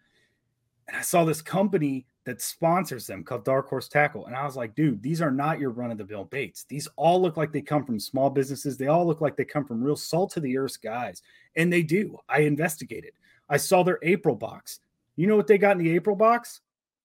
And 0.88 0.96
I 0.96 1.02
saw 1.02 1.24
this 1.24 1.40
company 1.40 2.06
that 2.24 2.40
sponsors 2.40 3.06
them 3.06 3.24
called 3.24 3.44
Dark 3.44 3.68
Horse 3.68 3.88
Tackle. 3.88 4.26
And 4.26 4.36
I 4.36 4.44
was 4.44 4.56
like, 4.56 4.74
dude, 4.74 5.02
these 5.02 5.20
are 5.20 5.30
not 5.30 5.58
your 5.58 5.70
run 5.70 5.90
of 5.90 5.98
the 5.98 6.06
mill 6.06 6.24
baits. 6.24 6.64
These 6.64 6.88
all 6.96 7.20
look 7.20 7.36
like 7.36 7.52
they 7.52 7.60
come 7.60 7.84
from 7.84 7.98
small 7.98 8.30
businesses. 8.30 8.76
They 8.76 8.86
all 8.86 9.06
look 9.06 9.20
like 9.20 9.36
they 9.36 9.44
come 9.44 9.64
from 9.64 9.82
real 9.82 9.96
salt 9.96 10.32
to 10.32 10.40
the 10.40 10.56
earth 10.56 10.80
guys. 10.80 11.22
And 11.56 11.72
they 11.72 11.82
do. 11.82 12.16
I 12.28 12.40
investigated. 12.40 13.12
I 13.48 13.56
saw 13.56 13.82
their 13.82 13.98
April 14.02 14.36
box. 14.36 14.80
You 15.16 15.26
know 15.26 15.36
what 15.36 15.46
they 15.46 15.58
got 15.58 15.76
in 15.76 15.84
the 15.84 15.94
April 15.94 16.16
box? 16.16 16.60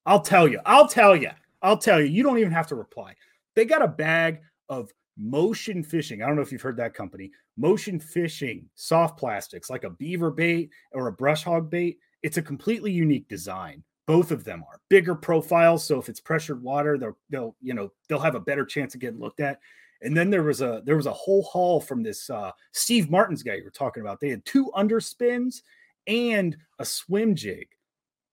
I'll 0.06 0.20
tell 0.20 0.46
you. 0.46 0.60
I'll 0.64 0.88
tell 0.88 1.16
you. 1.16 1.30
I'll 1.62 1.76
tell 1.76 2.00
you. 2.00 2.06
You 2.06 2.22
don't 2.22 2.38
even 2.38 2.52
have 2.52 2.68
to 2.68 2.76
reply. 2.76 3.14
They 3.54 3.64
got 3.64 3.82
a 3.82 3.88
bag 3.88 4.40
of 4.68 4.92
motion 5.18 5.82
fishing. 5.82 6.22
I 6.22 6.26
don't 6.26 6.36
know 6.36 6.42
if 6.42 6.52
you've 6.52 6.62
heard 6.62 6.76
that 6.76 6.94
company. 6.94 7.32
Motion 7.56 7.98
fishing 7.98 8.66
soft 8.76 9.18
plastics 9.18 9.68
like 9.68 9.82
a 9.82 9.90
beaver 9.90 10.30
bait 10.30 10.70
or 10.92 11.08
a 11.08 11.12
brush 11.12 11.42
hog 11.42 11.68
bait. 11.68 11.98
It's 12.22 12.36
a 12.36 12.42
completely 12.42 12.92
unique 12.92 13.28
design. 13.28 13.82
Both 14.08 14.30
of 14.30 14.42
them 14.42 14.64
are 14.66 14.80
bigger 14.88 15.14
profiles, 15.14 15.84
so 15.84 15.98
if 15.98 16.08
it's 16.08 16.18
pressured 16.18 16.62
water, 16.62 16.96
they'll 16.96 17.18
they'll 17.28 17.56
you 17.60 17.74
know 17.74 17.92
they'll 18.08 18.18
have 18.18 18.34
a 18.34 18.40
better 18.40 18.64
chance 18.64 18.94
of 18.94 19.02
getting 19.02 19.20
looked 19.20 19.40
at. 19.40 19.60
And 20.00 20.16
then 20.16 20.30
there 20.30 20.42
was 20.42 20.62
a 20.62 20.80
there 20.86 20.96
was 20.96 21.04
a 21.04 21.12
whole 21.12 21.42
haul 21.42 21.78
from 21.78 22.02
this 22.02 22.30
uh, 22.30 22.52
Steve 22.72 23.10
Martin's 23.10 23.42
guy 23.42 23.56
you 23.56 23.64
were 23.64 23.70
talking 23.70 24.00
about. 24.00 24.18
They 24.18 24.30
had 24.30 24.46
two 24.46 24.72
underspins 24.74 25.60
and 26.06 26.56
a 26.78 26.86
swim 26.86 27.34
jig, 27.34 27.68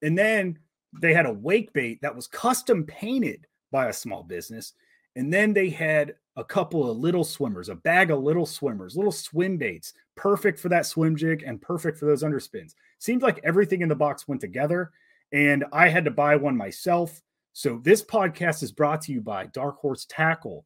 and 0.02 0.18
then 0.18 0.58
they 1.02 1.14
had 1.14 1.26
a 1.26 1.34
wake 1.34 1.74
bait 1.74 2.02
that 2.02 2.16
was 2.16 2.26
custom 2.26 2.86
painted 2.86 3.46
by 3.70 3.90
a 3.90 3.94
small 3.94 4.24
business. 4.24 4.74
And 5.18 5.34
then 5.34 5.52
they 5.52 5.70
had 5.70 6.16
a 6.38 6.44
couple 6.46 6.90
of 6.90 6.98
little 6.98 7.26
swimmers, 7.26 7.68
a 7.68 7.76
bag 7.76 8.12
of 8.12 8.24
little 8.24 8.46
swimmers, 8.46 8.96
little 8.96 9.12
swim 9.12 9.58
baits, 9.58 9.94
perfect 10.16 10.58
for 10.58 10.70
that 10.70 10.86
swim 10.86 11.18
jig 11.18 11.44
and 11.46 11.62
perfect 11.62 11.98
for 11.98 12.06
those 12.06 12.24
underspins. 12.24 12.76
Seems 13.00 13.24
like 13.24 13.42
everything 13.44 13.82
in 13.82 13.90
the 13.90 13.96
box 13.96 14.26
went 14.26 14.40
together. 14.40 14.92
And 15.36 15.66
I 15.74 15.90
had 15.90 16.06
to 16.06 16.12
buy 16.12 16.38
one 16.38 16.56
myself. 16.56 17.22
So 17.52 17.82
this 17.84 18.02
podcast 18.02 18.64
is 18.64 18.72
brought 18.72 19.02
to 19.02 19.12
you 19.12 19.20
by 19.20 19.48
Dark 19.48 19.78
Horse 19.80 20.06
Tackle, 20.10 20.66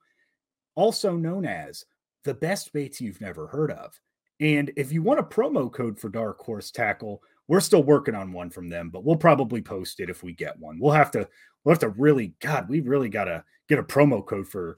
also 0.76 1.15
known 1.15 1.43
as 1.43 1.86
the 2.24 2.36
best 2.36 2.72
baits 2.72 3.01
you've 3.01 3.20
never 3.20 3.47
heard 3.47 3.72
of. 3.72 3.99
And 4.39 4.72
if 4.78 4.91
you 4.91 5.01
want 5.01 5.22
a 5.22 5.24
promo 5.24 5.74
code 5.74 5.99
for 5.99 6.09
Dark 6.09 6.39
Horse 6.39 6.70
Tackle, 6.70 7.24
we're 7.47 7.61
still 7.61 7.82
working 7.82 8.13
on 8.13 8.32
one 8.32 8.51
from 8.51 8.70
them, 8.70 8.91
but 8.91 9.03
we'll 9.03 9.15
probably 9.15 9.59
post 9.59 9.99
it 10.01 10.09
if 10.09 10.22
we 10.22 10.34
get 10.34 10.59
one. 10.59 10.80
We'll 10.80 10.93
have 10.93 11.09
to 11.11 11.28
we'll 11.63 11.74
have 11.74 11.80
to 11.80 11.89
really 11.89 12.36
God, 12.39 12.70
we 12.70 12.82
really 12.82 13.09
got 13.09 13.24
to 13.24 13.43
get 13.70 13.80
a 13.80 13.84
promo 13.84 14.24
code 14.24 14.47
for 14.47 14.78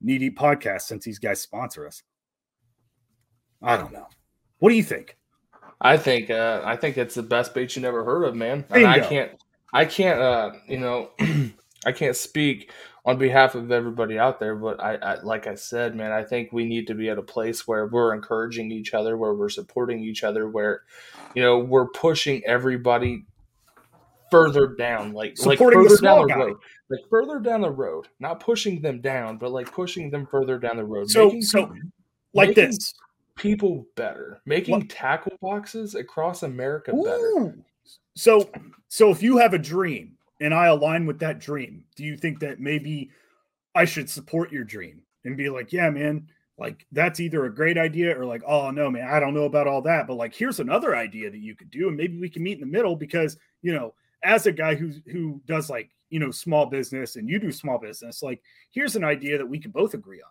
Knee 0.00 0.18
Deep 0.18 0.38
Podcast 0.38 0.82
since 0.82 1.04
these 1.04 1.18
guys 1.18 1.40
sponsor 1.40 1.84
us. 1.84 2.04
I 3.60 3.76
don't 3.76 3.92
know. 3.92 4.06
What 4.60 4.68
do 4.68 4.76
you 4.76 4.84
think? 4.84 5.16
I 5.82 5.96
think 5.96 6.30
uh, 6.30 6.62
I 6.64 6.76
think 6.76 6.96
it's 6.96 7.16
the 7.16 7.24
best 7.24 7.54
bait 7.54 7.74
you 7.74 7.82
never 7.82 8.04
heard 8.04 8.22
of, 8.22 8.36
man. 8.36 8.64
I 8.70 9.00
can't 9.00 9.32
I 9.72 9.84
can't 9.84 10.20
uh, 10.20 10.52
you 10.68 10.78
know 10.78 11.10
I 11.84 11.90
can't 11.92 12.16
speak 12.16 12.70
on 13.04 13.18
behalf 13.18 13.56
of 13.56 13.72
everybody 13.72 14.16
out 14.16 14.38
there, 14.38 14.54
but 14.54 14.80
I, 14.80 14.94
I, 14.94 15.20
like 15.22 15.48
I 15.48 15.56
said, 15.56 15.96
man, 15.96 16.12
I 16.12 16.22
think 16.22 16.52
we 16.52 16.64
need 16.64 16.86
to 16.86 16.94
be 16.94 17.10
at 17.10 17.18
a 17.18 17.22
place 17.22 17.66
where 17.66 17.86
we're 17.86 18.14
encouraging 18.14 18.70
each 18.70 18.94
other, 18.94 19.16
where 19.16 19.34
we're 19.34 19.48
supporting 19.48 20.04
each 20.04 20.22
other, 20.22 20.48
where 20.48 20.82
you 21.34 21.42
know 21.42 21.58
we're 21.58 21.88
pushing 21.88 22.42
everybody 22.46 23.24
further 24.30 24.68
down, 24.68 25.12
like 25.12 25.36
supporting 25.36 25.80
like 25.80 25.88
the 25.88 25.96
small 25.96 26.26
down 26.26 26.38
the 26.38 26.44
road, 26.46 26.56
like 26.90 27.00
further 27.10 27.40
down 27.40 27.60
the 27.60 27.70
road, 27.72 28.06
not 28.20 28.38
pushing 28.38 28.80
them 28.82 29.00
down, 29.00 29.36
but 29.36 29.50
like 29.50 29.70
pushing 29.72 30.10
them 30.10 30.26
further 30.30 30.58
down 30.58 30.76
the 30.76 30.84
road. 30.84 31.10
So, 31.10 31.40
so 31.40 31.66
people, 31.66 31.76
like 32.34 32.54
this, 32.54 32.94
people 33.42 33.86
better, 33.96 34.40
making 34.46 34.78
what? 34.78 34.88
tackle 34.88 35.36
boxes 35.42 35.94
across 35.94 36.44
America 36.44 36.94
Ooh. 36.94 37.04
better. 37.04 37.58
So, 38.14 38.50
so 38.88 39.10
if 39.10 39.22
you 39.22 39.36
have 39.38 39.52
a 39.52 39.58
dream 39.58 40.16
and 40.40 40.54
I 40.54 40.66
align 40.66 41.06
with 41.06 41.18
that 41.18 41.40
dream, 41.40 41.84
do 41.96 42.04
you 42.04 42.16
think 42.16 42.38
that 42.40 42.60
maybe 42.60 43.10
I 43.74 43.84
should 43.84 44.08
support 44.08 44.52
your 44.52 44.64
dream 44.64 45.02
and 45.24 45.36
be 45.36 45.50
like, 45.50 45.72
yeah, 45.72 45.90
man, 45.90 46.28
like 46.58 46.86
that's 46.92 47.18
either 47.18 47.44
a 47.44 47.54
great 47.54 47.78
idea 47.78 48.16
or 48.18 48.24
like, 48.24 48.42
oh 48.46 48.70
no, 48.70 48.90
man, 48.90 49.08
I 49.08 49.18
don't 49.18 49.34
know 49.34 49.44
about 49.44 49.66
all 49.66 49.82
that, 49.82 50.06
but 50.06 50.14
like 50.14 50.34
here's 50.34 50.60
another 50.60 50.94
idea 50.94 51.30
that 51.30 51.38
you 51.38 51.56
could 51.56 51.70
do, 51.70 51.88
and 51.88 51.96
maybe 51.96 52.18
we 52.18 52.30
can 52.30 52.42
meet 52.42 52.54
in 52.54 52.60
the 52.60 52.66
middle 52.66 52.94
because 52.94 53.36
you 53.62 53.72
know, 53.74 53.94
as 54.22 54.46
a 54.46 54.52
guy 54.52 54.74
who 54.76 54.92
who 55.10 55.40
does 55.46 55.68
like 55.68 55.90
you 56.10 56.20
know 56.20 56.30
small 56.30 56.66
business 56.66 57.16
and 57.16 57.28
you 57.28 57.40
do 57.40 57.50
small 57.50 57.78
business, 57.78 58.22
like 58.22 58.40
here's 58.70 58.94
an 58.94 59.02
idea 59.02 59.38
that 59.38 59.48
we 59.48 59.58
can 59.58 59.72
both 59.72 59.94
agree 59.94 60.20
on. 60.20 60.30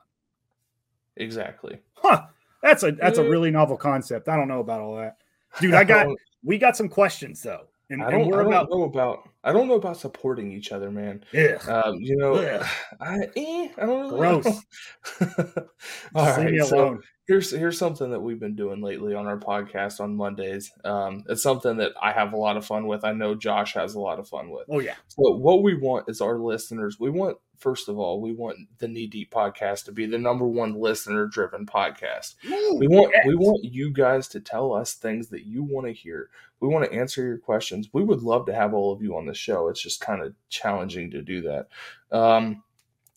Exactly. 1.18 1.80
Huh. 1.96 2.28
That's 2.62 2.84
a 2.84 2.92
that's 2.92 3.18
a 3.18 3.24
really 3.24 3.52
novel 3.52 3.78
concept. 3.78 4.30
I 4.30 4.36
don't 4.36 4.48
know 4.48 4.60
about 4.60 4.82
all 4.82 4.96
that. 4.98 5.18
Dude, 5.60 5.74
I 5.74 5.84
got 5.84 6.08
we 6.44 6.58
got 6.58 6.78
some 6.78 6.90
questions 6.90 7.42
though. 7.42 7.68
And, 7.90 8.02
I 8.02 8.10
don't, 8.10 8.22
and 8.22 8.34
I 8.34 8.38
don't 8.38 8.48
about, 8.48 8.70
know 8.70 8.84
about 8.84 9.30
I 9.44 9.52
don't 9.52 9.68
know 9.68 9.76
about 9.76 9.98
supporting 9.98 10.52
each 10.54 10.72
other, 10.72 10.90
man. 10.92 11.26
Yeah. 11.34 11.58
Um, 11.68 11.96
you 11.96 12.16
know, 12.16 12.36
I, 13.02 13.18
eh, 13.36 13.70
I 13.78 13.86
don't 13.86 14.10
know. 14.10 14.18
Gross. 14.18 14.62
All 16.16 16.26
right. 16.38 16.64
So 16.64 17.00
here's 17.28 17.52
here's 17.52 17.78
something 17.78 18.12
that 18.12 18.22
we've 18.22 18.40
been 18.40 18.56
doing 18.56 18.82
lately 18.82 19.14
on 19.14 19.28
our 19.28 19.38
podcast 19.38 20.00
on 20.00 20.16
Mondays. 20.16 20.72
Um, 20.86 21.24
it's 21.28 21.44
something 21.44 21.78
that 21.78 21.92
I 22.02 22.14
have 22.14 22.32
a 22.34 22.38
lot 22.38 22.56
of 22.56 22.66
fun 22.66 22.88
with. 22.88 23.04
I 23.04 23.12
know 23.12 23.36
Josh 23.36 23.74
has 23.74 23.96
a 23.96 24.00
lot 24.00 24.20
of 24.20 24.28
fun 24.28 24.52
with. 24.52 24.68
Oh 24.70 24.80
yeah. 24.80 24.96
So 25.08 25.36
what 25.36 25.64
we 25.64 25.76
want 25.76 26.06
is 26.08 26.22
our 26.22 26.38
listeners. 26.38 26.98
We 27.00 27.10
want 27.10 27.38
first 27.62 27.88
of 27.88 27.98
all, 27.98 28.20
we 28.20 28.34
want 28.34 28.58
the 28.80 28.88
Knee 28.88 29.08
Deep 29.08 29.32
podcast 29.32 29.86
to 29.86 29.92
be 29.92 30.06
the 30.06 30.18
number 30.18 30.48
one 30.48 30.74
listener 30.74 31.28
driven 31.28 31.66
podcast. 31.66 32.36
Ooh, 32.46 32.76
we 32.78 32.88
want 32.88 33.12
yes. 33.14 33.26
we 33.26 33.36
want 33.36 33.64
you 33.64 33.92
guys 33.92 34.28
to 34.30 34.40
tell 34.40 34.74
us 34.74 34.96
things 34.96 35.30
that 35.30 35.46
you 35.46 35.64
want 35.64 35.88
to 35.88 35.94
hear. 35.94 36.30
We 36.60 36.68
want 36.68 36.86
to 36.86 36.98
answer 36.98 37.24
your 37.24 37.38
questions. 37.38 37.90
We 37.94 38.04
would 38.04 38.22
love 38.22 38.46
to 38.48 38.54
have 38.54 38.74
all 38.74 38.92
of 38.92 39.02
you 39.02 39.16
on 39.16 39.26
the 39.26 39.34
show. 39.34 39.70
It's 39.70 39.82
just 39.82 40.02
kind 40.02 40.22
of 40.22 40.34
challenging 40.50 41.12
to 41.12 41.22
do 41.22 41.42
that. 41.44 41.68
Um, 42.12 42.64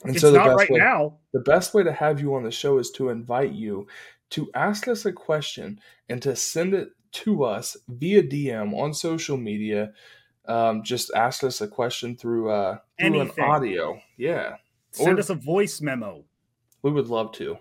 and 0.05 0.13
it's 0.13 0.21
so 0.21 0.31
the 0.31 0.39
best 0.39 0.57
right 0.57 0.71
way, 0.71 0.79
now. 0.79 1.19
The 1.33 1.41
best 1.41 1.75
way 1.75 1.83
to 1.83 1.93
have 1.93 2.21
you 2.21 2.35
on 2.35 2.45
the 2.45 2.51
show 2.51 2.79
is 2.79 2.91
to 2.93 3.09
invite 3.09 3.53
you 3.53 3.87
to 4.31 4.51
ask 4.55 4.89
us 4.89 5.05
a 5.05 5.13
question 5.13 5.81
and 6.09 6.21
to 6.23 6.37
send 6.37 6.75
it 6.75 6.91
to 7.13 7.45
us 7.45 7.77
via 7.89 8.23
DM 8.23 8.77
on 8.77 8.93
social 8.93 9.37
media 9.37 9.93
um, 10.47 10.83
just 10.83 11.11
ask 11.15 11.45
us 11.45 11.61
a 11.61 11.69
question 11.69 12.17
through 12.17 12.51
uh 12.51 12.79
through 12.99 13.21
an 13.21 13.31
audio. 13.41 14.01
Yeah. 14.17 14.57
Send 14.93 15.19
or, 15.19 15.21
us 15.21 15.31
a 15.31 15.35
voice 15.35 15.81
memo. 15.81 16.25
We 16.83 16.93
would 16.93 17.09
love 17.09 17.33
to. 17.33 17.59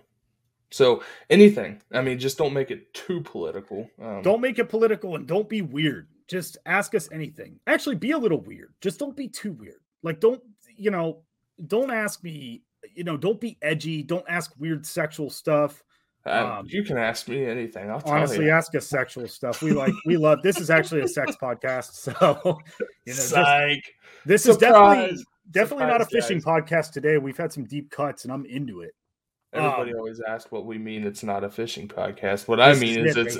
So 0.71 1.03
anything. 1.29 1.81
I 1.91 2.01
mean, 2.01 2.19
just 2.19 2.37
don't 2.37 2.53
make 2.53 2.71
it 2.71 2.93
too 2.93 3.21
political. 3.21 3.89
Um, 4.01 4.21
don't 4.21 4.41
make 4.41 4.59
it 4.59 4.69
political 4.69 5.15
and 5.15 5.27
don't 5.27 5.47
be 5.47 5.61
weird. 5.61 6.07
Just 6.27 6.57
ask 6.65 6.95
us 6.95 7.09
anything. 7.11 7.59
Actually, 7.67 7.95
be 7.95 8.11
a 8.11 8.17
little 8.17 8.41
weird. 8.41 8.73
Just 8.81 8.99
don't 8.99 9.15
be 9.15 9.27
too 9.27 9.53
weird. 9.53 9.81
Like, 10.01 10.19
don't 10.19 10.41
you 10.75 10.91
know? 10.91 11.19
Don't 11.67 11.91
ask 11.91 12.23
me. 12.23 12.63
You 12.95 13.03
know, 13.03 13.17
don't 13.17 13.39
be 13.39 13.57
edgy. 13.61 14.03
Don't 14.03 14.25
ask 14.27 14.51
weird 14.57 14.85
sexual 14.85 15.29
stuff. 15.29 15.83
Um, 16.25 16.65
you 16.69 16.83
can 16.83 16.97
ask 16.97 17.27
me 17.27 17.45
anything. 17.45 17.89
I'll 17.89 18.01
honestly 18.05 18.45
you. 18.45 18.51
ask 18.51 18.73
us 18.75 18.87
sexual 18.87 19.27
stuff. 19.27 19.61
We 19.61 19.71
like 19.71 19.93
we 20.05 20.15
love. 20.17 20.41
This 20.41 20.57
is 20.59 20.69
actually 20.69 21.01
a 21.01 21.07
sex 21.07 21.35
podcast, 21.41 21.91
so 21.93 22.13
you 23.05 23.13
know, 23.13 23.19
Psych. 23.19 23.93
this 24.25 24.43
Surprise. 24.43 25.11
is 25.11 25.17
definitely 25.19 25.25
definitely 25.51 25.83
Surprise, 25.83 25.91
not 25.91 26.01
a 26.01 26.05
fishing 26.05 26.39
guys. 26.39 26.45
podcast 26.45 26.91
today. 26.93 27.17
We've 27.17 27.35
had 27.37 27.51
some 27.51 27.65
deep 27.65 27.91
cuts, 27.91 28.23
and 28.23 28.31
I'm 28.31 28.45
into 28.45 28.81
it. 28.81 28.91
Everybody 29.51 29.91
Um, 29.91 29.97
always 29.99 30.21
asks 30.27 30.49
what 30.51 30.65
we 30.65 30.77
mean. 30.77 31.05
It's 31.05 31.23
not 31.23 31.43
a 31.43 31.49
fishing 31.49 31.87
podcast. 31.89 32.47
What 32.47 32.59
I 32.61 32.73
mean 32.75 33.05
is 33.05 33.17
it, 33.17 33.27
it's 33.27 33.37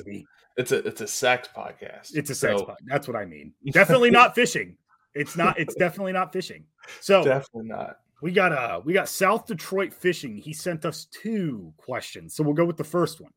it's 0.58 0.72
a 0.74 0.86
it's 0.88 1.02
a 1.02 1.08
sex 1.08 1.48
podcast. 1.56 2.12
it's 2.16 2.30
a 2.30 2.36
sex 2.36 2.60
So, 2.60 2.66
pod. 2.66 2.78
That's 2.86 3.08
what 3.08 3.16
I 3.16 3.26
mean. 3.26 3.54
Definitely 3.72 4.12
not 4.12 4.36
fishing. 4.36 4.76
It's 5.16 5.38
not. 5.38 5.58
It's 5.60 5.74
definitely 5.76 6.12
not 6.14 6.34
fishing. 6.34 6.66
So 7.00 7.24
Definitely 7.24 7.70
not. 7.70 8.00
We 8.24 8.32
got 8.32 8.54
uh 8.54 8.80
we 8.86 8.94
got 8.94 9.10
South 9.10 9.46
Detroit 9.46 9.94
fishing. 9.94 10.38
He 10.38 10.54
sent 10.54 10.86
us 10.86 11.06
two 11.12 11.74
questions, 11.76 12.34
so 12.34 12.42
we'll 12.42 12.54
go 12.54 12.64
with 12.64 12.78
the 12.78 12.84
first 12.86 13.20
one. 13.20 13.34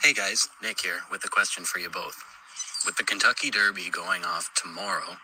Hey 0.00 0.12
guys, 0.12 0.48
Nick 0.62 0.80
here 0.80 1.00
with 1.10 1.24
a 1.24 1.28
question 1.28 1.64
for 1.64 1.80
you 1.80 1.90
both. 1.90 2.16
With 2.86 2.96
the 2.96 3.02
Kentucky 3.02 3.50
Derby 3.50 3.90
going 3.90 4.24
off 4.24 4.52
tomorrow, 4.54 5.16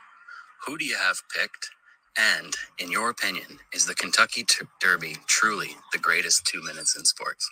who 0.66 0.76
do 0.76 0.84
you 0.84 0.96
have 0.96 1.22
picked? 1.32 1.70
And 2.18 2.52
in 2.80 2.90
your 2.90 3.10
opinion, 3.10 3.60
is 3.72 3.86
the 3.86 3.94
Kentucky 3.94 4.42
T- 4.42 4.66
Derby 4.80 5.18
truly 5.28 5.76
the 5.92 5.98
greatest 5.98 6.46
two 6.46 6.62
minutes 6.64 6.96
in 6.96 7.04
sports? 7.04 7.48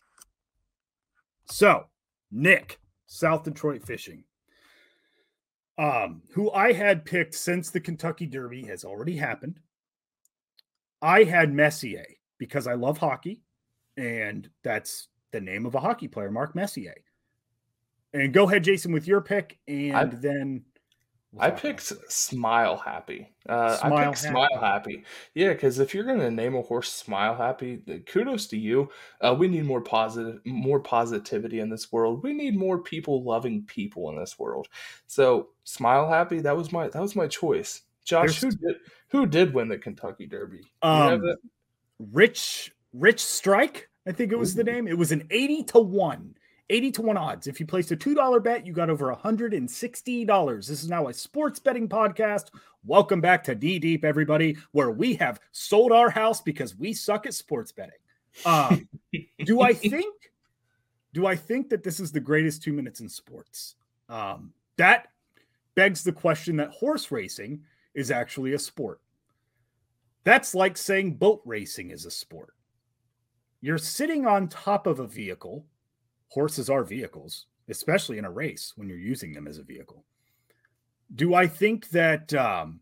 So 1.45 1.85
Nick, 2.33 2.81
South 3.07 3.45
Detroit 3.45 3.87
fishing. 3.87 4.25
Um, 5.77 6.23
who 6.31 6.51
I 6.53 6.73
had 6.73 7.05
picked 7.05 7.35
since 7.35 7.71
the 7.71 7.81
Kentucky 7.81 8.27
Derby 8.27 8.63
has 8.67 8.85
already 8.85 9.17
happened. 9.17 9.59
I 11.03 11.25
had 11.25 11.53
Messier 11.53 12.07
because 12.39 12.67
I 12.67 12.75
love 12.75 12.99
hockey, 12.99 13.43
and 13.97 14.49
that's 14.63 15.09
the 15.33 15.41
name 15.41 15.67
of 15.67 15.75
a 15.75 15.81
hockey 15.81 16.07
player, 16.09 16.31
Mark 16.31 16.55
Messier. 16.55 16.95
And 18.13 18.33
go 18.33 18.49
ahead, 18.49 18.63
Jason, 18.63 18.93
with 18.93 19.09
your 19.09 19.21
pick, 19.21 19.59
and 19.67 19.97
I- 19.97 20.05
then 20.05 20.65
I 21.39 21.51
picked. 21.51 21.93
Smile 22.11 22.77
Happy. 22.77 23.33
Uh, 23.49 23.79
I 23.83 23.89
Smile 23.89 24.05
picked 24.07 24.19
Smile 24.19 24.59
Happy. 24.61 25.05
Yeah, 25.35 25.53
because 25.53 25.79
if 25.79 25.95
you're 25.95 26.05
gonna 26.05 26.31
name 26.31 26.55
a 26.55 26.63
horse 26.63 26.93
Smile 26.93 27.35
Happy, 27.35 27.83
kudos 28.07 28.47
to 28.49 28.59
you. 28.59 28.91
Uh, 29.21 29.35
we 29.39 29.49
need 29.49 29.65
more 29.65 29.81
positive, 29.81 30.41
more 30.45 30.81
positivity 30.81 31.61
in 31.61 31.69
this 31.71 31.93
world. 31.93 32.23
We 32.23 32.33
need 32.33 32.57
more 32.57 32.79
people 32.79 33.23
loving 33.25 33.63
people 33.63 34.11
in 34.11 34.19
this 34.19 34.39
world. 34.39 34.69
So 35.07 35.49
Smile 35.65 36.09
Happy, 36.09 36.41
that 36.41 36.57
was 36.57 36.73
my 36.73 36.89
that 36.89 37.03
was 37.03 37.17
my 37.17 37.27
choice. 37.27 37.83
Josh, 38.05 38.41
There's- 38.41 38.55
who 38.61 38.67
did 38.69 38.81
who 39.09 39.27
did 39.27 39.55
win 39.55 39.69
the 39.69 39.79
Kentucky 39.79 40.27
Derby? 40.27 40.61
Um. 40.83 41.23
Rich 42.13 42.75
Rich 42.93 43.25
Strike, 43.25 43.89
I 44.07 44.13
think 44.13 44.33
it 44.33 44.39
was 44.39 44.55
the 44.55 44.65
name. 44.65 44.89
It 44.89 44.99
was 44.99 45.13
an 45.13 45.27
80 45.31 45.65
to 45.65 45.79
1. 45.79 46.35
80 46.71 46.93
to 46.93 47.03
1 47.03 47.17
odds. 47.17 47.47
If 47.47 47.61
you 47.61 47.67
placed 47.67 47.93
a 47.93 47.97
$2 47.97 48.43
bet, 48.43 48.67
you 48.67 48.73
got 48.73 48.91
over 48.91 49.15
$160. 49.15 50.57
This 50.67 50.83
is 50.83 50.89
now 50.89 51.09
a 51.09 51.15
sports 51.15 51.61
betting 51.61 51.89
podcast. 51.89 52.47
Welcome 52.85 53.21
back 53.21 53.45
to 53.45 53.55
D 53.55 53.79
Deep, 53.79 54.05
everybody, 54.05 54.57
where 54.73 54.91
we 54.91 55.15
have 55.15 55.41
sold 55.53 55.93
our 55.93 56.11
house 56.11 56.41
because 56.41 56.77
we 56.77 56.93
suck 56.93 57.27
at 57.27 57.35
sports 57.35 57.73
betting. 57.73 57.93
Um, 58.45 58.89
do 59.45 59.61
I 59.61 59.73
think 59.73 60.15
do 61.13 61.27
I 61.27 61.37
think 61.37 61.71
that 61.71 61.85
this 61.85 62.01
is 62.01 62.11
the 62.13 62.21
greatest 62.21 62.63
two 62.63 62.73
minutes 62.73 63.01
in 63.01 63.09
sports? 63.09 63.77
Um, 64.09 64.53
that 64.77 65.09
begs 65.77 66.03
the 66.03 66.13
question 66.13 66.57
that 66.57 66.71
horse 66.71 67.11
racing 67.11 67.63
is 67.95 68.11
actually 68.11 68.53
a 68.53 68.59
sport. 68.59 69.01
That's 70.25 70.55
like 70.55 70.77
saying 70.77 71.15
boat 71.15 71.43
racing 71.45 71.91
is 71.91 72.05
a 72.05 72.11
sport. 72.11 72.55
You're 73.61 73.79
sitting 73.79 74.27
on 74.27 74.49
top 74.49 74.87
of 74.87 74.99
a 74.99 75.07
vehicle. 75.07 75.65
Horses 76.29 76.69
are 76.69 76.85
vehicles, 76.85 77.47
especially 77.69 78.19
in 78.19 78.25
a 78.25 78.31
race 78.31 78.73
when 78.77 78.89
you're 78.89 78.99
using 78.99 79.33
them 79.33 79.47
as 79.47 79.59
a 79.59 79.63
vehicle. 79.63 80.05
Do 81.15 81.35
I 81.35 81.47
think 81.47 81.91
that 81.91 82.33
um, 82.35 82.81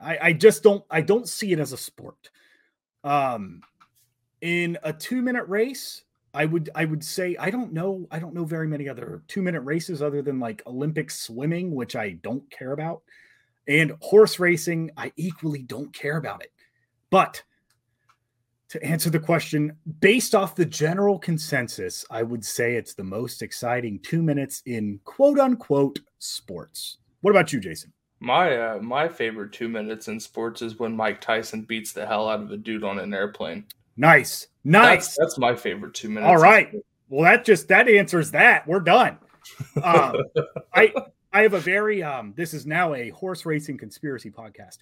I, 0.00 0.18
I 0.20 0.32
just 0.32 0.62
don't 0.62 0.84
I 0.90 1.00
don't 1.00 1.28
see 1.28 1.52
it 1.52 1.58
as 1.58 1.72
a 1.72 1.76
sport. 1.76 2.30
Um, 3.04 3.62
in 4.40 4.78
a 4.82 4.92
two 4.92 5.22
minute 5.22 5.48
race, 5.48 6.02
I 6.34 6.44
would 6.44 6.70
I 6.74 6.84
would 6.84 7.04
say 7.04 7.36
I 7.38 7.50
don't 7.50 7.72
know 7.72 8.06
I 8.10 8.18
don't 8.18 8.34
know 8.34 8.44
very 8.44 8.68
many 8.68 8.88
other 8.88 9.22
two 9.28 9.42
minute 9.42 9.60
races 9.60 10.02
other 10.02 10.22
than 10.22 10.40
like 10.40 10.62
Olympic 10.66 11.10
swimming, 11.10 11.74
which 11.74 11.96
I 11.96 12.12
don't 12.22 12.48
care 12.50 12.72
about, 12.72 13.02
and 13.68 13.92
horse 14.00 14.38
racing. 14.38 14.90
I 14.96 15.12
equally 15.16 15.62
don't 15.62 15.92
care 15.92 16.16
about 16.16 16.42
it. 16.42 16.52
But 17.10 17.42
to 18.72 18.82
answer 18.82 19.10
the 19.10 19.20
question, 19.20 19.76
based 20.00 20.34
off 20.34 20.56
the 20.56 20.64
general 20.64 21.18
consensus, 21.18 22.06
I 22.10 22.22
would 22.22 22.42
say 22.42 22.74
it's 22.74 22.94
the 22.94 23.04
most 23.04 23.42
exciting 23.42 23.98
two 23.98 24.22
minutes 24.22 24.62
in 24.64 24.98
quote 25.04 25.38
unquote 25.38 26.00
sports. 26.18 26.96
What 27.20 27.32
about 27.32 27.52
you, 27.52 27.60
Jason? 27.60 27.92
My 28.18 28.56
uh, 28.56 28.78
my 28.78 29.08
favorite 29.08 29.52
two 29.52 29.68
minutes 29.68 30.08
in 30.08 30.18
sports 30.18 30.62
is 30.62 30.78
when 30.78 30.96
Mike 30.96 31.20
Tyson 31.20 31.62
beats 31.62 31.92
the 31.92 32.06
hell 32.06 32.30
out 32.30 32.40
of 32.40 32.50
a 32.50 32.56
dude 32.56 32.82
on 32.82 32.98
an 32.98 33.12
airplane. 33.12 33.66
Nice, 33.98 34.46
nice. 34.64 35.18
that's 35.18 35.36
my 35.36 35.54
favorite 35.54 35.92
two 35.92 36.08
minutes. 36.08 36.30
All 36.30 36.38
right. 36.38 36.72
Well, 37.10 37.24
that 37.24 37.44
just 37.44 37.68
that 37.68 37.90
answers 37.90 38.30
that. 38.30 38.66
We're 38.66 38.80
done. 38.80 39.18
Um, 39.82 40.14
I 40.72 40.94
I 41.32 41.42
have 41.42 41.54
a 41.54 41.60
very 41.60 42.02
um. 42.02 42.32
This 42.36 42.54
is 42.54 42.64
now 42.64 42.94
a 42.94 43.10
horse 43.10 43.44
racing 43.44 43.76
conspiracy 43.76 44.30
podcast. 44.30 44.78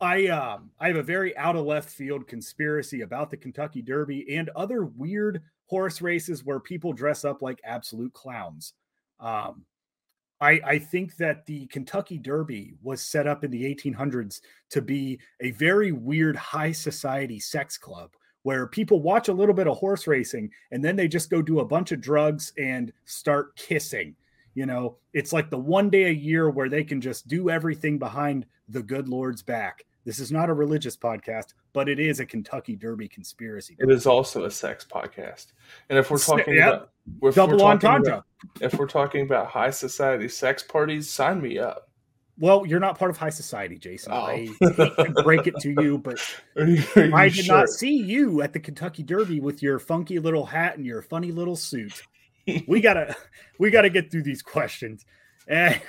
I 0.00 0.28
um 0.28 0.70
I 0.80 0.88
have 0.88 0.96
a 0.96 1.02
very 1.02 1.36
out 1.36 1.56
of 1.56 1.66
left 1.66 1.90
field 1.90 2.26
conspiracy 2.26 3.02
about 3.02 3.30
the 3.30 3.36
Kentucky 3.36 3.82
Derby 3.82 4.34
and 4.36 4.48
other 4.56 4.84
weird 4.84 5.42
horse 5.66 6.00
races 6.00 6.44
where 6.44 6.58
people 6.58 6.92
dress 6.92 7.24
up 7.24 7.42
like 7.42 7.60
absolute 7.64 8.12
clowns. 8.14 8.72
Um, 9.20 9.64
I 10.40 10.60
I 10.64 10.78
think 10.78 11.16
that 11.16 11.44
the 11.44 11.66
Kentucky 11.66 12.18
Derby 12.18 12.74
was 12.82 13.02
set 13.02 13.26
up 13.26 13.44
in 13.44 13.50
the 13.50 13.62
1800s 13.62 14.40
to 14.70 14.80
be 14.80 15.20
a 15.40 15.50
very 15.52 15.92
weird 15.92 16.36
high 16.36 16.72
society 16.72 17.38
sex 17.38 17.76
club 17.76 18.10
where 18.42 18.66
people 18.66 19.02
watch 19.02 19.28
a 19.28 19.34
little 19.34 19.54
bit 19.54 19.68
of 19.68 19.76
horse 19.76 20.06
racing 20.06 20.50
and 20.70 20.82
then 20.82 20.96
they 20.96 21.08
just 21.08 21.28
go 21.28 21.42
do 21.42 21.60
a 21.60 21.64
bunch 21.64 21.92
of 21.92 22.00
drugs 22.00 22.54
and 22.56 22.90
start 23.04 23.54
kissing. 23.54 24.16
You 24.54 24.64
know, 24.64 24.96
it's 25.12 25.32
like 25.32 25.50
the 25.50 25.58
one 25.58 25.90
day 25.90 26.04
a 26.04 26.10
year 26.10 26.48
where 26.48 26.70
they 26.70 26.84
can 26.84 27.02
just 27.02 27.28
do 27.28 27.50
everything 27.50 27.98
behind 27.98 28.46
the 28.68 28.82
good 28.82 29.08
Lord's 29.08 29.42
back. 29.42 29.84
This 30.04 30.18
is 30.18 30.32
not 30.32 30.48
a 30.48 30.54
religious 30.54 30.96
podcast, 30.96 31.54
but 31.72 31.88
it 31.88 31.98
is 32.00 32.20
a 32.20 32.26
Kentucky 32.26 32.74
Derby 32.74 33.08
conspiracy. 33.08 33.76
It 33.78 33.90
is 33.90 34.06
also 34.06 34.44
a 34.44 34.50
sex 34.50 34.86
podcast. 34.90 35.52
And 35.88 35.98
if 35.98 36.10
we're 36.10 36.18
talking 36.18 36.54
yep. 36.54 36.68
about 36.68 36.90
if 37.06 37.20
we're 37.20 37.30
Double 37.32 37.58
talking 37.58 37.88
entendre. 37.88 38.12
about- 38.12 38.24
if 38.60 38.74
we're 38.74 38.86
talking 38.86 39.22
about 39.22 39.46
high 39.48 39.70
society 39.70 40.28
sex 40.28 40.62
parties, 40.62 41.10
sign 41.10 41.42
me 41.42 41.58
up. 41.58 41.88
Well, 42.38 42.64
you're 42.64 42.80
not 42.80 42.98
part 42.98 43.10
of 43.10 43.18
high 43.18 43.28
society, 43.30 43.76
Jason. 43.76 44.12
Oh. 44.12 44.20
I 44.22 44.48
hate 44.58 44.58
to 44.60 45.22
break 45.22 45.46
it 45.46 45.54
to 45.60 45.74
you, 45.82 45.98
but 45.98 46.18
Are 46.56 46.64
you, 46.64 46.82
are 46.96 47.04
you 47.04 47.14
I 47.14 47.28
did 47.28 47.44
sure? 47.44 47.56
not 47.58 47.68
see 47.68 47.94
you 47.98 48.40
at 48.40 48.54
the 48.54 48.60
Kentucky 48.60 49.02
Derby 49.02 49.40
with 49.40 49.62
your 49.62 49.78
funky 49.78 50.18
little 50.18 50.46
hat 50.46 50.78
and 50.78 50.86
your 50.86 51.02
funny 51.02 51.32
little 51.32 51.56
suit. 51.56 52.02
we 52.66 52.80
gotta 52.80 53.14
we 53.58 53.70
gotta 53.70 53.90
get 53.90 54.10
through 54.10 54.22
these 54.22 54.42
questions. 54.42 55.04
And 55.48 55.80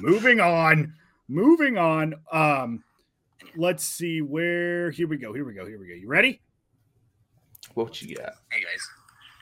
moving 0.00 0.40
on, 0.40 0.94
moving 1.28 1.76
on. 1.76 2.14
Um, 2.32 2.82
let's 3.56 3.84
see 3.84 4.20
where 4.22 4.90
here 4.90 5.08
we 5.08 5.16
go. 5.16 5.32
Here 5.32 5.44
we 5.44 5.54
go. 5.54 5.66
Here 5.66 5.78
we 5.78 5.88
go. 5.88 5.94
You 5.94 6.08
ready? 6.08 6.40
What 7.74 8.00
you 8.02 8.16
got? 8.16 8.34
Hey 8.50 8.62
guys, 8.62 8.88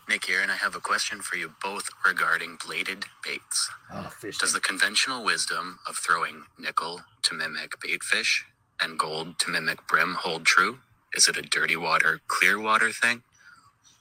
Nick 0.08 0.24
here, 0.26 0.40
and 0.40 0.50
I 0.50 0.56
have 0.56 0.74
a 0.74 0.80
question 0.80 1.20
for 1.20 1.36
you 1.36 1.52
both 1.62 1.88
regarding 2.06 2.58
bladed 2.64 3.04
baits. 3.24 3.70
Oh. 3.92 4.10
Does 4.40 4.52
the 4.52 4.60
conventional 4.60 5.24
wisdom 5.24 5.78
of 5.88 5.96
throwing 5.96 6.44
nickel 6.58 7.02
to 7.22 7.34
mimic 7.34 7.80
bait 7.80 8.02
fish 8.02 8.44
and 8.80 8.98
gold 8.98 9.38
to 9.40 9.50
mimic 9.50 9.86
brim 9.88 10.14
hold 10.14 10.46
true? 10.46 10.78
Is 11.14 11.28
it 11.28 11.36
a 11.36 11.42
dirty 11.42 11.76
water, 11.76 12.20
clear 12.28 12.58
water 12.60 12.90
thing? 12.90 13.22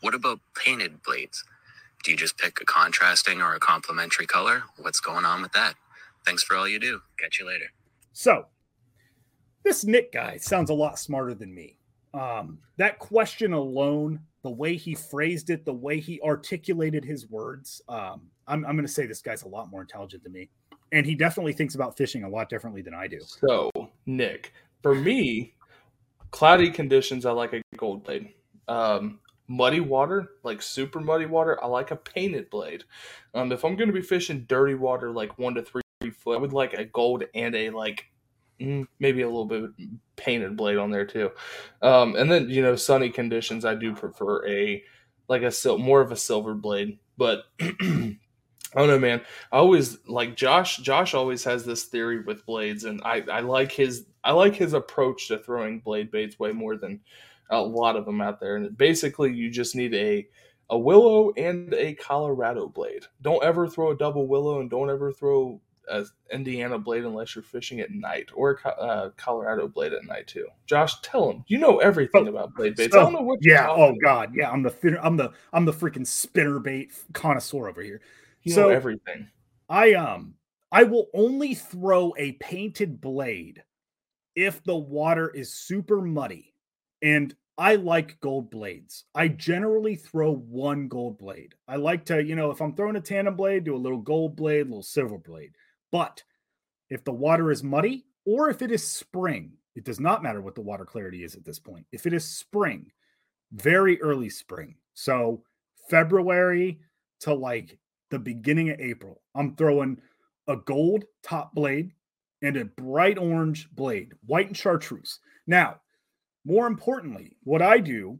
What 0.01 0.16
about 0.16 0.39
painted 0.55 1.03
blades? 1.03 1.43
Do 2.03 2.12
you 2.12 2.18
just 2.18 2.38
pick 2.38 2.59
a 2.62 2.66
contrasting 2.66 3.41
or 3.41 3.53
a 3.53 3.59
complementary 3.59 4.26
color? 4.26 4.64
What's 4.78 4.99
going 4.99 5.26
on 5.26 5.41
with 5.41 5.51
that? 5.53 5.76
Thanks 6.26 6.43
for 6.43 6.55
all 6.55 6.68
you 6.68 6.80
do. 6.80 7.01
Catch 7.20 7.39
you 7.39 7.47
later. 7.47 7.66
So, 8.14 8.45
this 9.64 9.86
Nick 9.86 10.12
guy 10.12 10.38
sounds 10.38 10.70
a 10.70 10.74
lot 10.74 10.99
smarter 10.99 11.34
than 11.34 11.53
me. 11.53 11.78
Um, 12.14 12.59
that 12.78 12.99
question 12.99 13.53
alone, 13.53 14.20
the 14.43 14.49
way 14.49 14.76
he 14.76 14.95
phrased 14.95 15.49
it, 15.49 15.66
the 15.66 15.74
way 15.74 15.99
he 15.99 16.20
articulated 16.22 17.05
his 17.05 17.30
words, 17.30 17.82
um, 17.88 18.22
I'm, 18.47 18.66
I'm 18.66 18.76
going 18.76 18.86
to 18.86 18.91
say 18.91 19.05
this 19.05 19.22
guy's 19.22 19.43
a 19.43 19.47
lot 19.47 19.70
more 19.70 19.82
intelligent 19.82 20.24
than 20.24 20.34
me. 20.34 20.49
And 20.91 21.05
he 21.05 21.16
definitely 21.16 21.53
thinks 21.53 21.76
about 21.76 21.95
fishing 21.95 22.24
a 22.24 22.30
lot 22.30 22.49
differently 22.49 22.82
than 22.82 22.93
I 22.93 23.07
do. 23.07 23.20
So, 23.22 23.72
Nick, 24.05 24.53
for 24.82 24.93
me, 24.93 25.53
cloudy 26.32 26.70
conditions, 26.70 27.26
I 27.26 27.32
like 27.32 27.53
a 27.53 27.62
gold 27.78 28.03
blade. 28.03 28.34
Um, 28.68 29.20
muddy 29.47 29.80
water, 29.80 30.32
like 30.43 30.62
super 30.62 30.99
muddy 30.99 31.26
water, 31.26 31.64
I 31.64 31.68
like 31.68 31.91
a 31.91 31.95
painted 31.95 32.49
blade. 32.49 32.84
Um, 33.34 33.51
if 33.51 33.64
I'm 33.64 33.76
going 33.76 33.88
to 33.88 33.93
be 33.93 34.01
fishing 34.01 34.45
dirty 34.49 34.76
water, 34.76 35.12
like 35.12 35.38
one 35.38 35.55
to 35.55 35.62
three 35.62 35.82
foot, 36.09 36.38
I 36.38 36.41
would 36.41 36.53
like 36.53 36.74
a 36.74 36.86
gold 36.86 37.24
and 37.34 37.55
a 37.55 37.70
like 37.70 38.07
maybe 38.99 39.22
a 39.22 39.28
little 39.28 39.45
bit 39.45 39.72
painted 40.16 40.57
blade 40.57 40.78
on 40.78 40.91
there 40.91 41.05
too. 41.05 41.32
Um, 41.82 42.16
and 42.16 42.32
then 42.32 42.49
you 42.49 42.62
know, 42.62 42.76
sunny 42.76 43.09
conditions, 43.09 43.66
I 43.66 43.76
do 43.76 43.95
prefer 43.95 44.47
a 44.47 44.84
like 45.28 45.43
a 45.43 45.51
sil- 45.51 45.80
more 45.80 46.01
of 46.01 46.12
a 46.12 46.18
silver 46.18 46.53
blade, 46.53 46.99
but. 47.18 47.43
I 48.74 48.80
don't 48.80 48.88
know, 48.88 48.99
man. 48.99 49.22
I 49.51 49.57
always 49.57 49.97
like 50.07 50.38
Josh. 50.38 50.78
Josh 50.78 51.14
always 51.14 51.43
has 51.43 51.66
this 51.66 51.86
theory 51.86 52.22
with 52.22 52.45
blades, 52.45 52.86
and 52.86 53.01
I, 53.03 53.22
I 53.30 53.41
like 53.41 53.70
his 53.70 54.05
I 54.24 54.32
like 54.32 54.55
his 54.55 54.74
approach 54.74 55.28
to 55.28 55.39
throwing 55.39 55.82
blade 55.82 56.09
baits 56.09 56.39
way 56.39 56.53
more 56.53 56.78
than 56.78 57.01
a 57.49 57.62
lot 57.62 57.97
of 57.97 58.05
them 58.05 58.22
out 58.22 58.39
there. 58.39 58.55
And 58.55 58.78
basically, 58.78 59.34
you 59.34 59.49
just 59.49 59.76
need 59.76 59.93
a 59.93 60.26
a 60.70 60.78
willow 60.78 61.34
and 61.36 61.74
a 61.74 61.95
Colorado 61.95 62.68
blade. 62.68 63.03
Don't 63.22 63.43
ever 63.43 63.68
throw 63.68 63.91
a 63.91 63.97
double 63.97 64.26
willow 64.26 64.62
and 64.62 64.70
don't 64.70 64.89
ever 64.89 65.12
throw 65.12 65.59
a 65.89 66.05
Indiana 66.32 66.77
blade 66.77 67.05
unless 67.05 67.36
you're 67.36 67.43
fishing 67.43 67.79
at 67.79 67.91
night 67.91 68.29
or 68.34 68.59
a 68.63 68.69
uh, 68.69 69.09
Colorado 69.17 69.67
blade 69.67 69.93
at 69.93 70.05
night 70.05 70.27
too. 70.27 70.47
Josh, 70.65 70.99
tell 71.01 71.29
him 71.32 71.43
you 71.47 71.57
know 71.57 71.79
everything 71.79 72.27
oh, 72.27 72.29
about 72.29 72.53
blade 72.55 72.75
baits. 72.75 72.93
So, 72.93 72.99
I 72.99 73.03
don't 73.03 73.13
know 73.13 73.21
what. 73.21 73.39
Yeah. 73.41 73.69
Oh 73.69 73.95
God. 74.03 74.34
Yeah. 74.36 74.49
I'm 74.51 74.63
the 74.63 74.99
I'm 75.01 75.17
the 75.17 75.32
I'm 75.53 75.65
the 75.65 75.73
freaking 75.73 76.07
spinner 76.07 76.59
bait 76.59 76.91
connoisseur 77.13 77.67
over 77.67 77.82
here. 77.82 78.01
You 78.43 78.53
so, 78.53 78.63
know 78.63 78.69
everything. 78.69 79.27
I 79.69 79.93
um 79.93 80.36
I 80.71 80.84
will 80.84 81.07
only 81.13 81.53
throw 81.53 82.13
a 82.17 82.34
painted 82.34 83.01
blade 83.01 83.63
if 84.36 84.63
the 84.63 84.77
water 84.77 85.29
is 85.29 85.53
super 85.53 86.01
muddy 86.01 86.53
and 87.01 87.36
I 87.57 87.75
like 87.75 88.19
gold 88.21 88.49
blades. 88.49 89.05
I 89.13 89.27
generally 89.27 89.95
throw 89.95 90.34
one 90.34 90.88
gold 90.88 91.19
blade. 91.19 91.53
I 91.67 91.75
like 91.75 92.05
to, 92.05 92.23
you 92.23 92.36
know, 92.36 92.49
if 92.49 92.61
I'm 92.61 92.73
throwing 92.73 92.95
a 92.95 93.01
tandem 93.01 93.36
blade, 93.36 93.65
do 93.65 93.75
a 93.75 93.77
little 93.77 93.99
gold 93.99 94.36
blade, 94.36 94.61
a 94.61 94.69
little 94.69 94.82
silver 94.82 95.17
blade. 95.17 95.51
But 95.92 96.24
if 96.89 97.04
the 97.04 97.14
water 97.14 97.52
is 97.52 97.64
muddy 97.64 98.06
or 98.26 98.50
if 98.50 98.62
it 98.62 98.72
is 98.72 98.88
spring, 98.88 99.54
it 99.76 99.86
does 99.86 100.00
not 100.00 100.24
matter 100.24 100.42
what 100.42 100.56
the 100.56 100.62
water 100.62 100.86
clarity 100.86 101.24
is 101.24 101.36
at 101.36 101.46
this 101.46 101.60
point. 101.60 101.86
If 101.92 102.06
it 102.06 102.14
is 102.14 102.26
spring, 102.26 102.92
very 103.52 104.02
early 104.02 104.30
spring, 104.30 104.76
so 104.94 105.44
February 105.89 106.80
to 107.22 107.34
like 107.34 107.78
the 108.10 108.20
beginning 108.20 108.70
of 108.70 108.80
April, 108.80 109.22
I'm 109.36 109.56
throwing 109.56 110.02
a 110.48 110.58
gold 110.58 111.06
top 111.24 111.54
blade 111.54 111.92
and 112.42 112.58
a 112.58 112.66
bright 112.66 113.18
orange 113.18 113.70
blade, 113.72 114.14
white 114.26 114.48
and 114.48 114.58
chartreuse. 114.58 115.20
Now, 115.48 115.80
more 116.44 116.68
importantly, 116.68 117.38
what 117.44 117.62
I 117.62 117.80
do 117.80 118.20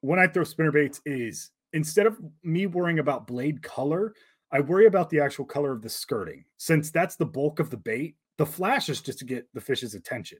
when 0.00 0.18
I 0.18 0.28
throw 0.28 0.44
spinner 0.44 0.72
baits 0.72 1.00
is 1.04 1.50
instead 1.72 2.06
of 2.06 2.18
me 2.42 2.66
worrying 2.66 3.00
about 3.00 3.26
blade 3.26 3.62
color, 3.62 4.14
I 4.50 4.60
worry 4.60 4.86
about 4.86 5.10
the 5.10 5.20
actual 5.20 5.44
color 5.44 5.72
of 5.72 5.82
the 5.82 5.88
skirting. 5.88 6.44
Since 6.56 6.90
that's 6.90 7.16
the 7.16 7.26
bulk 7.26 7.60
of 7.60 7.70
the 7.70 7.76
bait, 7.76 8.16
the 8.38 8.46
flash 8.46 8.88
is 8.88 9.00
just 9.00 9.18
to 9.18 9.24
get 9.24 9.46
the 9.52 9.60
fish's 9.60 9.94
attention. 9.94 10.38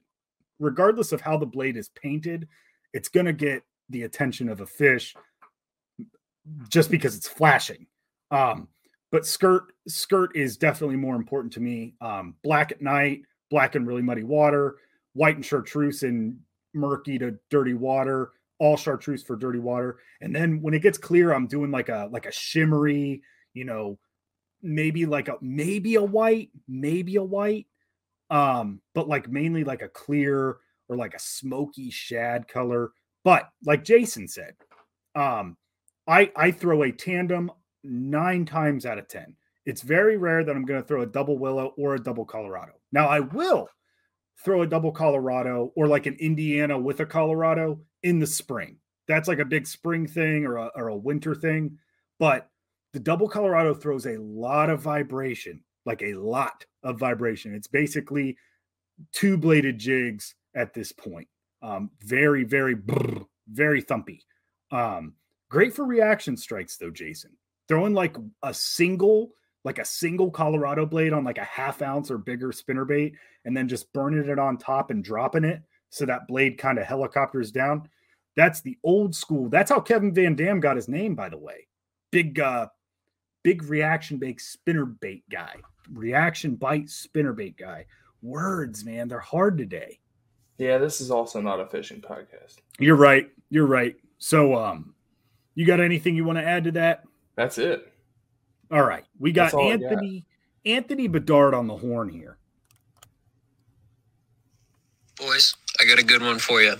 Regardless 0.59 1.11
of 1.11 1.21
how 1.21 1.37
the 1.37 1.45
blade 1.45 1.77
is 1.77 1.89
painted, 1.89 2.47
it's 2.93 3.09
going 3.09 3.25
to 3.25 3.33
get 3.33 3.63
the 3.89 4.03
attention 4.03 4.49
of 4.49 4.61
a 4.61 4.65
fish 4.65 5.15
just 6.69 6.89
because 6.89 7.15
it's 7.15 7.27
flashing. 7.27 7.85
Um, 8.31 8.67
but 9.11 9.25
skirt 9.25 9.73
skirt 9.87 10.35
is 10.35 10.57
definitely 10.57 10.95
more 10.95 11.15
important 11.15 11.53
to 11.53 11.59
me. 11.59 11.95
Um, 12.01 12.35
black 12.43 12.71
at 12.71 12.81
night, 12.81 13.23
black 13.49 13.75
and 13.75 13.87
really 13.87 14.01
muddy 14.01 14.23
water, 14.23 14.77
white 15.13 15.35
and 15.35 15.45
chartreuse 15.45 16.03
in 16.03 16.39
murky 16.73 17.17
to 17.19 17.37
dirty 17.49 17.73
water, 17.73 18.31
all 18.59 18.77
chartreuse 18.77 19.23
for 19.23 19.35
dirty 19.35 19.59
water. 19.59 19.97
And 20.21 20.35
then 20.35 20.61
when 20.61 20.73
it 20.73 20.81
gets 20.81 20.97
clear, 20.97 21.33
I'm 21.33 21.47
doing 21.47 21.71
like 21.71 21.89
a 21.89 22.09
like 22.11 22.25
a 22.25 22.31
shimmery, 22.31 23.21
you 23.59 23.65
know, 23.65 23.99
maybe 24.61 25.05
like 25.05 25.27
a 25.27 25.35
maybe 25.41 25.95
a 25.95 26.03
white, 26.03 26.49
maybe 26.65 27.17
a 27.17 27.23
white, 27.23 27.67
um, 28.29 28.79
but 28.95 29.09
like 29.09 29.29
mainly 29.29 29.65
like 29.65 29.81
a 29.81 29.89
clear 29.89 30.57
or 30.87 30.95
like 30.95 31.13
a 31.13 31.19
smoky 31.19 31.89
shad 31.89 32.47
color. 32.47 32.91
But 33.25 33.49
like 33.65 33.83
Jason 33.83 34.29
said, 34.29 34.55
um, 35.13 35.57
I 36.07 36.31
I 36.37 36.51
throw 36.51 36.83
a 36.83 36.91
tandem 36.91 37.51
nine 37.83 38.45
times 38.45 38.85
out 38.85 38.97
of 38.97 39.09
ten. 39.09 39.35
It's 39.65 39.81
very 39.81 40.15
rare 40.15 40.45
that 40.45 40.55
I'm 40.55 40.65
going 40.65 40.81
to 40.81 40.87
throw 40.87 41.01
a 41.01 41.05
double 41.05 41.37
willow 41.37 41.73
or 41.77 41.95
a 41.95 42.01
double 42.01 42.25
Colorado. 42.25 42.73
Now 42.93 43.07
I 43.07 43.19
will 43.19 43.67
throw 44.43 44.61
a 44.61 44.67
double 44.67 44.93
Colorado 44.93 45.73
or 45.75 45.85
like 45.87 46.05
an 46.05 46.15
Indiana 46.15 46.79
with 46.79 47.01
a 47.01 47.05
Colorado 47.05 47.81
in 48.03 48.19
the 48.19 48.25
spring. 48.25 48.77
That's 49.07 49.27
like 49.27 49.39
a 49.39 49.45
big 49.45 49.67
spring 49.67 50.07
thing 50.07 50.45
or 50.45 50.55
a, 50.55 50.71
or 50.75 50.87
a 50.87 50.95
winter 50.95 51.35
thing. 51.35 51.77
But 52.19 52.49
the 52.93 52.99
double 52.99 53.27
Colorado 53.27 53.73
throws 53.73 54.05
a 54.05 54.17
lot 54.17 54.69
of 54.69 54.81
vibration, 54.81 55.61
like 55.85 56.01
a 56.01 56.13
lot 56.13 56.65
of 56.83 56.99
vibration. 56.99 57.53
It's 57.53 57.67
basically 57.67 58.37
two 59.11 59.37
bladed 59.37 59.77
jigs 59.77 60.35
at 60.55 60.73
this 60.73 60.91
point. 60.91 61.27
Um, 61.61 61.91
very, 62.01 62.43
very, 62.43 62.75
very 63.47 63.83
thumpy. 63.83 64.19
Um, 64.71 65.13
great 65.49 65.73
for 65.73 65.85
reaction 65.85 66.37
strikes, 66.37 66.77
though, 66.77 66.89
Jason. 66.89 67.31
Throwing 67.67 67.93
like 67.93 68.17
a 68.43 68.53
single 68.53 69.31
like 69.65 69.79
a 69.79 69.85
single 69.85 70.31
Colorado 70.31 70.85
blade 70.85 71.13
on 71.13 71.23
like 71.23 71.37
a 71.37 71.43
half 71.43 71.81
ounce 71.81 72.09
or 72.09 72.17
bigger 72.17 72.51
spinner 72.51 72.85
bait 72.85 73.13
and 73.45 73.55
then 73.55 73.67
just 73.67 73.91
burning 73.93 74.29
it 74.29 74.39
on 74.39 74.57
top 74.57 74.89
and 74.89 75.03
dropping 75.03 75.43
it 75.43 75.61
so 75.89 76.05
that 76.05 76.27
blade 76.27 76.57
kind 76.57 76.79
of 76.79 76.85
helicopters 76.85 77.51
down. 77.51 77.87
That's 78.35 78.61
the 78.61 78.77
old 78.83 79.13
school. 79.13 79.49
That's 79.49 79.69
how 79.69 79.81
Kevin 79.81 80.13
VanDam 80.13 80.61
got 80.61 80.77
his 80.77 80.87
name, 80.87 81.13
by 81.13 81.29
the 81.29 81.37
way. 81.37 81.67
Big, 82.11 82.39
uh, 82.39 82.67
big 83.49 83.63
reaction 83.63 84.17
bait 84.17 84.39
spinner 84.39 84.85
bait 84.85 85.23
guy. 85.31 85.55
Reaction 85.91 86.53
bite 86.53 86.87
spinner 86.87 87.33
bait 87.33 87.57
guy. 87.57 87.87
Words, 88.21 88.85
man, 88.85 89.07
they're 89.07 89.17
hard 89.17 89.57
today. 89.57 89.97
Yeah, 90.59 90.77
this 90.77 91.01
is 91.01 91.09
also 91.09 91.41
not 91.41 91.59
a 91.59 91.65
fishing 91.65 91.99
podcast. 91.99 92.57
You're 92.77 92.95
right. 92.95 93.27
You're 93.49 93.65
right. 93.65 93.95
So, 94.19 94.53
um, 94.53 94.93
you 95.55 95.65
got 95.65 95.79
anything 95.79 96.15
you 96.15 96.25
want 96.25 96.37
to 96.37 96.45
add 96.45 96.65
to 96.65 96.71
that? 96.73 97.05
That's 97.35 97.57
it. 97.57 97.91
All 98.69 98.83
right. 98.83 99.05
We 99.17 99.31
got 99.31 99.55
Anthony 99.55 100.25
got. 100.63 100.71
Anthony 100.71 101.07
Bedard 101.07 101.55
on 101.55 101.65
the 101.65 101.77
horn 101.77 102.07
here. 102.07 102.37
Boys, 105.17 105.55
I 105.79 105.85
got 105.85 105.97
a 105.97 106.03
good 106.03 106.21
one 106.21 106.37
for 106.37 106.61
you. 106.61 106.75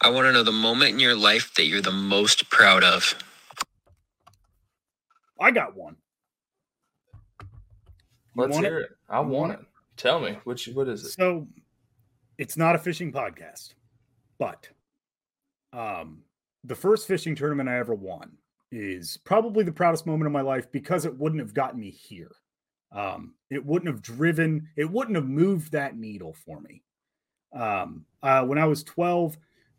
I 0.00 0.08
want 0.08 0.28
to 0.28 0.32
know 0.32 0.44
the 0.44 0.50
moment 0.50 0.92
in 0.92 0.98
your 0.98 1.14
life 1.14 1.52
that 1.56 1.66
you're 1.66 1.82
the 1.82 1.92
most 1.92 2.48
proud 2.48 2.82
of. 2.82 3.14
I 5.44 5.50
got 5.50 5.76
one. 5.76 5.96
Let's 8.34 8.56
hear 8.56 8.78
it? 8.78 8.84
it. 8.84 8.90
I 9.10 9.20
want 9.20 9.52
it. 9.52 9.58
Tell 9.98 10.18
me, 10.18 10.38
which 10.44 10.68
what 10.68 10.88
is 10.88 11.04
it? 11.04 11.10
So 11.10 11.46
it's 12.38 12.56
not 12.56 12.74
a 12.74 12.78
fishing 12.78 13.12
podcast, 13.12 13.74
but 14.38 14.70
um 15.74 16.22
the 16.64 16.74
first 16.74 17.06
fishing 17.06 17.34
tournament 17.34 17.68
I 17.68 17.78
ever 17.78 17.94
won 17.94 18.38
is 18.72 19.18
probably 19.18 19.64
the 19.64 19.70
proudest 19.70 20.06
moment 20.06 20.26
of 20.26 20.32
my 20.32 20.40
life 20.40 20.72
because 20.72 21.04
it 21.04 21.18
wouldn't 21.18 21.42
have 21.42 21.52
gotten 21.52 21.78
me 21.78 21.90
here. 21.90 22.32
Um, 22.90 23.34
it 23.50 23.66
wouldn't 23.66 23.92
have 23.92 24.00
driven, 24.00 24.68
it 24.76 24.90
wouldn't 24.90 25.16
have 25.16 25.28
moved 25.28 25.72
that 25.72 25.94
needle 25.94 26.32
for 26.32 26.58
me. 26.62 26.82
Um, 27.52 28.06
uh, 28.22 28.44
when 28.46 28.56
I 28.56 28.64
was 28.64 28.82
12, 28.82 29.36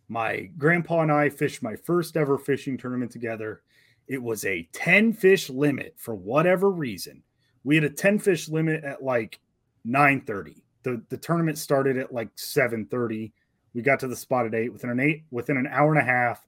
my 0.10 0.52
grandpa 0.58 1.02
and 1.02 1.12
I 1.12 1.30
fished 1.30 1.64
my 1.64 1.76
first 1.76 2.16
ever 2.16 2.38
fishing 2.38 2.78
tournament 2.78 3.12
together. 3.12 3.64
It 4.08 4.22
was 4.22 4.46
a 4.46 4.68
10 4.74 5.14
fish 5.14 5.50
limit 5.50 5.96
for 5.98 6.16
whatever 6.16 6.70
reason. 6.70 7.24
We 7.64 7.76
had 7.76 7.84
a 7.84 7.90
10 7.90 8.20
fish 8.20 8.48
limit 8.48 8.84
at 8.84 9.04
like 9.04 9.40
9:30. 9.88 10.62
The 10.84 11.02
the 11.10 11.18
tournament 11.18 11.58
started 11.58 11.98
at 11.98 12.14
like 12.14 12.30
7:30. 12.36 13.32
We 13.74 13.82
got 13.82 14.00
to 14.02 14.08
the 14.08 14.16
spot 14.16 14.46
at 14.46 14.54
8 14.54 14.72
within 14.72 14.90
an 14.90 15.00
8 15.00 15.24
within 15.32 15.58
an 15.58 15.68
hour 15.68 15.92
and 15.92 16.00
a 16.00 16.06
half 16.06 16.46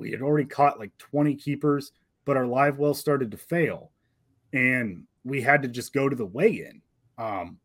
we 0.00 0.10
had 0.10 0.22
already 0.22 0.48
caught 0.48 0.80
like 0.80 0.96
20 0.98 1.36
keepers, 1.36 1.92
but 2.24 2.36
our 2.36 2.46
live 2.46 2.78
well 2.78 2.94
started 2.94 3.30
to 3.30 3.36
fail. 3.36 3.92
And 4.52 5.04
we 5.24 5.42
had 5.42 5.62
to 5.62 5.68
just 5.68 5.92
go 5.92 6.08
to 6.08 6.16
the 6.16 6.26
weigh-in. 6.26 6.80
Um, 7.18 7.58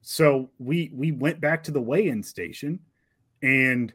so 0.00 0.50
we 0.58 0.90
we 0.94 1.12
went 1.12 1.40
back 1.40 1.62
to 1.64 1.70
the 1.70 1.80
weigh-in 1.80 2.22
station 2.22 2.80
and 3.42 3.92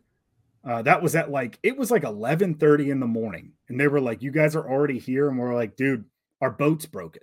uh, 0.66 0.82
that 0.82 1.02
was 1.02 1.16
at 1.16 1.32
like 1.32 1.60
it 1.64 1.78
was 1.78 1.92
like 1.92 2.04
11:30 2.04 2.90
in 2.90 3.00
the 3.00 3.08
morning 3.08 3.52
and 3.70 3.80
they 3.80 3.88
were 3.88 4.02
like 4.02 4.22
you 4.22 4.32
guys 4.32 4.56
are 4.56 4.70
already 4.70 5.00
here 5.00 5.30
and 5.30 5.38
we're 5.38 5.54
like 5.54 5.76
dude 5.76 6.06
our 6.42 6.52
boat's 6.52 6.86
broken 6.86 7.22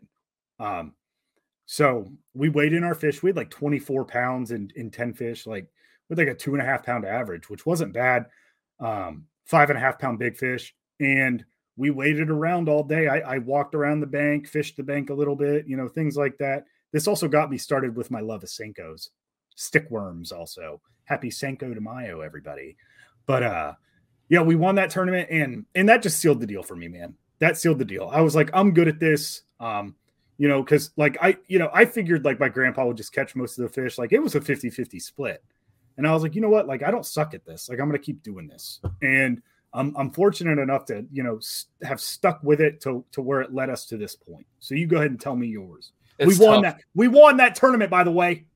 um 0.60 0.92
so 1.66 2.10
we 2.34 2.48
weighed 2.48 2.72
in 2.72 2.84
our 2.84 2.94
fish 2.94 3.22
we 3.22 3.30
had 3.30 3.36
like 3.36 3.50
24 3.50 4.04
pounds 4.04 4.50
in 4.50 4.70
in 4.76 4.90
10 4.90 5.14
fish 5.14 5.46
like 5.46 5.66
with 6.08 6.18
like 6.18 6.28
a 6.28 6.34
two 6.34 6.52
and 6.52 6.62
a 6.62 6.64
half 6.64 6.84
pound 6.84 7.04
average 7.04 7.48
which 7.48 7.66
wasn't 7.66 7.92
bad 7.92 8.26
um 8.80 9.26
five 9.44 9.70
and 9.70 9.76
a 9.76 9.80
half 9.80 9.98
pound 9.98 10.18
big 10.18 10.36
fish. 10.36 10.74
And 11.00 11.44
we 11.76 11.90
waited 11.90 12.30
around 12.30 12.68
all 12.68 12.84
day. 12.84 13.08
I, 13.08 13.34
I, 13.34 13.38
walked 13.38 13.74
around 13.74 14.00
the 14.00 14.06
bank, 14.06 14.46
fished 14.46 14.76
the 14.76 14.82
bank 14.82 15.10
a 15.10 15.14
little 15.14 15.36
bit, 15.36 15.66
you 15.66 15.76
know, 15.76 15.88
things 15.88 16.16
like 16.16 16.36
that. 16.38 16.64
This 16.92 17.08
also 17.08 17.28
got 17.28 17.50
me 17.50 17.58
started 17.58 17.96
with 17.96 18.10
my 18.10 18.20
love 18.20 18.42
of 18.42 18.50
Senkos, 18.50 19.08
stick 19.54 19.90
worms 19.90 20.32
also. 20.32 20.80
Happy 21.04 21.30
Senko 21.30 21.74
de 21.74 21.80
Mayo, 21.80 22.20
everybody. 22.20 22.76
But 23.26 23.42
uh 23.42 23.72
yeah, 24.28 24.42
we 24.42 24.56
won 24.56 24.76
that 24.76 24.90
tournament 24.90 25.28
and 25.30 25.66
and 25.74 25.88
that 25.88 26.02
just 26.02 26.18
sealed 26.18 26.40
the 26.40 26.46
deal 26.46 26.62
for 26.62 26.76
me, 26.76 26.88
man. 26.88 27.14
That 27.38 27.58
sealed 27.58 27.78
the 27.78 27.84
deal. 27.84 28.08
I 28.12 28.20
was 28.20 28.34
like, 28.36 28.50
I'm 28.54 28.72
good 28.72 28.88
at 28.88 29.00
this. 29.00 29.42
Um, 29.58 29.96
you 30.38 30.48
know, 30.48 30.62
because 30.62 30.90
like 30.96 31.18
I, 31.20 31.36
you 31.46 31.58
know, 31.58 31.70
I 31.72 31.84
figured 31.84 32.24
like 32.24 32.40
my 32.40 32.48
grandpa 32.48 32.86
would 32.86 32.96
just 32.96 33.12
catch 33.12 33.36
most 33.36 33.58
of 33.58 33.62
the 33.62 33.68
fish. 33.68 33.98
Like 33.98 34.12
it 34.12 34.20
was 34.20 34.34
a 34.34 34.40
50 34.40 34.70
50 34.70 34.98
split. 34.98 35.42
And 35.96 36.06
I 36.06 36.12
was 36.12 36.22
like, 36.22 36.34
you 36.34 36.40
know 36.40 36.48
what? 36.48 36.66
Like, 36.66 36.82
I 36.82 36.90
don't 36.90 37.06
suck 37.06 37.34
at 37.34 37.44
this. 37.44 37.68
Like, 37.68 37.78
I'm 37.78 37.88
going 37.88 38.00
to 38.00 38.04
keep 38.04 38.22
doing 38.22 38.46
this. 38.46 38.80
And 39.02 39.42
I'm, 39.74 39.94
I'm 39.96 40.10
fortunate 40.10 40.58
enough 40.58 40.84
to, 40.86 41.04
you 41.12 41.22
know, 41.22 41.38
st- 41.40 41.86
have 41.86 42.00
stuck 42.00 42.42
with 42.42 42.60
it 42.60 42.80
to, 42.82 43.04
to 43.12 43.22
where 43.22 43.40
it 43.40 43.54
led 43.54 43.70
us 43.70 43.86
to 43.86 43.96
this 43.96 44.16
point. 44.16 44.46
So 44.58 44.74
you 44.74 44.86
go 44.86 44.96
ahead 44.96 45.10
and 45.10 45.20
tell 45.20 45.36
me 45.36 45.48
yours. 45.48 45.92
It's 46.18 46.38
we 46.38 46.44
won 46.44 46.62
tough. 46.62 46.76
that. 46.76 46.84
We 46.94 47.08
won 47.08 47.38
that 47.38 47.54
tournament, 47.54 47.90
by 47.90 48.04
the 48.04 48.10
way. 48.10 48.46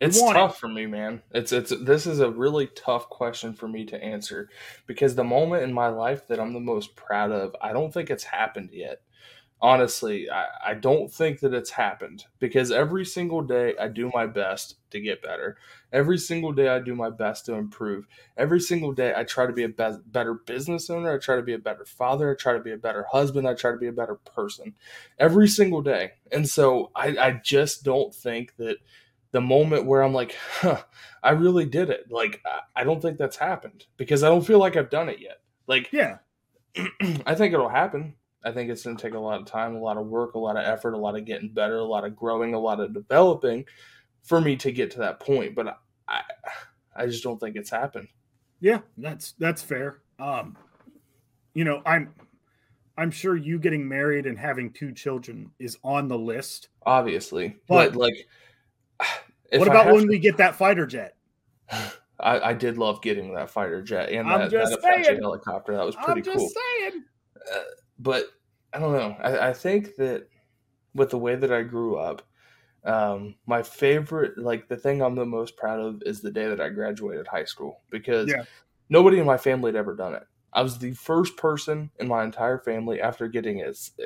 It's 0.00 0.22
tough 0.22 0.58
for 0.58 0.68
me, 0.68 0.86
man. 0.86 1.22
It's 1.30 1.52
it's 1.52 1.72
this 1.82 2.06
is 2.06 2.20
a 2.20 2.30
really 2.30 2.68
tough 2.68 3.10
question 3.10 3.52
for 3.52 3.68
me 3.68 3.84
to 3.86 4.02
answer 4.02 4.48
because 4.86 5.14
the 5.14 5.24
moment 5.24 5.62
in 5.62 5.74
my 5.74 5.88
life 5.88 6.26
that 6.28 6.40
I'm 6.40 6.54
the 6.54 6.60
most 6.60 6.96
proud 6.96 7.30
of, 7.32 7.54
I 7.60 7.72
don't 7.74 7.92
think 7.92 8.08
it's 8.08 8.24
happened 8.24 8.70
yet. 8.72 9.02
Honestly, 9.62 10.30
I, 10.30 10.46
I 10.68 10.74
don't 10.74 11.12
think 11.12 11.40
that 11.40 11.54
it's 11.54 11.70
happened 11.70 12.24
because 12.38 12.70
every 12.72 13.04
single 13.04 13.42
day 13.42 13.74
I 13.78 13.88
do 13.88 14.10
my 14.14 14.26
best 14.26 14.76
to 14.90 15.00
get 15.00 15.22
better. 15.22 15.58
Every 15.92 16.18
single 16.18 16.52
day 16.52 16.68
I 16.68 16.78
do 16.80 16.94
my 16.94 17.10
best 17.10 17.46
to 17.46 17.54
improve. 17.54 18.06
Every 18.38 18.60
single 18.60 18.92
day 18.92 19.12
I 19.16 19.24
try 19.24 19.46
to 19.46 19.52
be 19.52 19.64
a 19.64 19.68
be- 19.68 19.98
better 20.06 20.34
business 20.34 20.90
owner. 20.90 21.12
I 21.12 21.18
try 21.18 21.36
to 21.36 21.42
be 21.42 21.54
a 21.54 21.58
better 21.58 21.84
father. 21.84 22.30
I 22.32 22.34
try 22.36 22.54
to 22.54 22.60
be 22.60 22.72
a 22.72 22.78
better 22.78 23.06
husband. 23.12 23.46
I 23.46 23.54
try 23.54 23.70
to 23.72 23.76
be 23.78 23.88
a 23.88 23.92
better 23.92 24.16
person 24.16 24.74
every 25.18 25.48
single 25.48 25.82
day. 25.82 26.12
And 26.32 26.48
so 26.48 26.90
I, 26.96 27.08
I 27.18 27.32
just 27.44 27.84
don't 27.84 28.14
think 28.14 28.56
that 28.56 28.78
the 29.32 29.40
moment 29.40 29.86
where 29.86 30.02
I'm 30.02 30.12
like, 30.12 30.36
huh, 30.60 30.82
I 31.22 31.30
really 31.30 31.64
did 31.66 31.90
it. 31.90 32.10
Like, 32.10 32.42
I 32.74 32.84
don't 32.84 33.00
think 33.00 33.18
that's 33.18 33.36
happened 33.36 33.86
because 33.96 34.22
I 34.24 34.28
don't 34.28 34.44
feel 34.46 34.58
like 34.58 34.76
I've 34.76 34.90
done 34.90 35.08
it 35.08 35.20
yet. 35.20 35.40
Like, 35.66 35.92
Yeah. 35.92 36.18
I 37.26 37.34
think 37.34 37.52
it'll 37.52 37.68
happen. 37.68 38.14
I 38.44 38.52
think 38.52 38.70
it's 38.70 38.84
going 38.84 38.96
to 38.96 39.02
take 39.02 39.14
a 39.14 39.18
lot 39.18 39.40
of 39.40 39.46
time, 39.46 39.74
a 39.74 39.80
lot 39.80 39.96
of 39.98 40.06
work, 40.06 40.34
a 40.34 40.38
lot 40.38 40.56
of 40.56 40.64
effort, 40.64 40.94
a 40.94 40.98
lot 40.98 41.16
of 41.16 41.24
getting 41.24 41.52
better, 41.52 41.78
a 41.78 41.84
lot 41.84 42.04
of 42.04 42.16
growing, 42.16 42.54
a 42.54 42.58
lot 42.58 42.80
of 42.80 42.94
developing 42.94 43.64
for 44.22 44.40
me 44.40 44.56
to 44.56 44.72
get 44.72 44.90
to 44.92 44.98
that 45.00 45.20
point. 45.20 45.54
But 45.54 45.78
I, 46.08 46.22
I 46.96 47.06
just 47.06 47.22
don't 47.22 47.38
think 47.38 47.56
it's 47.56 47.70
happened. 47.70 48.08
Yeah, 48.60 48.80
that's 48.96 49.32
that's 49.32 49.62
fair. 49.62 50.00
Um, 50.18 50.56
you 51.54 51.64
know, 51.64 51.82
I'm 51.84 52.14
I'm 52.96 53.10
sure 53.10 53.36
you 53.36 53.58
getting 53.58 53.86
married 53.86 54.26
and 54.26 54.38
having 54.38 54.72
two 54.72 54.92
children 54.92 55.50
is 55.58 55.76
on 55.82 56.08
the 56.08 56.18
list. 56.18 56.68
Obviously, 56.86 57.56
But- 57.68 57.92
but, 57.92 57.96
like, 57.96 58.26
if 59.50 59.58
what 59.58 59.68
about 59.68 59.92
when 59.92 60.02
to- 60.02 60.08
we 60.08 60.18
get 60.18 60.36
that 60.38 60.56
fighter 60.56 60.86
jet? 60.86 61.16
I, 62.22 62.50
I 62.50 62.52
did 62.52 62.76
love 62.76 63.00
getting 63.00 63.32
that 63.34 63.48
fighter 63.48 63.80
jet 63.80 64.10
and 64.10 64.28
that, 64.28 64.50
that 64.50 64.82
saying. 64.82 65.20
helicopter. 65.22 65.74
That 65.74 65.86
was 65.86 65.96
pretty 65.96 66.20
I'm 66.20 66.24
just 66.24 66.36
cool. 66.36 66.50
saying. 66.50 67.04
but 67.98 68.26
I 68.74 68.78
don't 68.78 68.92
know. 68.92 69.16
I, 69.22 69.48
I 69.48 69.52
think 69.54 69.96
that 69.96 70.28
with 70.94 71.10
the 71.10 71.18
way 71.18 71.34
that 71.36 71.50
I 71.50 71.62
grew 71.62 71.96
up, 71.96 72.22
um, 72.84 73.36
my 73.46 73.62
favorite, 73.62 74.36
like 74.36 74.68
the 74.68 74.76
thing 74.76 75.00
I'm 75.00 75.14
the 75.14 75.24
most 75.24 75.56
proud 75.56 75.80
of, 75.80 76.02
is 76.04 76.20
the 76.20 76.30
day 76.30 76.46
that 76.48 76.60
I 76.60 76.68
graduated 76.68 77.26
high 77.26 77.44
school 77.44 77.80
because 77.90 78.28
Yeah. 78.28 78.44
nobody 78.90 79.18
in 79.18 79.26
my 79.26 79.38
family 79.38 79.68
had 79.68 79.76
ever 79.76 79.94
done 79.96 80.14
it. 80.14 80.24
I 80.52 80.62
was 80.62 80.78
the 80.78 80.92
first 80.92 81.36
person 81.36 81.90
in 82.00 82.08
my 82.08 82.24
entire 82.24 82.58
family 82.58 83.00
after 83.00 83.28
getting 83.28 83.62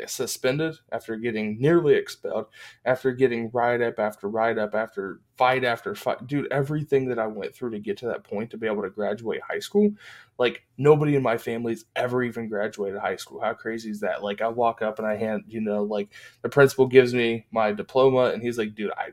suspended, 0.06 0.76
after 0.92 1.16
getting 1.16 1.58
nearly 1.58 1.94
expelled, 1.94 2.46
after 2.84 3.12
getting 3.12 3.50
write 3.50 3.80
up 3.80 3.98
after 3.98 4.28
write 4.28 4.58
up, 4.58 4.74
after 4.74 5.20
fight 5.36 5.64
after 5.64 5.94
fight. 5.94 6.26
Dude, 6.26 6.52
everything 6.52 7.08
that 7.08 7.18
I 7.18 7.26
went 7.26 7.54
through 7.54 7.70
to 7.70 7.78
get 7.78 7.96
to 7.98 8.06
that 8.06 8.24
point 8.24 8.50
to 8.50 8.58
be 8.58 8.66
able 8.66 8.82
to 8.82 8.90
graduate 8.90 9.40
high 9.48 9.58
school, 9.58 9.90
like 10.38 10.66
nobody 10.76 11.16
in 11.16 11.22
my 11.22 11.38
family's 11.38 11.86
ever 11.96 12.22
even 12.22 12.48
graduated 12.48 13.00
high 13.00 13.16
school. 13.16 13.40
How 13.40 13.54
crazy 13.54 13.90
is 13.90 14.00
that? 14.00 14.22
Like 14.22 14.42
I 14.42 14.48
walk 14.48 14.82
up 14.82 14.98
and 14.98 15.08
I 15.08 15.16
hand, 15.16 15.44
you 15.48 15.62
know, 15.62 15.82
like 15.82 16.10
the 16.42 16.50
principal 16.50 16.86
gives 16.86 17.14
me 17.14 17.46
my 17.50 17.72
diploma 17.72 18.26
and 18.26 18.42
he's 18.42 18.58
like, 18.58 18.74
dude, 18.74 18.92
I, 18.92 19.10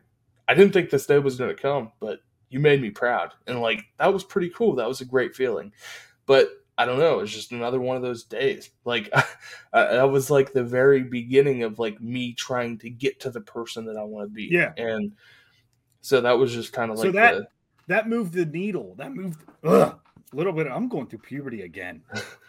I 0.49 0.53
didn't 0.53 0.73
think 0.73 0.89
this 0.89 1.05
day 1.05 1.17
was 1.17 1.37
going 1.37 1.55
to 1.55 1.61
come, 1.61 1.93
but 2.01 2.19
you 2.49 2.59
made 2.59 2.81
me 2.81 2.89
proud. 2.89 3.33
And 3.47 3.61
like, 3.61 3.85
that 3.99 4.13
was 4.13 4.25
pretty 4.25 4.49
cool. 4.49 4.75
That 4.75 4.87
was 4.89 4.99
a 4.99 5.05
great 5.05 5.33
feeling. 5.33 5.71
But 6.25 6.49
I 6.77 6.85
don't 6.85 6.99
know. 6.99 7.19
It's 7.19 7.31
just 7.31 7.51
another 7.51 7.79
one 7.79 7.95
of 7.95 8.01
those 8.01 8.23
days. 8.23 8.71
Like 8.85 9.09
I, 9.73 9.83
that 9.83 10.09
was 10.09 10.29
like 10.31 10.53
the 10.53 10.63
very 10.63 11.03
beginning 11.03 11.63
of 11.63 11.79
like 11.79 12.01
me 12.01 12.33
trying 12.33 12.77
to 12.79 12.89
get 12.89 13.19
to 13.21 13.29
the 13.29 13.41
person 13.41 13.85
that 13.85 13.97
I 13.97 14.03
want 14.03 14.27
to 14.29 14.33
be. 14.33 14.45
Yeah. 14.51 14.73
And 14.77 15.11
so 16.01 16.21
that 16.21 16.37
was 16.37 16.53
just 16.53 16.73
kind 16.73 16.91
of 16.91 16.97
So 16.97 17.05
like 17.05 17.13
that- 17.13 17.35
the, 17.35 17.47
That 17.87 18.09
moved 18.09 18.33
the 18.33 18.45
needle. 18.45 18.95
That 18.97 19.13
moved 19.13 19.43
ugh, 19.63 19.99
a 20.31 20.35
little 20.35 20.53
bit. 20.53 20.65
I'm 20.67 20.87
going 20.87 21.07
through 21.07 21.19
puberty 21.19 21.61
again. 21.63 22.01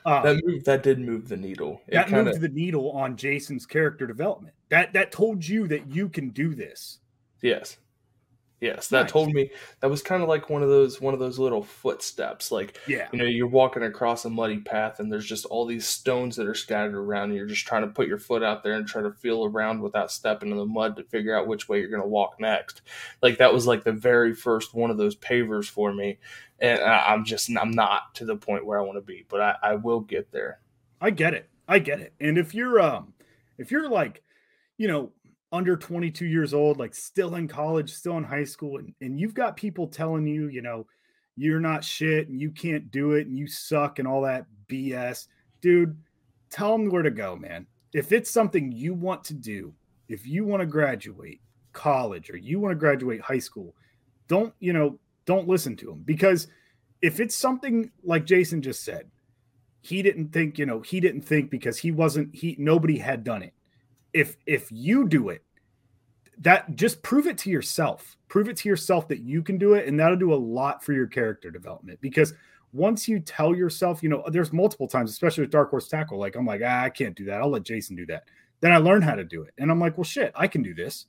Uh, 0.07 0.23
that 0.23 0.41
moved, 0.45 0.65
that 0.67 0.83
did 0.83 0.99
move 1.01 1.29
the 1.29 1.37
needle. 1.37 1.83
It 1.89 1.95
that 1.95 2.09
kind 2.09 2.27
moved 2.27 2.41
the 2.41 2.49
needle 2.49 2.93
on 2.93 3.17
Jason's 3.17 3.67
character 3.67 4.07
development. 4.07 4.55
That 4.71 4.93
that 4.95 5.13
told 5.13 5.47
you 5.47 5.67
that 5.69 5.89
you 5.91 6.09
can 6.09 6.31
do 6.31 6.55
this. 6.55 7.01
yes. 7.43 7.77
Yes, 8.63 8.89
that 8.89 9.03
Nice. 9.03 9.11
told 9.11 9.35
me 9.35 9.51
that 9.81 9.91
was 9.91 10.01
kind 10.03 10.23
of 10.23 10.29
like 10.29 10.49
one 10.49 10.63
of 10.63 10.69
those 10.69 11.01
one 11.01 11.13
of 11.13 11.21
those 11.21 11.39
little 11.39 11.63
footsteps 11.65 12.51
like 12.53 12.79
Yeah. 12.87 13.09
you 13.13 13.19
know 13.19 13.25
you're 13.25 13.49
walking 13.49 13.83
across 13.83 14.25
a 14.25 14.31
muddy 14.31 14.61
path 14.61 15.01
and 15.01 15.13
there's 15.13 15.27
just 15.27 15.45
all 15.47 15.67
these 15.67 15.87
stones 15.87 16.37
that 16.37 16.47
are 16.47 16.55
scattered 16.55 16.95
around 16.95 17.25
and 17.31 17.35
you're 17.35 17.47
just 17.47 17.67
trying 17.67 17.83
to 17.83 17.89
put 17.89 18.07
your 18.07 18.19
foot 18.19 18.43
out 18.43 18.63
there 18.63 18.75
and 18.75 18.87
try 18.87 19.03
to 19.03 19.11
feel 19.11 19.45
around 19.45 19.83
without 19.83 20.13
stepping 20.13 20.51
in 20.53 20.57
the 20.57 20.65
mud 20.65 20.97
to 20.97 21.03
figure 21.03 21.37
out 21.37 21.49
which 21.49 21.69
way 21.69 21.81
you're 21.81 21.91
going 21.91 22.01
to 22.01 22.09
walk 22.09 22.39
next 22.41 22.83
like 23.21 23.39
that 23.39 23.53
was 23.53 23.67
like 23.67 23.83
the 23.85 23.93
very 23.93 24.33
first 24.35 24.73
one 24.75 24.91
of 24.93 24.97
those 24.97 25.17
pavers 25.17 25.69
for 25.69 25.93
me 25.93 26.19
and 26.61 26.81
I- 26.81 27.13
i'm 27.13 27.25
just 27.25 27.51
i'm 27.61 27.73
not 27.73 28.15
to 28.15 28.25
the 28.25 28.37
point 28.37 28.65
where 28.65 28.79
i 28.79 28.83
want 28.83 28.97
to 28.97 29.03
be 29.03 29.27
but 29.29 29.41
I, 29.41 29.57
I 29.63 29.75
will 29.75 30.01
get 30.01 30.31
there 30.31 30.61
I 31.01 31.11
get 31.11 31.35
it. 31.35 31.51
I 31.67 31.81
get 31.81 31.99
it. 31.99 32.13
And 32.21 32.39
if 32.39 32.55
you're 32.55 32.81
um 32.81 33.15
if 33.59 33.73
you're 33.73 33.89
like, 33.89 34.23
you 34.77 34.87
know, 34.87 35.11
under 35.53 35.77
22 35.77 36.25
years 36.25 36.55
old, 36.55 36.79
like 36.79 36.95
still 36.95 37.35
in 37.35 37.47
college, 37.47 37.93
still 37.93 38.17
in 38.17 38.25
high 38.25 38.45
school, 38.45 38.79
and, 38.79 38.95
and 39.01 39.21
you've 39.21 39.35
got 39.35 39.57
people 39.57 39.87
telling 39.87 40.27
you, 40.27 40.49
you 40.49 40.63
know, 40.63 40.87
you're 41.37 41.61
not 41.61 41.85
shit 41.85 42.29
and 42.29 42.41
you 42.41 42.51
can't 42.51 42.91
do 42.91 43.13
it 43.13 43.27
and 43.27 43.39
you 43.39 43.47
suck 43.47 43.99
and 43.99 44.09
all 44.09 44.23
that 44.23 44.47
BS, 44.69 45.29
dude, 45.61 45.97
tell 46.51 46.73
them 46.73 46.91
where 46.91 47.03
to 47.03 47.11
go, 47.11 47.37
man. 47.37 47.67
If 47.93 48.13
it's 48.13 48.31
something 48.31 48.73
you 48.73 48.95
want 48.95 49.25
to 49.25 49.35
do, 49.35 49.75
if 50.09 50.27
you 50.27 50.45
want 50.45 50.61
to 50.61 50.67
graduate 50.67 51.41
college 51.73 52.31
or 52.31 52.37
you 52.37 52.59
want 52.59 52.73
to 52.73 52.77
graduate 52.77 53.21
high 53.21 53.39
school, 53.39 53.75
don't, 54.29 54.55
you 54.61 54.73
know, 54.73 54.99
don't 55.27 55.49
listen 55.49 55.77
to 55.77 55.87
them 55.87 56.03
because 56.05 56.49
if 57.01 57.21
it's 57.21 57.37
something 57.37 57.91
like 58.03 58.25
Jason 58.25 58.63
just 58.63 58.85
said, 58.85 59.11
he 59.83 60.01
didn't 60.01 60.29
think 60.33 60.59
you 60.59 60.65
know 60.65 60.81
he 60.81 61.01
didn't 61.01 61.23
think 61.23 61.51
because 61.51 61.77
he 61.77 61.91
wasn't 61.91 62.35
he 62.35 62.57
nobody 62.59 62.97
had 62.97 63.25
done 63.25 63.43
it 63.43 63.53
if 64.13 64.37
if 64.47 64.71
you 64.71 65.09
do 65.09 65.31
it 65.31 65.43
that 66.39 66.75
just 66.75 67.03
prove 67.03 67.27
it 67.27 67.39
to 67.39 67.51
yourself. 67.51 68.17
Prove 68.29 68.49
it 68.49 68.57
to 68.57 68.69
yourself 68.69 69.07
that 69.09 69.21
you 69.21 69.43
can 69.43 69.59
do 69.59 69.75
it 69.75 69.87
and 69.87 69.99
that'll 70.01 70.17
do 70.17 70.33
a 70.33 70.35
lot 70.35 70.83
for 70.83 70.93
your 70.93 71.07
character 71.07 71.51
development. 71.51 72.01
Because 72.01 72.35
once 72.73 73.07
you 73.07 73.21
tell 73.21 73.55
yourself 73.55 74.03
you 74.03 74.09
know 74.09 74.25
there's 74.29 74.53
multiple 74.53 74.89
times 74.89 75.11
especially 75.11 75.43
with 75.43 75.51
dark 75.51 75.69
horse 75.69 75.89
tackle 75.89 76.19
like 76.19 76.37
i'm 76.37 76.47
like 76.47 76.63
ah, 76.65 76.83
i 76.85 76.91
can't 76.91 77.15
do 77.15 77.25
that. 77.27 77.41
I'll 77.41 77.51
let 77.51 77.63
jason 77.65 77.97
do 77.97 78.07
that. 78.07 78.25
Then 78.61 78.73
i 78.73 78.79
learn 78.79 79.03
how 79.03 79.15
to 79.15 79.25
do 79.25 79.43
it 79.43 79.53
and 79.59 79.71
i'm 79.71 79.79
like 79.81 79.97
well 79.99 80.05
shit 80.05 80.33
i 80.35 80.47
can 80.47 80.63
do 80.63 80.75
this. 80.75 81.07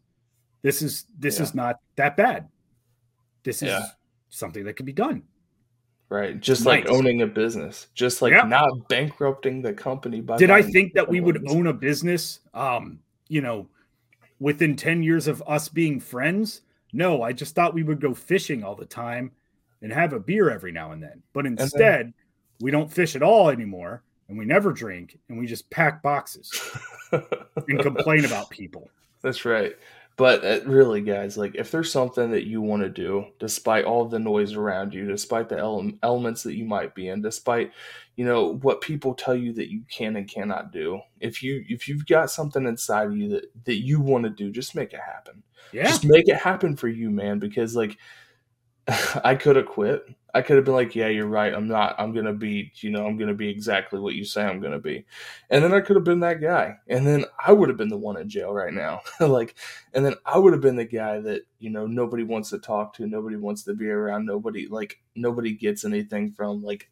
This 0.61 0.81
is 0.81 1.05
this 1.17 1.37
Yeah. 1.37 1.43
is 1.43 1.55
not 1.55 1.79
that 1.95 2.15
bad. 2.17 2.49
This 3.43 3.61
is 3.61 3.69
Yeah. 3.69 3.85
something 4.29 4.63
that 4.65 4.75
can 4.75 4.85
be 4.85 4.93
done 4.93 5.23
right 6.13 6.39
just 6.39 6.65
like 6.65 6.85
Nice. 6.85 6.93
owning 6.93 7.21
a 7.23 7.27
business 7.27 7.87
just 7.95 8.21
like 8.21 8.33
Yeah. 8.33 8.43
not 8.43 8.87
bankrupting 8.87 9.61
the 9.63 9.73
company 9.73 10.21
by 10.21 10.37
did 10.37 10.51
I 10.51 10.61
think 10.61 10.93
that 10.93 11.09
we 11.09 11.19
would 11.19 11.43
own 11.49 11.67
a 11.67 11.73
business? 11.73 12.39
Um, 12.53 12.99
you 13.29 13.41
know, 13.41 13.67
within 14.39 14.75
10 14.75 15.01
years 15.01 15.27
of 15.27 15.41
us 15.47 15.67
being 15.69 15.99
friends? 15.99 16.61
No, 16.93 17.23
I 17.23 17.33
just 17.33 17.55
thought 17.55 17.73
we 17.73 17.81
would 17.81 17.99
go 17.99 18.13
fishing 18.13 18.63
all 18.63 18.75
the 18.75 18.85
time 18.85 19.31
and 19.81 19.91
have 19.91 20.13
a 20.13 20.19
beer 20.19 20.51
every 20.51 20.71
now 20.71 20.91
and 20.91 21.01
then. 21.01 21.23
But 21.33 21.45
then- 21.45 21.57
instead, 21.59 22.13
we 22.61 22.69
don't 22.69 22.91
fish 22.91 23.15
at 23.15 23.23
all 23.23 23.49
anymore 23.49 24.03
and 24.29 24.37
we 24.37 24.45
never 24.45 24.71
drink 24.71 25.17
and 25.29 25.39
we 25.39 25.47
just 25.47 25.67
pack 25.71 26.03
boxes 26.03 26.51
and 27.11 27.79
complain 27.79 28.25
about 28.25 28.49
people. 28.51 28.89
That's 29.23 29.45
right. 29.45 29.75
But 30.15 30.45
uh, 30.45 30.59
really, 30.65 31.01
guys, 31.01 31.37
like 31.37 31.55
if 31.55 31.71
there's 31.71 31.91
something 31.91 32.31
that 32.31 32.45
you 32.45 32.61
want 32.61 32.83
to 32.83 32.89
do, 32.89 33.25
despite 33.39 33.85
all 33.85 34.05
the 34.05 34.19
noise 34.19 34.53
around 34.53 34.93
you, 34.93 35.07
despite 35.07 35.49
the 35.49 35.57
ele- 35.57 35.93
elements 36.03 36.43
that 36.43 36.55
you 36.55 36.65
might 36.65 36.93
be 36.93 37.07
in, 37.07 37.23
despite 37.23 37.71
you 38.15 38.23
know 38.23 38.53
what 38.55 38.81
people 38.81 39.15
tell 39.15 39.35
you 39.35 39.53
that 39.53 39.71
you 39.71 39.81
can 39.89 40.15
and 40.15 40.29
cannot 40.29 40.71
do, 40.71 41.01
if 41.19 41.41
you 41.41 41.65
if 41.67 41.87
you've 41.87 42.05
got 42.05 42.29
something 42.29 42.67
inside 42.67 43.07
of 43.07 43.17
you 43.17 43.29
that 43.29 43.45
that 43.65 43.81
you 43.83 43.99
want 44.01 44.25
to 44.25 44.29
do, 44.29 44.51
just 44.51 44.75
make 44.75 44.93
it 44.93 44.99
happen. 44.99 45.41
Yeah. 45.71 45.85
Just 45.85 46.05
make 46.05 46.27
it 46.27 46.37
happen 46.37 46.75
for 46.75 46.87
you, 46.87 47.09
man. 47.09 47.39
Because 47.39 47.75
like 47.75 47.97
I 49.23 49.35
could 49.35 49.55
have 49.55 49.65
quit. 49.67 50.05
I 50.35 50.41
could 50.41 50.55
have 50.55 50.65
been 50.65 50.73
like, 50.73 50.95
yeah, 50.95 51.07
you're 51.07 51.27
right. 51.27 51.53
I'm 51.53 51.67
not. 51.67 51.95
I'm 51.99 52.11
gonna 52.13 52.33
be. 52.33 52.71
You 52.77 52.89
know, 52.89 53.05
I'm 53.05 53.17
gonna 53.17 53.33
be 53.33 53.49
exactly 53.49 53.99
what 53.99 54.15
you 54.15 54.25
say 54.25 54.43
I'm 54.43 54.59
gonna 54.59 54.79
be. 54.79 55.05
And 55.49 55.63
then 55.63 55.73
I 55.73 55.79
could 55.79 55.95
have 55.95 56.03
been 56.03 56.21
that 56.21 56.41
guy. 56.41 56.77
And 56.87 57.05
then 57.05 57.25
I 57.45 57.53
would 57.53 57.69
have 57.69 57.77
been 57.77 57.89
the 57.89 57.97
one 57.97 58.17
in 58.17 58.27
jail 58.27 58.51
right 58.51 58.73
now. 58.73 59.01
like, 59.19 59.55
and 59.93 60.03
then 60.03 60.15
I 60.25 60.37
would 60.37 60.53
have 60.53 60.61
been 60.61 60.75
the 60.75 60.85
guy 60.85 61.19
that, 61.19 61.43
you 61.59 61.69
know, 61.69 61.85
nobody 61.85 62.23
wants 62.23 62.49
to 62.49 62.59
talk 62.59 62.93
to, 62.95 63.07
nobody 63.07 63.35
wants 63.37 63.63
to 63.63 63.73
be 63.73 63.87
around, 63.87 64.25
nobody, 64.25 64.67
like, 64.67 64.99
nobody 65.15 65.53
gets 65.53 65.85
anything 65.85 66.31
from. 66.31 66.63
Like, 66.63 66.89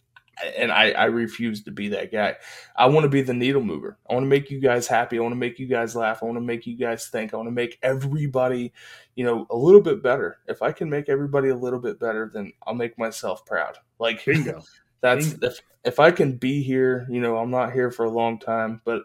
and 0.57 0.71
I, 0.71 0.91
I 0.91 1.05
refuse 1.05 1.63
to 1.63 1.71
be 1.71 1.89
that 1.89 2.11
guy. 2.11 2.35
I 2.75 2.87
want 2.87 3.03
to 3.03 3.09
be 3.09 3.21
the 3.21 3.33
needle 3.33 3.61
mover. 3.61 3.97
I 4.09 4.13
want 4.13 4.23
to 4.23 4.29
make 4.29 4.49
you 4.49 4.59
guys 4.59 4.87
happy. 4.87 5.17
I 5.17 5.21
want 5.21 5.33
to 5.33 5.39
make 5.39 5.59
you 5.59 5.67
guys 5.67 5.95
laugh. 5.95 6.21
I 6.21 6.25
want 6.25 6.37
to 6.37 6.41
make 6.41 6.65
you 6.65 6.75
guys 6.77 7.07
think. 7.07 7.33
I 7.33 7.37
want 7.37 7.47
to 7.47 7.51
make 7.51 7.77
everybody, 7.83 8.73
you 9.15 9.23
know, 9.23 9.45
a 9.49 9.55
little 9.55 9.81
bit 9.81 10.01
better. 10.01 10.39
If 10.47 10.61
I 10.61 10.71
can 10.71 10.89
make 10.89 11.09
everybody 11.09 11.49
a 11.49 11.55
little 11.55 11.79
bit 11.79 11.99
better, 11.99 12.31
then 12.33 12.53
I'll 12.65 12.73
make 12.73 12.97
myself 12.97 13.45
proud. 13.45 13.77
Like, 13.99 14.23
Bingo. 14.25 14.63
that's 15.01 15.33
Bingo. 15.33 15.47
if 15.47 15.61
if 15.83 15.99
I 15.99 16.11
can 16.11 16.37
be 16.37 16.61
here, 16.63 17.07
you 17.09 17.21
know, 17.21 17.37
I'm 17.37 17.51
not 17.51 17.73
here 17.73 17.91
for 17.91 18.05
a 18.05 18.09
long 18.09 18.39
time, 18.39 18.81
but 18.85 19.03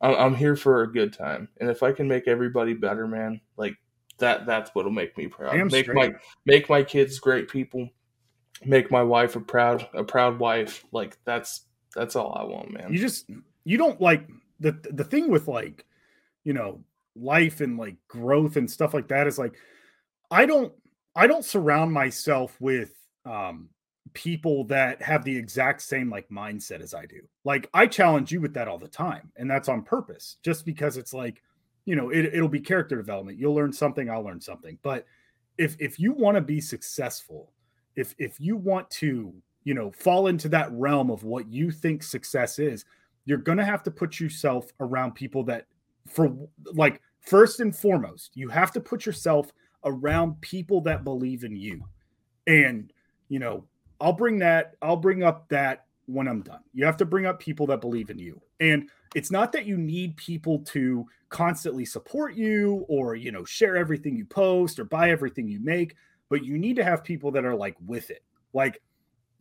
I'm, 0.00 0.14
I'm 0.14 0.34
here 0.34 0.56
for 0.56 0.82
a 0.82 0.92
good 0.92 1.12
time. 1.12 1.48
And 1.60 1.70
if 1.70 1.82
I 1.82 1.92
can 1.92 2.08
make 2.08 2.28
everybody 2.28 2.74
better, 2.74 3.06
man, 3.06 3.40
like 3.56 3.76
that 4.18 4.46
that's 4.46 4.70
what'll 4.74 4.90
make 4.90 5.16
me 5.16 5.28
proud. 5.28 5.52
Damn 5.52 5.68
make 5.68 5.84
straight. 5.84 5.96
my 5.96 6.12
make 6.44 6.68
my 6.68 6.82
kids 6.82 7.18
great 7.18 7.48
people. 7.48 7.88
Make 8.64 8.90
my 8.90 9.02
wife 9.02 9.36
a 9.36 9.40
proud 9.40 9.88
a 9.94 10.04
proud 10.04 10.38
wife. 10.38 10.84
Like 10.92 11.18
that's 11.24 11.62
that's 11.94 12.16
all 12.16 12.34
I 12.34 12.44
want, 12.44 12.72
man. 12.72 12.92
you 12.92 12.98
just 12.98 13.30
you 13.64 13.76
don't 13.78 14.00
like 14.00 14.28
the 14.60 14.72
the 14.92 15.04
thing 15.04 15.30
with 15.30 15.48
like 15.48 15.84
you 16.44 16.52
know 16.52 16.82
life 17.14 17.60
and 17.60 17.76
like 17.76 17.96
growth 18.08 18.56
and 18.56 18.70
stuff 18.70 18.94
like 18.94 19.08
that 19.08 19.26
is 19.26 19.38
like 19.38 19.54
i 20.30 20.46
don't 20.46 20.72
i 21.16 21.26
don't 21.26 21.44
surround 21.44 21.92
myself 21.92 22.56
with 22.60 22.92
um 23.24 23.68
people 24.14 24.64
that 24.64 25.02
have 25.02 25.24
the 25.24 25.36
exact 25.36 25.82
same 25.82 26.08
like 26.08 26.28
mindset 26.28 26.80
as 26.80 26.94
i 26.94 27.04
do 27.04 27.20
like 27.44 27.68
i 27.74 27.86
challenge 27.86 28.32
you 28.32 28.40
with 28.40 28.54
that 28.54 28.68
all 28.68 28.78
the 28.78 28.88
time 28.88 29.30
and 29.36 29.50
that's 29.50 29.68
on 29.68 29.82
purpose 29.82 30.36
just 30.42 30.64
because 30.64 30.96
it's 30.96 31.12
like 31.12 31.42
you 31.84 31.96
know 31.96 32.10
it, 32.10 32.24
it'll 32.26 32.48
be 32.48 32.60
character 32.60 32.96
development 32.96 33.38
you'll 33.38 33.54
learn 33.54 33.72
something 33.72 34.08
i'll 34.08 34.24
learn 34.24 34.40
something 34.40 34.78
but 34.82 35.04
if 35.58 35.76
if 35.80 35.98
you 35.98 36.12
want 36.12 36.36
to 36.36 36.40
be 36.40 36.60
successful 36.60 37.52
if 37.98 38.14
if 38.18 38.38
you 38.38 38.56
want 38.56 38.88
to 38.88 39.34
you 39.64 39.74
know 39.74 39.90
fall 39.90 40.28
into 40.28 40.48
that 40.48 40.70
realm 40.70 41.10
of 41.10 41.24
what 41.24 41.50
you 41.52 41.70
think 41.70 42.02
success 42.02 42.58
is 42.58 42.84
you're 43.24 43.36
going 43.36 43.58
to 43.58 43.64
have 43.64 43.82
to 43.82 43.90
put 43.90 44.20
yourself 44.20 44.72
around 44.80 45.14
people 45.14 45.42
that 45.42 45.66
for 46.06 46.34
like 46.72 47.02
first 47.20 47.60
and 47.60 47.76
foremost 47.76 48.30
you 48.34 48.48
have 48.48 48.70
to 48.70 48.80
put 48.80 49.04
yourself 49.04 49.52
around 49.84 50.40
people 50.40 50.80
that 50.80 51.04
believe 51.04 51.44
in 51.44 51.54
you. 51.54 51.84
And 52.46 52.92
you 53.28 53.38
know 53.38 53.64
i'll 54.00 54.14
bring 54.14 54.38
that 54.38 54.74
i'll 54.80 54.96
bring 54.96 55.22
up 55.22 55.48
that 55.48 55.86
when 56.06 56.28
i'm 56.28 56.40
done. 56.40 56.62
You 56.72 56.86
have 56.86 56.96
to 56.98 57.04
bring 57.04 57.26
up 57.26 57.40
people 57.40 57.66
that 57.66 57.80
believe 57.80 58.10
in 58.10 58.18
you. 58.18 58.40
And 58.60 58.88
it's 59.14 59.30
not 59.30 59.52
that 59.52 59.66
you 59.66 59.76
need 59.76 60.16
people 60.16 60.60
to 60.60 61.04
constantly 61.28 61.84
support 61.84 62.34
you 62.34 62.86
or 62.88 63.16
you 63.16 63.32
know 63.32 63.44
share 63.44 63.76
everything 63.76 64.16
you 64.16 64.24
post 64.24 64.78
or 64.78 64.84
buy 64.84 65.10
everything 65.10 65.48
you 65.48 65.60
make 65.60 65.96
but 66.28 66.44
you 66.44 66.58
need 66.58 66.76
to 66.76 66.84
have 66.84 67.04
people 67.04 67.30
that 67.32 67.44
are 67.44 67.54
like 67.54 67.76
with 67.86 68.10
it. 68.10 68.22
Like 68.52 68.80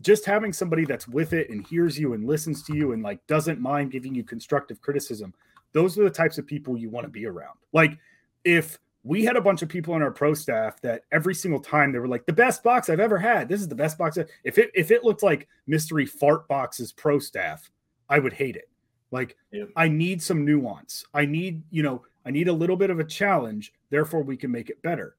just 0.01 0.25
having 0.25 0.53
somebody 0.53 0.85
that's 0.85 1.07
with 1.07 1.33
it 1.33 1.49
and 1.49 1.65
hears 1.65 1.97
you 1.97 2.13
and 2.13 2.25
listens 2.27 2.63
to 2.63 2.75
you 2.75 2.91
and 2.91 3.01
like 3.01 3.25
doesn't 3.27 3.59
mind 3.59 3.91
giving 3.91 4.13
you 4.13 4.23
constructive 4.23 4.79
criticism 4.81 5.33
those 5.73 5.97
are 5.97 6.03
the 6.03 6.09
types 6.09 6.37
of 6.37 6.47
people 6.47 6.77
you 6.77 6.89
want 6.89 7.05
to 7.05 7.09
be 7.09 7.25
around. 7.25 7.57
Like 7.73 7.97
if 8.43 8.79
we 9.03 9.23
had 9.23 9.35
a 9.35 9.41
bunch 9.41 9.61
of 9.61 9.69
people 9.69 9.93
on 9.93 10.01
our 10.01 10.11
pro 10.11 10.33
staff 10.33 10.81
that 10.81 11.03
every 11.11 11.33
single 11.35 11.59
time 11.59 11.91
they 11.91 11.99
were 11.99 12.07
like 12.07 12.25
the 12.25 12.33
best 12.33 12.63
box 12.63 12.89
i've 12.89 12.99
ever 12.99 13.17
had. 13.17 13.47
This 13.47 13.61
is 13.61 13.67
the 13.67 13.75
best 13.75 13.97
box. 13.97 14.17
I-" 14.17 14.25
if 14.43 14.57
it 14.57 14.71
if 14.73 14.91
it 14.91 15.03
looked 15.03 15.23
like 15.23 15.47
mystery 15.67 16.05
fart 16.05 16.47
boxes 16.47 16.91
pro 16.91 17.19
staff 17.19 17.69
i 18.09 18.19
would 18.19 18.33
hate 18.33 18.55
it. 18.55 18.69
Like 19.11 19.37
Yep. 19.51 19.69
i 19.75 19.87
need 19.87 20.21
some 20.21 20.43
nuance. 20.43 21.05
I 21.13 21.25
need 21.25 21.63
you 21.69 21.83
know 21.83 22.03
i 22.25 22.31
need 22.31 22.47
a 22.47 22.53
little 22.53 22.75
bit 22.75 22.89
of 22.89 22.99
a 22.99 23.03
challenge. 23.03 23.73
Therefore 23.89 24.23
we 24.23 24.35
can 24.35 24.51
make 24.51 24.69
it 24.69 24.81
better. 24.81 25.15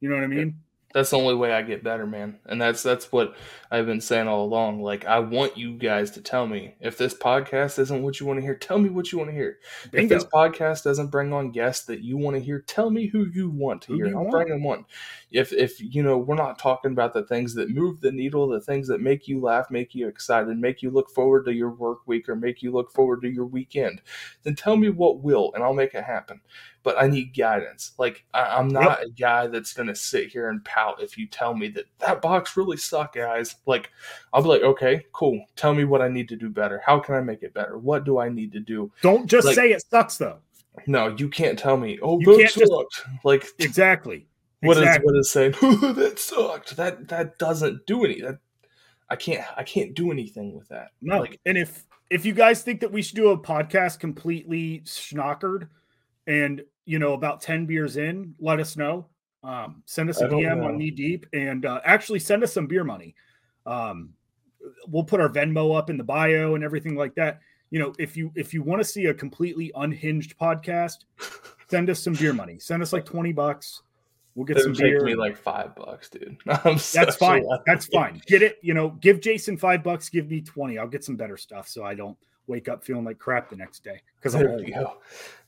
You 0.00 0.08
know 0.08 0.16
what 0.16 0.24
i 0.24 0.28
mean 0.28 0.56
that's 0.92 1.10
the 1.10 1.18
only 1.18 1.34
way 1.34 1.52
I 1.52 1.62
get 1.62 1.82
better, 1.82 2.06
man. 2.06 2.38
And 2.46 2.60
that's 2.60 2.82
that's 2.82 3.10
what 3.12 3.34
I've 3.70 3.86
been 3.86 4.00
saying 4.00 4.28
all 4.28 4.44
along. 4.44 4.82
Like 4.82 5.04
I 5.06 5.18
want 5.20 5.56
you 5.56 5.76
guys 5.78 6.10
to 6.12 6.20
tell 6.20 6.46
me 6.46 6.74
if 6.80 6.98
this 6.98 7.14
podcast 7.14 7.78
isn't 7.78 8.02
what 8.02 8.20
you 8.20 8.26
want 8.26 8.38
to 8.38 8.42
hear, 8.42 8.54
tell 8.54 8.78
me 8.78 8.90
what 8.90 9.12
you 9.12 9.18
want 9.18 9.30
to 9.30 9.34
hear. 9.34 9.58
If 9.92 10.08
this 10.08 10.24
podcast 10.24 10.84
doesn't 10.84 11.08
bring 11.10 11.32
on 11.32 11.50
guests 11.50 11.86
that 11.86 12.00
you 12.00 12.16
want 12.16 12.36
to 12.36 12.42
hear, 12.42 12.60
tell 12.60 12.90
me 12.90 13.06
who 13.06 13.26
you 13.26 13.50
want 13.50 13.82
to 13.82 13.92
Who 13.92 13.98
hear. 14.04 14.08
I'll 14.16 14.24
want? 14.24 14.30
bring 14.30 14.48
them 14.48 14.66
on. 14.66 14.84
If 15.30 15.52
if 15.52 15.80
you 15.80 16.02
know 16.02 16.18
we're 16.18 16.34
not 16.34 16.58
talking 16.58 16.92
about 16.92 17.14
the 17.14 17.24
things 17.24 17.54
that 17.54 17.70
move 17.70 18.00
the 18.00 18.12
needle, 18.12 18.48
the 18.48 18.60
things 18.60 18.88
that 18.88 19.00
make 19.00 19.26
you 19.28 19.40
laugh, 19.40 19.70
make 19.70 19.94
you 19.94 20.08
excited, 20.08 20.56
make 20.58 20.82
you 20.82 20.90
look 20.90 21.10
forward 21.10 21.46
to 21.46 21.52
your 21.52 21.70
work 21.70 22.00
week, 22.06 22.28
or 22.28 22.36
make 22.36 22.62
you 22.62 22.70
look 22.70 22.92
forward 22.92 23.22
to 23.22 23.28
your 23.30 23.46
weekend, 23.46 24.02
then 24.42 24.54
tell 24.54 24.76
me 24.76 24.90
what 24.90 25.20
will, 25.20 25.52
and 25.54 25.64
I'll 25.64 25.72
make 25.74 25.94
it 25.94 26.04
happen. 26.04 26.40
But 26.84 27.00
I 27.00 27.06
need 27.06 27.36
guidance. 27.36 27.92
Like 27.98 28.24
I, 28.34 28.56
I'm 28.58 28.68
not 28.68 29.02
a 29.04 29.08
guy 29.10 29.46
that's 29.46 29.72
gonna 29.72 29.94
sit 29.94 30.28
here 30.30 30.48
and 30.48 30.64
pout 30.64 31.00
if 31.02 31.16
you 31.16 31.26
tell 31.26 31.54
me 31.54 31.68
that 31.68 31.84
that 31.98 32.20
box 32.20 32.56
really 32.56 32.76
sucked, 32.76 33.14
guys. 33.14 33.54
Like 33.66 33.90
I'll 34.32 34.42
be 34.42 34.48
like, 34.48 34.62
okay, 34.62 35.04
cool. 35.12 35.44
Tell 35.54 35.74
me 35.74 35.84
what 35.84 36.02
I 36.02 36.08
need 36.08 36.28
to 36.30 36.36
do 36.36 36.48
better. 36.48 36.82
How 36.84 36.98
can 36.98 37.14
I 37.14 37.20
make 37.20 37.42
it 37.42 37.54
better? 37.54 37.78
What 37.78 38.04
do 38.04 38.18
I 38.18 38.28
need 38.28 38.52
to 38.52 38.60
do? 38.60 38.90
don't 39.00 39.26
just 39.28 39.46
Like- 39.46 39.54
say 39.54 39.70
it 39.72 39.82
sucks 39.90 40.16
though 40.18 40.38
No, 40.86 41.14
you 41.16 41.28
can't 41.28 41.58
tell 41.58 41.76
me. 41.76 41.98
Oh, 42.02 42.18
You 42.18 42.26
that 42.36 42.38
can't 42.38 42.54
just- 42.54 42.72
sucked. 42.72 43.24
Like 43.24 43.46
exactly 43.58 44.26
what 44.60 44.76
is 44.76 44.82
exactly. 44.84 45.04
what 45.12 45.18
is 45.18 45.30
saying? 45.30 45.52
that 45.94 46.14
sucked. 46.18 46.76
That 46.76 47.08
that 47.08 47.38
doesn't 47.38 47.86
do 47.86 48.04
any. 48.04 48.20
That 48.22 48.38
I 49.08 49.16
can't 49.16 49.44
I 49.56 49.62
can't 49.62 49.94
do 49.94 50.10
anything 50.10 50.56
with 50.56 50.68
that. 50.68 50.88
No, 51.00 51.20
Like 51.20 51.38
and 51.46 51.56
if 51.58 51.84
if 52.10 52.24
you 52.26 52.32
guys 52.34 52.62
think 52.62 52.80
that 52.80 52.90
we 52.92 53.02
should 53.02 53.16
do 53.16 53.28
a 53.30 53.38
podcast 53.38 53.98
completely 54.00 54.80
schnockered, 54.84 55.68
and 56.26 56.62
you 56.84 56.98
know 56.98 57.14
about 57.14 57.40
ten 57.40 57.66
beers 57.66 57.96
in, 57.96 58.34
let 58.38 58.60
us 58.60 58.76
know. 58.76 59.06
Um, 59.44 59.82
send 59.86 60.08
us 60.08 60.20
a 60.20 60.28
DM 60.28 60.58
know. 60.58 60.66
on 60.66 60.78
Knee 60.78 60.90
Deep, 60.90 61.26
and 61.32 61.66
uh, 61.66 61.80
actually 61.84 62.20
send 62.20 62.42
us 62.42 62.52
some 62.52 62.66
beer 62.66 62.84
money. 62.84 63.14
Um, 63.66 64.10
we'll 64.88 65.04
put 65.04 65.20
our 65.20 65.28
Venmo 65.28 65.76
up 65.76 65.90
in 65.90 65.96
the 65.96 66.04
bio 66.04 66.54
and 66.54 66.64
everything 66.64 66.96
like 66.96 67.14
that. 67.16 67.40
You 67.70 67.78
know, 67.78 67.94
if 67.98 68.16
you 68.16 68.30
if 68.34 68.52
you 68.52 68.62
want 68.62 68.80
to 68.80 68.84
see 68.84 69.06
a 69.06 69.14
completely 69.14 69.72
unhinged 69.74 70.38
podcast, 70.38 70.98
send 71.68 71.90
us 71.90 72.00
some 72.00 72.14
beer 72.14 72.32
money. 72.32 72.58
Send 72.58 72.82
us 72.82 72.92
like 72.92 73.04
twenty 73.04 73.32
bucks. 73.32 73.82
We'll 74.34 74.46
get 74.46 74.56
it 74.56 74.62
some 74.62 74.72
beer. 74.72 75.04
me 75.04 75.14
like 75.14 75.36
five 75.36 75.74
bucks, 75.74 76.08
dude. 76.08 76.38
That's 76.46 77.16
fine. 77.16 77.44
That's 77.66 77.86
fine. 77.86 78.22
Get 78.26 78.42
it. 78.42 78.58
You 78.62 78.74
know, 78.74 78.90
give 78.90 79.20
Jason 79.20 79.56
five 79.56 79.82
bucks. 79.82 80.08
Give 80.08 80.30
me 80.30 80.40
twenty. 80.40 80.78
I'll 80.78 80.88
get 80.88 81.04
some 81.04 81.16
better 81.16 81.36
stuff 81.36 81.68
so 81.68 81.84
I 81.84 81.94
don't 81.94 82.16
wake 82.46 82.68
up 82.68 82.84
feeling 82.84 83.04
like 83.04 83.18
crap 83.18 83.50
the 83.50 83.56
next 83.56 83.84
day 83.84 84.00
because 84.16 84.34
I'm 84.34 84.44
There 84.44 84.56
we 84.56 84.72
go. 84.72 84.98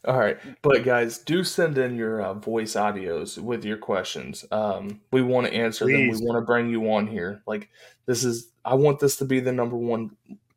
All 0.07 0.19
right, 0.19 0.39
but 0.63 0.85
guys, 0.85 1.19
do 1.19 1.43
send 1.43 1.79
in 1.79 1.97
your 1.97 2.21
uh, 2.21 2.35
voice 2.35 2.75
audios 2.75 3.39
with 3.39 3.65
your 3.65 3.79
questions. 3.79 4.45
Um, 4.51 5.01
we 5.13 5.23
want 5.23 5.47
to 5.47 5.55
answer 5.55 5.87
them. 5.87 6.09
We 6.09 6.19
want 6.21 6.37
to 6.37 6.43
bring 6.43 6.69
you 6.69 6.93
on 6.93 7.07
here. 7.07 7.43
Like 7.47 7.71
this 8.07 8.23
is, 8.23 8.49
I 8.65 8.75
want 8.75 9.01
this 9.01 9.17
to 9.17 9.25
be 9.25 9.41
the 9.41 9.53
number 9.53 9.77
one 9.77 10.11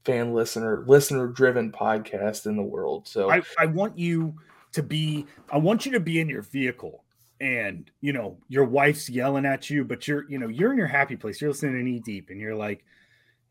fan 0.04 0.34
listener, 0.34 0.84
listener 0.88 1.28
driven 1.28 1.72
podcast 1.72 2.46
in 2.46 2.56
the 2.56 2.64
world. 2.64 3.08
So 3.08 3.30
I, 3.32 3.42
I 3.58 3.68
want 3.68 3.98
you 3.98 4.36
to 4.74 4.84
be. 4.84 5.26
I 5.52 5.58
want 5.58 5.86
you 5.86 5.94
to 5.94 6.00
be 6.00 6.20
in 6.20 6.28
your 6.28 6.42
vehicle, 6.42 7.04
and 7.40 7.90
you 8.02 8.14
know 8.14 8.38
your 8.50 8.66
wife's 8.66 9.10
yelling 9.10 9.46
at 9.46 9.70
you, 9.70 9.86
but 9.86 10.08
you're 10.08 10.30
you 10.30 10.40
know 10.40 10.50
you're 10.50 10.72
in 10.72 10.78
your 10.78 10.88
happy 10.88 11.16
place. 11.16 11.40
You're 11.40 11.52
listening 11.52 11.74
to 11.74 11.84
Knee 11.84 12.00
Deep, 12.00 12.30
and 12.30 12.40
you're 12.40 12.56
like, 12.56 12.84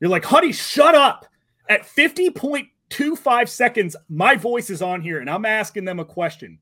you're 0.00 0.10
like, 0.10 0.24
honey, 0.24 0.52
shut 0.52 0.94
up. 0.94 1.26
At 1.68 1.84
fifty 1.84 2.30
point 2.30 2.68
two 2.90 3.16
five 3.16 3.48
seconds, 3.48 3.96
my 4.08 4.36
voice 4.36 4.70
is 4.70 4.82
on 4.82 5.00
here, 5.00 5.20
and 5.20 5.28
I'm 5.30 5.44
asking 5.44 5.84
them 5.84 5.98
a 6.00 6.04
question. 6.04 6.58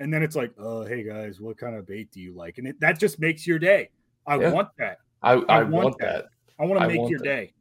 And 0.00 0.12
then 0.12 0.22
it's 0.22 0.34
like, 0.34 0.52
oh, 0.58 0.84
hey 0.84 1.02
guys, 1.04 1.40
what 1.40 1.58
kind 1.58 1.76
of 1.76 1.86
bait 1.86 2.10
do 2.10 2.20
you 2.20 2.34
like? 2.34 2.58
And 2.58 2.66
it, 2.66 2.80
that 2.80 2.98
just 2.98 3.20
makes 3.20 3.46
your 3.46 3.58
day. 3.58 3.90
I 4.26 4.36
Yeah. 4.36 4.50
want 4.52 4.68
that. 4.78 4.98
I, 5.22 5.32
I, 5.32 5.62
want 5.62 5.72
want 5.72 5.98
that. 5.98 6.24
that. 6.24 6.28
I 6.58 6.64
want 6.66 6.80
to 6.80 6.88
make 6.88 6.98
want 6.98 7.10
your 7.10 7.20
that. 7.20 7.24
day. 7.24 7.52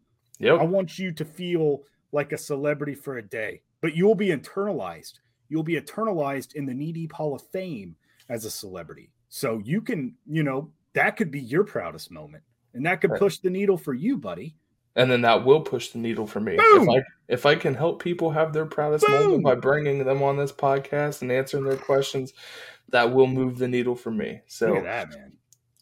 I 0.49 0.63
want 0.63 0.97
you 0.97 1.11
to 1.11 1.23
feel 1.25 1.83
like 2.11 2.31
a 2.31 2.37
celebrity 2.37 2.95
for 2.95 3.17
a 3.17 3.21
day, 3.21 3.61
but 3.81 3.95
you'll 3.95 4.15
be 4.15 4.29
internalized. 4.29 5.19
You'll 5.49 5.61
be 5.63 5.79
eternalized 5.79 6.55
in 6.55 6.65
the 6.65 6.73
Knee 6.73 6.91
Deep 6.91 7.11
Hall 7.13 7.35
of 7.35 7.43
Fame 7.49 7.95
as 8.29 8.45
a 8.45 8.51
celebrity. 8.51 9.11
So 9.29 9.59
you 9.63 9.81
can, 9.81 10.15
you 10.27 10.41
know, 10.43 10.71
that 10.93 11.17
could 11.17 11.29
be 11.29 11.39
your 11.41 11.63
proudest 11.63 12.09
moment, 12.09 12.43
and 12.73 12.85
that 12.85 13.01
could 13.01 13.11
Right. 13.11 13.19
push 13.19 13.37
the 13.37 13.49
needle 13.51 13.77
for 13.77 13.93
you, 13.93 14.17
buddy. 14.17 14.55
And 14.95 15.11
then 15.11 15.21
that 15.21 15.45
will 15.45 15.61
push 15.61 15.89
the 15.89 15.99
needle 15.99 16.27
for 16.27 16.39
me. 16.39 16.55
Boom! 16.57 16.83
If 16.83 16.89
I 16.89 17.03
if 17.27 17.45
I 17.45 17.55
can 17.55 17.75
help 17.75 18.01
people 18.01 18.31
have 18.31 18.53
their 18.53 18.65
proudest 18.65 19.05
Boom! 19.05 19.23
moment 19.23 19.43
by 19.43 19.55
bringing 19.55 20.03
them 20.05 20.21
on 20.23 20.37
this 20.37 20.51
podcast 20.51 21.21
and 21.21 21.31
answering 21.31 21.63
their 21.65 21.77
questions, 21.77 22.33
that 22.89 23.13
will 23.13 23.27
move 23.27 23.57
the 23.57 23.67
needle 23.67 23.95
for 23.95 24.11
me. 24.11 24.41
So 24.47 24.75
at 24.75 24.83
that, 24.83 25.09
man. 25.11 25.33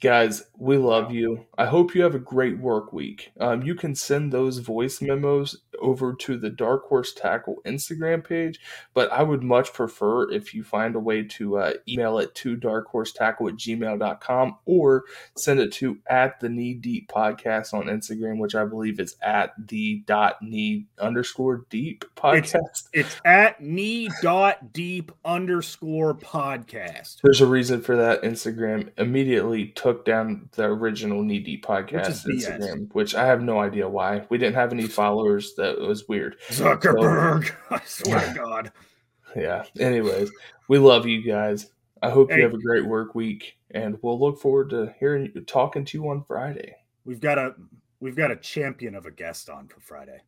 guys 0.01 0.43
we 0.57 0.77
love 0.77 1.05
Wow. 1.07 1.11
you 1.11 1.45
i 1.57 1.65
hope 1.65 1.93
you 1.93 2.03
have 2.03 2.15
a 2.15 2.19
great 2.19 2.57
work 2.59 2.93
week 2.93 3.31
um, 3.39 3.63
you 3.63 3.75
can 3.75 3.95
send 3.95 4.31
those 4.31 4.59
voice 4.59 5.01
memos 5.01 5.57
over 5.81 6.13
to 6.13 6.37
the 6.37 6.49
dark 6.49 6.87
horse 6.87 7.13
tackle 7.13 7.57
instagram 7.65 8.23
page 8.23 8.59
but 8.93 9.11
i 9.11 9.21
would 9.23 9.43
much 9.43 9.73
prefer 9.73 10.29
if 10.31 10.53
you 10.53 10.63
find 10.63 10.95
a 10.95 10.99
way 10.99 11.23
to 11.23 11.57
uh, 11.57 11.73
email 11.87 12.17
it 12.19 12.33
to 12.35 12.55
darkhorsetackle 12.57 13.49
at 13.49 13.55
gmail.com 13.57 14.57
or 14.65 15.03
send 15.35 15.59
it 15.59 15.71
to 15.71 15.97
at 16.07 16.39
the 16.39 16.49
knee 16.49 16.73
deep 16.73 17.09
podcast 17.11 17.73
on 17.73 17.85
instagram 17.85 18.37
which 18.39 18.55
i 18.55 18.63
believe 18.65 18.99
is 18.99 19.15
at 19.21 19.53
the 19.67 20.03
dot 20.05 20.41
knee 20.41 20.85
underscore 20.99 21.65
deep 21.69 22.05
podcast 22.15 22.87
It's 22.93 23.19
at 23.25 23.61
knee 23.61 24.09
dot 24.21 24.73
deep 24.73 25.11
underscore 25.25 26.15
podcast. 26.15 27.17
there's 27.23 27.41
a 27.41 27.45
reason 27.45 27.81
for 27.81 27.95
that 27.95 28.21
instagram 28.23 28.89
immediately 28.97 29.67
took 29.67 30.05
down 30.05 30.49
the 30.53 30.63
original 30.65 31.23
knee 31.23 31.39
deep 31.39 31.65
podcast 31.65 32.25
BS. 32.25 32.59
instagram 32.59 32.93
which 32.93 33.15
i 33.15 33.25
have 33.25 33.41
no 33.41 33.59
idea 33.59 33.87
why 33.87 34.25
we 34.29 34.37
didn't 34.37 34.55
have 34.55 34.71
any 34.71 34.87
followers 34.99 35.53
that 35.55 35.68
was 35.77 36.07
weird 36.07 36.37
Zuckerberg. 36.49 37.51
I 37.69 37.81
swear 37.85 38.19
to 38.27 38.33
God. 38.33 38.71
yeah 39.35 39.63
anyways 39.79 40.31
we 40.67 40.77
love 40.79 41.05
you 41.05 41.21
guys 41.21 41.71
i 42.01 42.09
hope 42.09 42.31
Hey. 42.31 42.37
you 42.37 42.43
have 42.43 42.53
a 42.53 42.57
great 42.57 42.85
work 42.85 43.13
week 43.13 43.57
and 43.71 43.97
we'll 44.01 44.19
look 44.19 44.39
forward 44.41 44.69
to 44.71 44.93
hearing 44.99 45.29
you 45.35 45.41
talking 45.41 45.85
to 45.85 45.97
you 45.97 46.09
on 46.09 46.23
friday 46.23 46.75
We've 47.05 47.19
got 47.21 47.37
a 47.37 47.53
we've 47.99 48.15
got 48.15 48.31
a 48.31 48.35
champion 48.35 48.95
of 48.95 49.05
a 49.05 49.11
guest 49.11 49.49
on 49.49 49.67
for 49.67 49.79
Friday. 49.81 50.19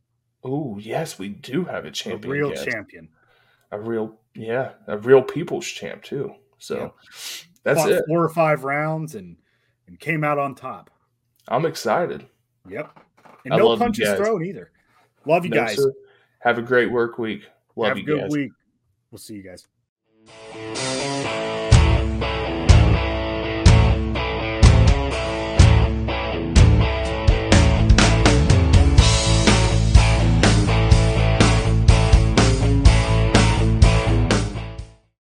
oh 0.44 0.78
yes 0.80 1.18
we 1.18 1.30
do 1.30 1.64
have 1.66 1.86
a 1.86 1.90
A 1.90 1.92
champion 1.92 2.32
real 2.32 2.50
guest. 2.50 2.66
champion. 2.68 3.10
a 3.72 3.80
real 3.80 4.20
yeah 4.36 4.72
a 4.88 4.98
real 4.98 5.22
people's 5.24 5.66
champ 5.66 6.04
too 6.04 6.34
so 6.60 6.94
That's 7.64 7.80
fought 7.82 7.92
it. 7.92 8.04
four 8.08 8.24
or 8.24 8.30
five 8.30 8.64
rounds 8.64 9.16
and 9.16 9.38
and 9.88 10.00
came 10.00 10.24
out 10.24 10.38
on 10.38 10.54
top. 10.56 10.90
I'm 11.48 11.66
excited. 11.66 12.26
Yep. 12.70 12.98
And 13.46 13.54
I 13.54 13.58
no 13.58 13.76
punches 13.78 14.14
thrown 14.16 14.46
either. 14.46 14.72
Love 15.26 15.46
you 15.46 15.52
No, 15.52 15.58
guys. 15.58 15.76
sir. 15.76 15.92
Have 16.40 16.58
a 16.58 16.62
great 16.62 16.92
work 16.92 17.18
week. 17.18 17.44
Love 17.76 17.90
Have 17.90 17.98
you 17.98 18.04
a 18.04 18.06
good 18.06 18.22
guys. 18.22 18.32
week. 18.32 18.52
We'll 19.12 19.20
see 19.20 19.36
you 19.36 19.44
guys. 19.44 19.68